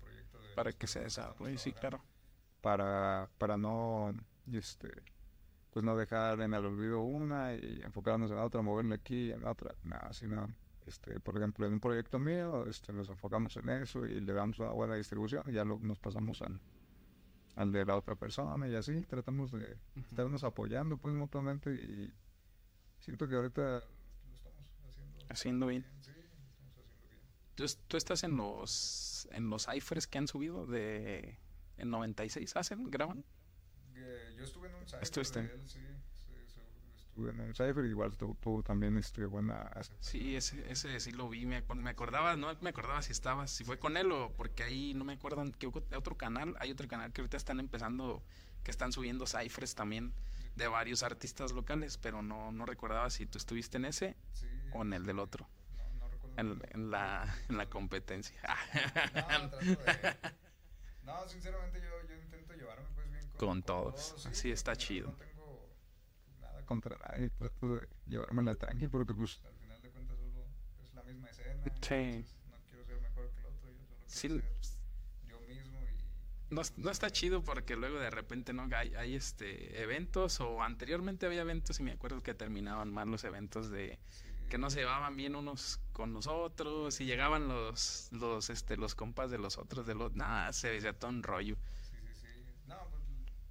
proyecto. 0.00 0.38
para 0.54 0.72
que 0.72 0.86
se 0.86 1.00
desarrolle, 1.00 1.58
sí, 1.58 1.72
claro. 1.72 2.02
Para, 2.60 3.28
para 3.38 3.58
no, 3.58 4.14
este, 4.50 4.90
pues 5.70 5.84
no 5.84 5.96
dejar 5.96 6.40
en 6.40 6.54
el 6.54 6.64
olvido 6.64 7.02
una 7.02 7.54
y 7.54 7.82
enfocarnos 7.82 8.30
en 8.30 8.38
otra, 8.38 8.62
moverle 8.62 8.94
aquí 8.94 9.26
y 9.26 9.32
en 9.32 9.44
otra, 9.44 9.74
nada, 9.82 10.12
sino, 10.12 10.48
este, 10.86 11.20
por 11.20 11.36
ejemplo, 11.36 11.66
en 11.66 11.74
un 11.74 11.80
proyecto 11.80 12.18
mío, 12.18 12.66
este, 12.66 12.92
nos 12.92 13.08
enfocamos 13.08 13.56
en 13.56 13.68
eso 13.68 14.06
y 14.06 14.20
le 14.20 14.32
damos 14.32 14.58
una 14.58 14.70
buena 14.70 14.94
distribución 14.96 15.42
y 15.46 15.52
ya 15.52 15.64
lo, 15.64 15.78
nos 15.78 15.98
pasamos 15.98 16.42
al 16.42 16.60
al 17.56 17.72
de 17.72 17.84
la 17.84 17.96
otra 17.96 18.16
persona 18.16 18.68
y 18.68 18.74
así 18.74 19.02
tratamos 19.02 19.52
de 19.52 19.76
estarnos 20.10 20.44
apoyando 20.44 20.96
pues 20.96 21.14
mutuamente 21.14 21.72
y 21.72 22.12
siento 22.98 23.28
que 23.28 23.36
ahorita 23.36 23.62
lo 23.62 24.34
estamos 24.34 24.68
haciendo, 25.28 25.66
bien. 25.66 25.84
Sí, 26.00 26.10
estamos 26.10 26.50
haciendo 26.52 26.76
bien. 26.76 27.20
¿Tú, 27.54 27.64
¿Tú, 27.86 27.96
estás 27.96 28.24
en 28.24 28.36
los 28.36 29.28
en 29.30 29.50
los 29.50 29.66
ciphers 29.66 30.06
que 30.06 30.18
han 30.18 30.26
subido 30.26 30.66
de 30.66 31.38
en 31.76 31.90
96 31.90 32.56
hacen 32.56 32.90
graban 32.90 33.24
yo 34.36 34.44
estuve 34.44 34.68
en 34.68 34.74
un 34.74 34.86
cipher 34.86 35.46
de 35.46 35.54
él, 35.54 35.68
sí 35.68 35.78
en 37.16 37.40
el 37.40 37.54
Cypher, 37.54 37.84
igual 37.84 38.16
tuvo 38.16 38.62
también 38.62 38.96
este, 38.96 39.24
buena... 39.26 39.70
Sí, 40.00 40.36
ese, 40.36 40.70
ese 40.70 40.98
sí 41.00 41.12
lo 41.12 41.28
vi, 41.28 41.46
me, 41.46 41.62
me, 41.74 41.90
acordaba, 41.90 42.36
no 42.36 42.54
me 42.60 42.70
acordaba 42.70 43.02
si 43.02 43.12
estaba, 43.12 43.46
si 43.46 43.64
fue 43.64 43.78
con 43.78 43.96
él 43.96 44.10
o 44.12 44.32
porque 44.32 44.62
ahí 44.64 44.94
no 44.94 45.04
me 45.04 45.14
acuerdan 45.14 45.52
que 45.52 45.66
otro 45.66 46.16
canal, 46.16 46.56
hay 46.58 46.70
otro 46.70 46.88
canal 46.88 47.12
que 47.12 47.20
ahorita 47.20 47.36
están 47.36 47.60
empezando, 47.60 48.22
que 48.62 48.70
están 48.70 48.92
subiendo 48.92 49.26
Cyphers 49.26 49.74
también 49.74 50.12
de 50.56 50.66
varios 50.66 51.02
artistas 51.02 51.52
locales, 51.52 51.98
pero 51.98 52.22
no, 52.22 52.52
no 52.52 52.66
recordaba 52.66 53.10
si 53.10 53.26
tú 53.26 53.38
estuviste 53.38 53.76
en 53.76 53.86
ese 53.86 54.16
o 54.72 54.82
en 54.82 54.92
el 54.92 55.06
del 55.06 55.18
otro. 55.18 55.48
en, 56.36 56.60
en, 56.70 56.90
la, 56.90 57.32
en 57.48 57.56
la 57.56 57.66
competencia. 57.66 58.40
No, 61.04 61.28
sinceramente 61.28 61.82
yo, 61.82 62.08
yo 62.08 62.14
intento 62.14 62.54
llevarme 62.54 62.86
pues 62.94 63.10
bien 63.10 63.28
con, 63.36 63.48
con, 63.48 63.62
todos. 63.62 64.26
sí, 64.32 64.50
está 64.50 64.74
chido 64.74 65.14
contra 66.64 66.96
nadie, 66.98 67.30
trato 67.30 67.76
de 67.76 67.88
llevármela 68.06 68.54
tranqui 68.54 68.88
porque 68.88 69.14
pues 69.14 69.40
al 69.44 69.54
final 69.56 69.82
de 69.82 69.90
cuentas 69.90 70.18
solo 70.18 70.44
es 70.82 70.94
la 70.94 71.02
misma 71.02 71.28
escena. 71.28 71.64
Sí. 71.80 72.24
no 72.50 72.56
quiero 72.68 72.84
ser 72.84 73.00
mejor 73.00 73.30
que 73.30 73.40
el 73.40 73.46
otro, 73.46 73.70
yo 73.70 73.86
solo 73.86 74.04
sí. 74.06 74.28
quiero 74.28 74.44
ser 74.62 74.78
yo 75.28 75.40
mismo 75.40 75.80
y... 75.82 76.54
No, 76.54 76.62
no, 76.76 76.90
está 76.90 77.10
chido 77.10 77.42
porque 77.42 77.76
luego 77.76 77.98
de 77.98 78.10
repente 78.10 78.52
no 78.52 78.68
hay, 78.74 78.94
hay, 78.94 79.14
este 79.14 79.82
eventos 79.82 80.40
o 80.40 80.62
anteriormente 80.62 81.26
había 81.26 81.42
eventos 81.42 81.80
y 81.80 81.82
me 81.82 81.92
acuerdo 81.92 82.22
que 82.22 82.34
terminaban 82.34 82.92
mal 82.92 83.10
los 83.10 83.24
eventos 83.24 83.70
de 83.70 83.98
que 84.48 84.58
no 84.58 84.70
se 84.70 84.80
llevaban 84.80 85.16
bien 85.16 85.34
unos 85.34 85.80
con 85.92 86.12
nosotros 86.12 87.00
y 87.00 87.06
llegaban 87.06 87.48
los 87.48 88.08
los 88.12 88.50
este 88.50 88.76
los 88.76 88.94
compas 88.94 89.30
de 89.30 89.38
los 89.38 89.58
otros 89.58 89.86
de 89.86 89.94
los 89.94 90.14
nada 90.14 90.52
se 90.52 90.80
todo 90.92 91.10
un 91.10 91.22
rollo 91.22 91.56
sí 91.82 91.96
sí 92.06 92.14
sí 92.14 92.28
no 92.66 92.76
pues, 92.90 93.02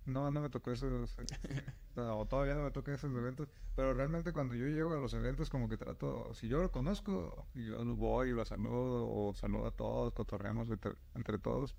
no 0.06 0.32
no 0.32 0.42
me 0.42 0.50
tocó 0.50 0.72
eso 0.72 0.88
o 1.96 2.26
todavía 2.26 2.56
no 2.56 2.64
me 2.64 2.72
toca 2.72 2.94
esos 2.94 3.12
eventos, 3.16 3.50
pero 3.76 3.94
realmente 3.94 4.34
cuando 4.34 4.56
yo 4.56 4.68
llego 4.68 4.94
a 4.94 4.98
los 4.98 5.14
eventos 5.14 5.50
como 5.50 5.70
que 5.70 5.78
trato, 5.78 6.34
si 6.34 6.48
yo 6.48 6.62
lo 6.62 6.72
conozco, 6.72 7.48
yo 7.54 7.84
voy 7.96 8.30
y 8.30 8.32
lo 8.34 8.46
saludo 8.46 9.10
o 9.10 9.34
saludo 9.34 9.68
a 9.68 9.72
todos, 9.72 10.14
cotorreamos 10.14 10.70
entre, 11.16 11.40
todos, 11.40 11.76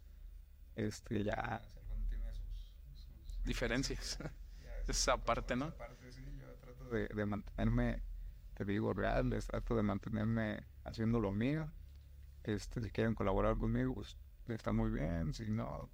este 0.77 1.25
ya... 1.25 1.63
Diferencias. 3.45 4.19
Esa 4.89 5.19
parte, 5.19 5.55
¿no? 5.55 5.73
sí, 6.11 6.23
yo 6.39 6.55
trato 6.61 6.89
de, 6.89 7.09
de, 7.09 7.27
mantenerme, 7.27 8.03
te 8.55 8.65
digo, 8.65 8.95
real, 8.95 9.29
les 9.31 9.47
trato 9.47 9.77
de 9.77 9.83
mantenerme 9.83 10.65
haciendo 10.85 11.21
lo 11.21 11.33
mío. 11.33 11.71
Este, 12.43 12.81
si 12.81 12.91
quieren 12.91 13.15
colaborar 13.15 13.57
conmigo, 13.57 13.95
pues 13.95 14.17
está 14.49 14.73
muy 14.73 14.91
bien, 14.91 15.33
si 15.33 15.51
no, 15.51 15.91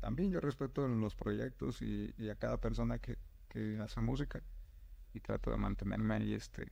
también 0.00 0.30
yo 0.30 0.40
respeto 0.40 0.86
los 0.86 1.14
proyectos 1.14 1.82
y 1.82 2.30
a 2.30 2.36
cada 2.36 2.58
persona 2.58 2.98
que, 2.98 3.18
que 3.48 3.78
hace 3.80 4.00
música 4.00 4.42
y 5.12 5.20
trato 5.20 5.50
de 5.50 5.56
mantenerme 5.56 6.14
ahí 6.14 6.34
este 6.34 6.70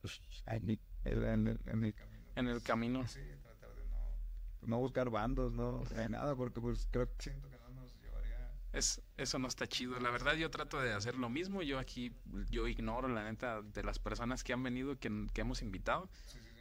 pues 0.00 0.20
ahí, 0.46 0.80
en, 1.04 1.46
el, 1.46 1.60
en, 1.66 1.84
el, 1.84 1.94
camino. 1.94 2.26
En 2.34 2.48
el 2.48 2.62
camino. 2.62 3.06
Sí 3.06 3.20
tratar 3.42 3.74
de 3.74 3.86
no, 3.86 4.66
no 4.66 4.78
buscar 4.78 5.10
bandos 5.10 5.52
no 5.52 5.84
de 5.84 6.08
nada 6.08 6.34
porque 6.34 6.60
pues 6.60 6.88
creo 6.90 7.06
que 7.06 7.22
siento 7.22 7.48
que 7.48 7.58
no 7.58 7.70
nos 7.70 7.94
llevaría. 8.00 8.52
Es, 8.72 9.00
eso 9.16 9.38
no 9.38 9.48
está 9.48 9.66
chido. 9.66 9.98
La 10.00 10.10
verdad 10.10 10.34
yo 10.34 10.50
trato 10.50 10.80
de 10.80 10.92
hacer 10.92 11.16
lo 11.16 11.28
mismo. 11.28 11.62
Yo 11.62 11.78
aquí 11.78 12.12
yo 12.50 12.66
ignoro 12.66 13.08
la 13.08 13.24
neta 13.24 13.62
de 13.62 13.82
las 13.82 13.98
personas 13.98 14.42
que 14.44 14.52
han 14.52 14.62
venido 14.62 14.98
que, 14.98 15.28
que 15.32 15.40
hemos 15.40 15.62
invitado 15.62 16.08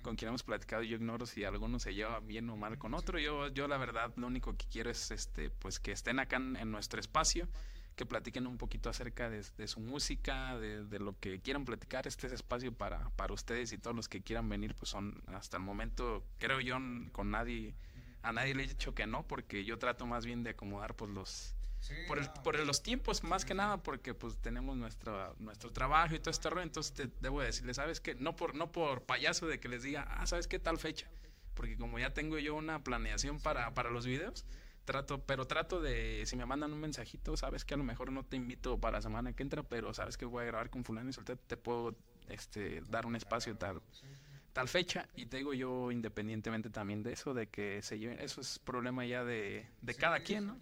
con 0.05 0.15
quien 0.15 0.29
hemos 0.29 0.43
platicado, 0.43 0.83
yo 0.83 0.97
ignoro 0.97 1.25
si 1.25 1.43
alguno 1.45 1.79
se 1.79 1.95
lleva 1.95 2.19
bien 2.19 2.47
o 2.51 2.55
mal 2.55 2.77
con 2.77 2.93
otro. 2.93 3.17
Yo, 3.17 3.47
yo 3.47 3.67
la 3.67 3.77
verdad, 3.77 4.13
lo 4.17 4.27
único 4.27 4.55
que 4.55 4.67
quiero 4.67 4.91
es 4.91 5.09
este, 5.09 5.49
pues 5.49 5.79
que 5.79 5.91
estén 5.91 6.19
acá 6.19 6.35
en, 6.35 6.69
nuestro 6.69 6.99
espacio, 6.99 7.47
que 7.95 8.05
platiquen 8.05 8.45
un 8.45 8.59
poquito 8.59 8.91
acerca 8.91 9.31
de, 9.31 9.67
su 9.67 9.79
música, 9.79 10.59
de, 10.59 10.99
lo 10.99 11.19
que 11.19 11.41
quieran 11.41 11.65
platicar. 11.65 12.05
Este 12.05 12.27
es 12.27 12.33
espacio 12.33 12.71
para, 12.71 13.09
para 13.15 13.33
ustedes 13.33 13.73
y 13.73 13.79
todos 13.79 13.95
los 13.95 14.07
que 14.07 14.21
quieran 14.21 14.47
venir, 14.47 14.75
pues 14.75 14.89
son 14.89 15.23
hasta 15.25 15.57
el 15.57 15.63
momento, 15.63 16.23
creo 16.37 16.59
yo, 16.59 16.77
con 17.11 17.31
nadie, 17.31 17.73
a 18.21 18.31
nadie 18.31 18.53
le 18.53 18.65
he 18.65 18.67
dicho 18.67 18.93
que 18.93 19.07
no, 19.07 19.27
porque 19.27 19.65
yo 19.65 19.79
trato 19.79 20.05
más 20.05 20.23
bien 20.23 20.43
de 20.43 20.51
acomodar 20.51 20.95
pues 20.95 21.09
los 21.09 21.54
por, 22.07 22.19
el, 22.19 22.29
por 22.43 22.59
los 22.59 22.83
tiempos, 22.83 23.23
más 23.23 23.45
que 23.45 23.53
nada, 23.53 23.77
porque 23.77 24.13
pues 24.13 24.37
tenemos 24.37 24.77
nuestro, 24.77 25.35
nuestro 25.39 25.71
trabajo 25.71 26.15
y 26.15 26.19
todo 26.19 26.31
este 26.31 26.49
rollo, 26.49 26.63
entonces 26.63 26.93
te 26.93 27.09
debo 27.21 27.41
decirle, 27.41 27.73
¿sabes 27.73 27.99
qué? 27.99 28.15
No 28.15 28.35
por, 28.35 28.55
no 28.55 28.71
por 28.71 29.03
payaso 29.03 29.47
de 29.47 29.59
que 29.59 29.67
les 29.67 29.83
diga, 29.83 30.07
ah, 30.09 30.25
¿sabes 30.25 30.47
qué 30.47 30.59
tal 30.59 30.77
fecha? 30.77 31.07
Porque 31.53 31.77
como 31.77 31.99
ya 31.99 32.13
tengo 32.13 32.37
yo 32.37 32.55
una 32.55 32.83
planeación 32.83 33.39
para, 33.39 33.73
para 33.73 33.89
los 33.89 34.05
videos, 34.05 34.45
trato, 34.85 35.19
pero 35.25 35.45
trato 35.47 35.81
de, 35.81 36.23
si 36.25 36.35
me 36.35 36.45
mandan 36.45 36.73
un 36.73 36.79
mensajito, 36.79 37.37
sabes 37.37 37.65
que 37.65 37.73
a 37.73 37.77
lo 37.77 37.83
mejor 37.83 38.11
no 38.11 38.23
te 38.23 38.35
invito 38.35 38.79
para 38.79 38.97
la 38.97 39.01
semana 39.01 39.33
que 39.33 39.43
entra, 39.43 39.63
pero 39.63 39.93
sabes 39.93 40.17
que 40.17 40.25
voy 40.25 40.43
a 40.43 40.47
grabar 40.47 40.69
con 40.69 40.83
fulano 40.83 41.09
y 41.09 41.13
soltero, 41.13 41.39
te 41.47 41.57
puedo 41.57 41.95
este, 42.29 42.81
dar 42.89 43.05
un 43.05 43.15
espacio 43.15 43.55
tal 43.57 43.81
tal 44.53 44.69
fecha. 44.69 45.09
Y 45.17 45.25
te 45.25 45.37
digo 45.37 45.53
yo 45.53 45.91
independientemente 45.91 46.69
también 46.69 47.03
de 47.03 47.11
eso 47.11 47.33
de 47.33 47.47
que 47.47 47.81
se 47.81 47.99
lleven 47.99 48.21
eso 48.21 48.39
es 48.39 48.57
problema 48.57 49.05
ya 49.05 49.25
de, 49.25 49.67
de 49.81 49.93
cada 49.95 50.21
quien 50.21 50.47
¿no? 50.47 50.57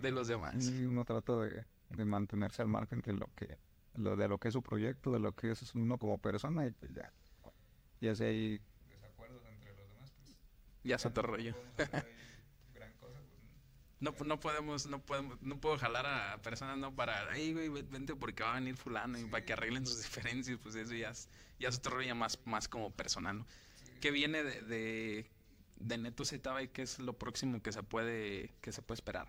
De 0.00 0.10
los 0.10 0.28
demás. 0.28 0.68
Y 0.68 0.84
uno 0.84 1.04
trata 1.04 1.36
de, 1.36 1.64
mantenerse 2.04 2.62
al 2.62 2.68
margen 2.68 3.00
de 3.00 3.12
lo 3.12 3.28
que 3.34 3.58
lo 3.94 4.16
de 4.16 4.28
lo 4.28 4.38
que 4.38 4.48
es 4.48 4.54
su 4.54 4.62
proyecto, 4.62 5.10
de 5.10 5.18
lo 5.18 5.32
que 5.32 5.50
es 5.50 5.74
uno 5.74 5.98
como 5.98 6.18
persona 6.18 6.66
y 6.66 6.70
pues 6.70 6.92
ya. 6.94 7.12
Ya 8.00 8.14
si 8.14 8.24
hay 8.24 8.60
desacuerdos 8.88 9.42
entre 9.46 9.76
los 9.76 9.88
demás, 9.90 10.12
pues 10.16 10.36
ya 10.84 10.98
se 10.98 11.10
te 11.10 11.22
rollo. 11.22 11.54
no, 14.00 14.14
no 14.24 14.40
podemos, 14.40 14.86
no 14.86 15.00
podemos, 15.00 15.40
no 15.42 15.60
puedo 15.60 15.76
jalar 15.76 16.06
a 16.06 16.40
personas 16.40 16.78
no 16.78 16.94
para, 16.94 17.30
ay 17.30 17.52
güey, 17.52 17.68
vente 17.68 18.16
porque 18.16 18.42
va 18.42 18.52
a 18.52 18.54
venir 18.54 18.76
fulano 18.76 19.18
y 19.18 19.24
para 19.24 19.44
que 19.44 19.52
arreglen 19.52 19.86
sus 19.86 20.02
diferencias, 20.02 20.58
pues 20.62 20.74
eso 20.74 20.94
ya 20.94 21.10
es, 21.10 21.28
ya 21.58 21.68
es 21.68 21.78
otro 21.78 21.96
rollo 21.96 22.14
más, 22.14 22.38
más 22.46 22.68
como 22.68 22.90
personal, 22.90 23.38
¿no? 23.38 23.46
Que 24.00 24.10
viene 24.10 24.42
de, 24.42 24.62
de, 24.62 25.30
de 25.76 25.98
Neto 25.98 26.22
y 26.62 26.68
¿qué 26.68 26.82
es 26.82 26.98
lo 26.98 27.12
próximo 27.18 27.60
que 27.60 27.72
se 27.72 27.82
puede, 27.82 28.54
que 28.62 28.72
se 28.72 28.80
puede 28.80 28.96
esperar? 28.96 29.28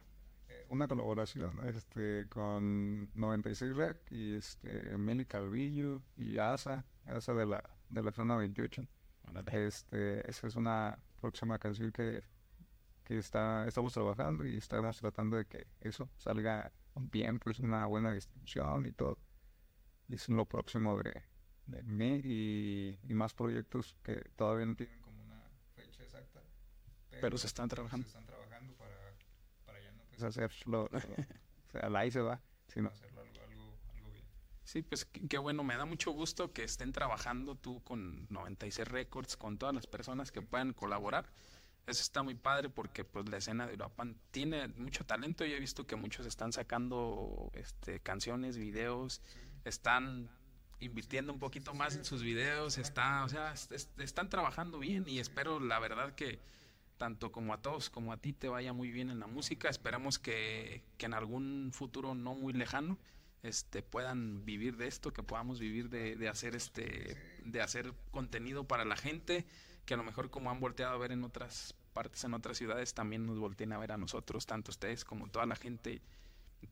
Una 0.72 0.88
colaboración 0.88 1.60
este, 1.68 2.28
con 2.30 3.10
96 3.14 3.76
Rec 3.76 3.98
y 4.10 4.36
este, 4.36 4.98
Meli 4.98 5.26
Calvillo 5.26 6.02
y 6.16 6.38
Asa, 6.38 6.86
Asa 7.06 7.34
de 7.34 7.46
la, 7.46 7.62
de 7.90 8.02
la 8.02 8.12
zona 8.14 8.38
28. 8.38 8.82
Este, 9.52 10.30
esa 10.30 10.48
es 10.48 10.56
una 10.56 10.98
próxima 11.20 11.60
canción 11.60 11.92
que, 11.92 12.24
que 13.04 13.18
está, 13.18 13.68
estamos 13.68 13.94
trabajando 13.94 14.46
y 14.46 14.58
estamos 14.58 14.98
tratando 14.98 15.36
de 15.36 15.46
que 15.46 15.68
eso 15.82 16.10
salga 16.18 16.72
bien, 16.96 17.40
pues 17.40 17.60
una 17.60 17.86
buena 17.86 18.14
distribución 18.14 18.86
y 18.86 18.94
todo. 18.94 19.18
Y 20.08 20.16
es 20.16 20.30
lo 20.30 20.46
próximo 20.46 20.98
de, 21.04 21.22
de 21.68 21.84
mí 21.84 22.22
y, 22.24 22.98
y, 23.10 23.14
más 23.14 23.34
proyectos 23.34 23.96
que 24.04 24.16
todavía 24.38 24.66
no 24.66 24.76
tienen 24.76 25.02
como 25.02 25.22
una 25.22 25.44
fecha 25.76 26.02
exacta. 26.04 26.42
Pero, 27.10 27.38
se 27.38 27.48
están 27.48 27.68
trabajando 27.68 28.08
hacerlo, 30.24 30.90
o 30.92 31.00
sea, 31.72 31.90
ahí 31.96 32.12
se 32.12 32.22
va, 32.22 32.42
sino 32.68 32.90
hacerlo 32.90 33.22
algo, 33.22 33.78
bien. 34.12 34.24
Sí, 34.64 34.82
pues 34.82 35.06
qué 35.06 35.38
bueno, 35.38 35.64
me 35.64 35.76
da 35.76 35.86
mucho 35.86 36.12
gusto 36.12 36.54
que 36.54 36.64
estén 36.64 36.92
trabajando 36.92 37.56
tú 37.56 37.84
con 37.84 38.28
96 38.30 38.88
Records, 38.88 39.38
con 39.38 39.58
todas 39.58 39.76
las 39.76 39.88
personas 39.88 40.32
que 40.32 40.42
puedan 40.42 40.74
colaborar. 40.74 41.30
Eso 41.88 42.02
está 42.04 42.22
muy 42.22 42.36
padre 42.36 42.70
porque 42.70 43.04
pues 43.04 43.28
la 43.30 43.38
escena 43.38 43.66
de 43.66 43.74
Uruapan 43.74 44.16
tiene 44.30 44.68
mucho 44.68 45.04
talento. 45.06 45.44
Yo 45.46 45.56
he 45.56 45.60
visto 45.60 45.88
que 45.88 45.96
muchos 45.96 46.26
están 46.26 46.54
sacando 46.54 47.52
este, 47.54 48.00
canciones, 48.00 48.58
videos, 48.58 49.22
están 49.66 50.30
invirtiendo 50.80 51.32
un 51.32 51.40
poquito 51.40 51.74
más 51.74 51.96
en 51.96 52.06
sus 52.06 52.24
videos, 52.24 52.78
está, 52.78 53.24
o 53.24 53.30
sea, 53.30 53.54
están 53.98 54.30
trabajando 54.30 54.80
bien 54.80 55.08
y 55.08 55.20
espero 55.20 55.60
la 55.60 55.80
verdad 55.80 56.16
que 56.16 56.40
tanto 57.02 57.32
como 57.32 57.52
a 57.52 57.58
todos 57.64 57.90
como 57.90 58.14
a 58.14 58.18
ti 58.18 58.32
te 58.32 58.48
vaya 58.48 58.74
muy 58.74 58.92
bien 58.92 59.10
en 59.10 59.20
la 59.20 59.26
música. 59.26 59.70
Esperamos 59.70 60.20
que, 60.20 60.84
en 61.00 61.16
algún 61.16 61.72
futuro 61.74 62.14
no 62.14 62.36
muy 62.36 62.54
lejano 62.54 63.00
este 63.42 63.82
puedan 63.82 64.46
vivir 64.46 64.78
de 64.78 64.86
esto, 64.86 65.12
que 65.12 65.24
podamos 65.24 65.60
vivir 65.60 65.90
de, 65.90 66.30
hacer 66.30 66.56
este 66.56 67.18
de 67.44 67.60
hacer 67.60 67.92
contenido 68.12 68.66
para 68.66 68.86
la 68.86 68.96
gente, 68.96 69.48
que 69.88 69.96
a 69.96 69.98
lo 69.98 70.04
mejor 70.04 70.30
como 70.30 70.52
han 70.52 70.60
volteado 70.60 70.94
a 70.94 70.98
ver 71.00 71.12
en 71.12 71.24
otras 71.24 71.74
partes, 71.92 72.24
en 72.24 72.36
otras 72.36 72.56
ciudades, 72.56 72.94
también 72.94 73.26
nos 73.26 73.40
volteen 73.40 73.72
a 73.72 73.80
ver 73.80 73.94
a 73.94 73.98
nosotros, 73.98 74.46
tanto 74.46 74.70
ustedes 74.70 75.04
como 75.04 75.28
toda 75.28 75.48
la 75.48 75.56
gente 75.56 76.04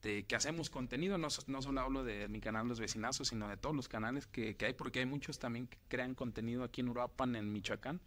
de 0.03 0.25
que 0.25 0.35
hacemos 0.35 0.69
contenido, 0.69 1.17
no, 1.17 1.29
no 1.47 1.61
solo 1.63 1.81
hablo 1.81 2.03
de 2.03 2.27
mi 2.27 2.39
canal 2.39 2.67
Los 2.67 2.79
Vecinazos, 2.79 3.29
sino 3.29 3.47
de 3.47 3.57
todos 3.57 3.75
los 3.75 3.87
canales 3.87 4.27
que, 4.27 4.55
que 4.55 4.67
hay, 4.67 4.73
porque 4.73 4.99
hay 4.99 5.07
muchos 5.07 5.39
también 5.39 5.65
que 5.65 5.79
crean 5.87 6.13
contenido 6.13 6.63
aquí 6.63 6.81
en 6.81 6.89
Uruapan, 6.89 7.35
en 7.35 7.51
Michoacán, 7.51 7.99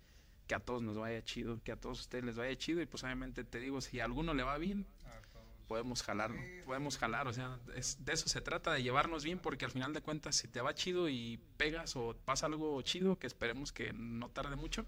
que 0.53 0.57
a 0.57 0.61
todos 0.61 0.83
nos 0.83 0.99
vaya 0.99 1.25
chido, 1.25 1.63
que 1.65 1.73
a 1.73 1.77
todos 1.77 1.99
ustedes 2.01 2.25
les 2.25 2.37
vaya 2.37 2.55
chido 2.59 2.83
y 2.83 2.87
pues 2.87 3.03
obviamente 3.05 3.43
te 3.43 3.59
digo, 3.59 3.81
si 3.81 4.01
a 4.01 4.05
alguno 4.05 4.35
le 4.35 4.43
va 4.43 4.59
bien, 4.59 4.85
podemos 5.67 6.03
jalar, 6.03 6.31
podemos 6.67 6.99
jalar, 6.99 7.27
o 7.27 7.33
sea, 7.33 7.59
de 7.65 8.13
eso 8.13 8.29
se 8.29 8.43
trata, 8.43 8.71
de 8.75 8.83
llevarnos 8.83 9.25
bien 9.25 9.39
porque 9.39 9.65
al 9.65 9.71
final 9.71 9.95
de 9.95 10.03
cuentas 10.03 10.37
si 10.37 10.49
te 10.49 10.61
va 10.61 10.75
chido 10.75 11.09
y 11.09 11.41
pegas 11.57 11.97
o 11.97 12.15
pasa 12.27 12.45
algo 12.45 12.83
chido, 12.83 13.19
que 13.19 13.27
esperemos 13.27 13.73
que 13.73 13.95
no 13.95 14.29
tarde 14.29 14.57
mucho, 14.57 14.85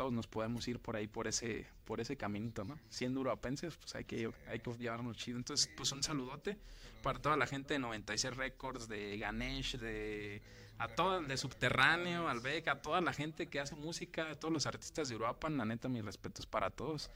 todos 0.00 0.14
nos 0.14 0.26
podemos 0.26 0.66
ir 0.66 0.78
por 0.78 0.96
ahí 0.96 1.06
por 1.06 1.28
ese 1.28 1.66
por 1.84 2.00
ese 2.00 2.16
caminito, 2.16 2.64
¿no? 2.64 2.78
Siendo 2.88 3.20
uruapenses, 3.20 3.76
pues 3.76 3.94
hay 3.94 4.04
que 4.04 4.30
hay 4.48 4.58
que 4.60 4.72
llevarnos 4.78 5.18
chido. 5.18 5.36
Entonces, 5.36 5.70
pues 5.76 5.92
un 5.92 6.02
saludote 6.02 6.56
para 7.02 7.18
toda 7.18 7.36
la 7.36 7.46
gente 7.46 7.74
de 7.74 7.80
96 7.80 8.34
Records, 8.34 8.88
de 8.88 9.18
Ganesh, 9.18 9.76
de 9.76 10.40
a 10.78 10.88
todo 10.88 11.20
de 11.20 11.36
Subterráneo, 11.36 12.28
al 12.28 12.40
Beck, 12.40 12.68
a 12.68 12.80
toda 12.80 13.02
la 13.02 13.12
gente 13.12 13.50
que 13.50 13.60
hace 13.60 13.76
música, 13.76 14.30
a 14.30 14.36
todos 14.36 14.54
los 14.54 14.64
artistas 14.64 15.10
de 15.10 15.16
Uruapan, 15.16 15.58
la 15.58 15.66
neta, 15.66 15.90
mis 15.90 16.02
respetos 16.02 16.46
para 16.46 16.70
todos. 16.70 17.10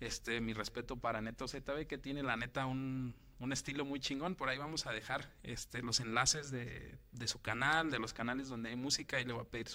Este, 0.00 0.40
mi 0.40 0.54
respeto 0.54 0.96
para 0.96 1.20
Neto 1.20 1.46
ZB, 1.46 1.86
que 1.86 1.98
tiene 1.98 2.24
la 2.24 2.36
neta 2.36 2.66
un, 2.66 3.14
un 3.38 3.52
estilo 3.52 3.84
muy 3.84 4.00
chingón. 4.00 4.34
Por 4.34 4.48
ahí 4.48 4.58
vamos 4.58 4.86
a 4.86 4.90
dejar 4.90 5.30
este, 5.44 5.82
los 5.82 6.00
enlaces 6.00 6.50
de, 6.50 6.98
de, 7.12 7.28
su 7.28 7.40
canal, 7.40 7.92
de 7.92 8.00
los 8.00 8.12
canales 8.12 8.48
donde 8.48 8.70
hay 8.70 8.76
música, 8.76 9.20
y 9.20 9.24
le 9.24 9.34
voy 9.34 9.42
a 9.42 9.48
pedir 9.48 9.68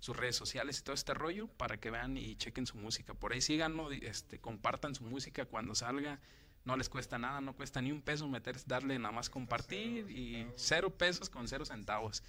sus 0.00 0.16
redes 0.16 0.36
sociales 0.36 0.78
y 0.78 0.82
todo 0.82 0.94
este 0.94 1.14
rollo 1.14 1.48
para 1.48 1.78
que 1.78 1.90
vean 1.90 2.16
y 2.16 2.36
chequen 2.36 2.66
su 2.66 2.76
música. 2.76 3.14
Por 3.14 3.32
ahí 3.32 3.40
síganlo, 3.40 3.90
este, 3.90 4.38
compartan 4.38 4.94
su 4.94 5.04
música 5.04 5.44
cuando 5.44 5.74
salga 5.74 6.20
no 6.64 6.76
les 6.76 6.90
cuesta 6.90 7.18
nada, 7.18 7.40
no 7.40 7.54
cuesta 7.54 7.80
ni 7.80 7.92
un 7.92 8.02
peso 8.02 8.28
meterse, 8.28 8.64
darle 8.68 8.98
nada 8.98 9.12
más 9.12 9.30
compartir 9.30 10.10
y 10.10 10.46
cero 10.56 10.90
pesos 10.90 11.30
con 11.30 11.48
cero 11.48 11.64
centavos 11.64 12.22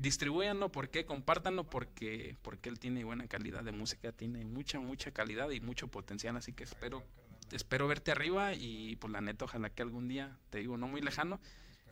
distribuyanlo, 0.00 0.72
¿por 0.72 0.88
qué? 0.88 1.04
Compártanlo 1.04 1.64
porque, 1.68 2.36
porque 2.42 2.70
él 2.70 2.78
tiene 2.78 3.04
buena 3.04 3.28
calidad 3.28 3.62
de 3.62 3.72
música, 3.72 4.12
tiene 4.12 4.44
mucha, 4.44 4.80
mucha 4.80 5.10
calidad 5.10 5.50
y 5.50 5.60
mucho 5.60 5.88
potencial, 5.88 6.36
así 6.36 6.52
que 6.52 6.64
espero, 6.64 7.04
espero 7.52 7.86
verte 7.86 8.10
arriba 8.10 8.54
y 8.54 8.96
pues 8.96 9.12
la 9.12 9.20
neta, 9.20 9.44
ojalá 9.44 9.70
que 9.70 9.82
algún 9.82 10.08
día, 10.08 10.38
te 10.48 10.58
digo, 10.58 10.78
no 10.78 10.88
muy 10.88 11.02
lejano, 11.02 11.38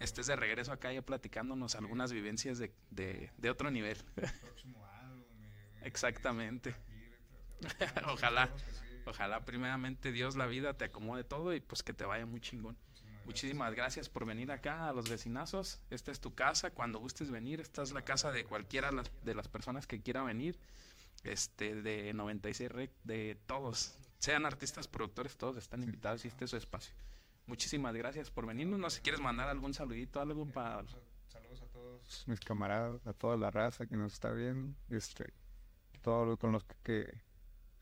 estés 0.00 0.26
de 0.26 0.36
regreso 0.36 0.72
acá 0.72 0.92
ya 0.92 1.02
platicándonos 1.02 1.74
algunas 1.74 2.10
vivencias 2.12 2.58
de, 2.58 2.72
de, 2.90 3.50
otro 3.50 3.70
nivel. 3.70 3.98
Exactamente. 5.82 6.74
ojalá, 8.06 8.50
ojalá 9.04 9.44
primeramente 9.44 10.12
Dios 10.12 10.36
la 10.36 10.46
vida 10.46 10.74
te 10.74 10.86
acomode 10.86 11.24
todo 11.24 11.54
y 11.54 11.60
pues 11.60 11.82
que 11.82 11.92
te 11.92 12.04
vaya 12.04 12.26
muy 12.26 12.40
chingón. 12.40 12.76
Muchísimas 13.28 13.74
gracias 13.74 14.08
por 14.08 14.24
venir 14.24 14.50
acá 14.50 14.88
a 14.88 14.92
los 14.92 15.10
vecinazos. 15.10 15.82
Esta 15.90 16.10
es 16.10 16.18
tu 16.18 16.34
casa. 16.34 16.70
Cuando 16.70 16.98
gustes 16.98 17.30
venir, 17.30 17.60
esta 17.60 17.82
es 17.82 17.92
la 17.92 18.00
casa 18.00 18.32
de 18.32 18.44
cualquiera 18.44 18.90
de 19.22 19.34
las 19.34 19.48
personas 19.48 19.86
que 19.86 20.00
quiera 20.00 20.22
venir. 20.22 20.58
Este, 21.24 21.74
de 21.74 22.14
96 22.14 22.72
Rec, 22.72 22.90
de 23.04 23.36
todos. 23.46 23.98
Sean 24.18 24.46
artistas, 24.46 24.88
productores, 24.88 25.36
todos 25.36 25.58
están 25.58 25.82
invitados 25.82 26.24
y 26.24 26.28
este 26.28 26.46
es 26.46 26.50
su 26.50 26.56
espacio. 26.56 26.94
Muchísimas 27.46 27.94
gracias 27.94 28.30
por 28.30 28.46
venirnos. 28.46 28.78
No 28.78 28.88
sé 28.88 28.96
si 28.96 29.02
quieres 29.02 29.20
mandar 29.20 29.48
algún 29.48 29.74
saludito, 29.74 30.20
algo 30.20 30.46
para. 30.46 30.84
Saludos 31.28 31.60
a 31.60 31.66
todos 31.66 32.24
mis 32.26 32.40
camaradas, 32.40 33.06
a 33.06 33.12
toda 33.12 33.36
la 33.36 33.50
raza 33.50 33.86
que 33.86 33.96
nos 33.96 34.14
está 34.14 34.30
viendo. 34.30 34.74
Este, 34.88 35.34
todos 36.08 36.38
con 36.38 36.52
los 36.52 36.64
que. 36.82 37.20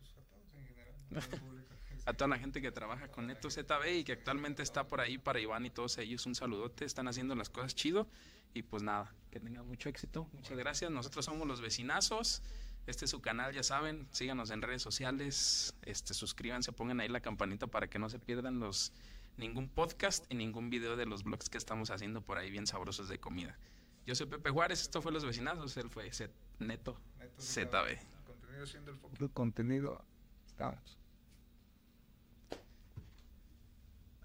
Pues 0.01 0.17
a 0.19 0.59
general. 0.67 2.17
toda 2.17 2.29
la 2.29 2.39
gente 2.39 2.61
que 2.61 2.73
trabaja 2.73 3.09
con 3.09 3.29
Neto 3.29 3.49
ZB 3.51 3.99
y 3.99 4.05
que 4.05 4.13
actualmente 4.13 4.65
está 4.65 4.89
por 4.89 5.01
ahí 5.01 5.17
para 5.17 5.39
Iván 5.39 5.65
y 5.65 5.71
todos 5.71 5.97
ellos. 5.99 6.27
Un 6.27 6.35
saludote, 6.35 6.85
están 6.85 7.07
haciendo 7.07 7.37
las 7.37 7.51
cosas 7.51 7.77
chido 7.77 8.09
y 8.53 8.63
pues 8.63 8.83
nada, 8.83 9.15
que 9.31 9.39
tengan 9.39 9.65
mucho 9.65 9.89
éxito. 9.89 10.29
Muchas 10.33 10.59
gracias. 10.59 10.91
Nosotros 10.91 11.25
somos 11.25 11.47
los 11.47 11.61
vecinazos. 11.61 12.43
Este 12.89 13.05
es 13.05 13.11
su 13.13 13.21
canal, 13.21 13.53
ya 13.53 13.63
saben, 13.63 14.09
síganos 14.13 14.51
en 14.51 14.63
redes 14.63 14.81
sociales, 14.83 15.75
este 15.83 16.15
suscríbanse, 16.15 16.71
pongan 16.73 17.01
ahí 17.01 17.09
la 17.09 17.21
campanita 17.21 17.67
para 17.67 17.89
que 17.89 17.99
no 17.99 18.09
se 18.09 18.21
pierdan 18.21 18.61
los 18.61 18.93
ningún 19.37 19.69
podcast 19.69 20.25
y 20.33 20.37
ningún 20.37 20.71
video 20.71 20.97
de 20.97 21.05
los 21.05 21.25
blogs 21.25 21.49
que 21.49 21.59
estamos 21.59 21.91
haciendo 21.91 22.23
por 22.23 22.39
ahí 22.39 22.49
bien 22.51 22.67
sabrosos 22.67 23.09
de 23.09 23.19
comida. 23.19 23.59
Yo 24.05 24.15
soy 24.15 24.27
Pepe 24.27 24.51
Juárez, 24.51 24.83
esto 24.83 25.03
fue 25.03 25.11
Los 25.11 25.25
Vecinazos, 25.25 25.77
él 25.77 25.91
fue 25.91 26.13
Z- 26.13 26.33
Neto, 26.61 26.97
ZB. 27.41 28.16
Contenido 28.57 28.67
siendo 28.67 28.91
el 28.91 28.97
foco. 28.99 29.33
Contenido. 29.35 30.05
Estamos. 30.47 30.99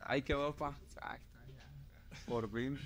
Ahí 0.01 0.21
quedó, 0.21 0.55
pa. 0.55 0.77
Por 2.27 2.49
fin. 2.49 2.79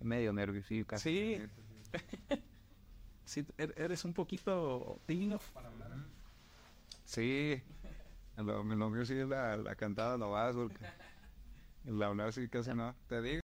Medio 0.00 0.32
nerviosillo 0.32 0.86
casi. 0.86 1.10
Sí. 1.10 1.42
Sí, 3.24 3.44
er- 3.58 3.74
eres 3.76 4.04
un 4.04 4.12
poquito 4.14 5.00
tímido. 5.06 5.40
Sí. 7.04 7.60
Lo, 8.36 8.62
lo 8.62 8.90
mío 8.90 9.04
sí 9.04 9.14
es 9.14 9.26
la, 9.28 9.56
la 9.56 9.74
cantada 9.74 10.16
nomás, 10.18 10.54
porque 10.54 10.86
la 11.84 12.06
hablar 12.06 12.32
sí 12.32 12.48
casi 12.48 12.72
no. 12.74 12.94
Te 13.08 13.20
digo. 13.22 13.34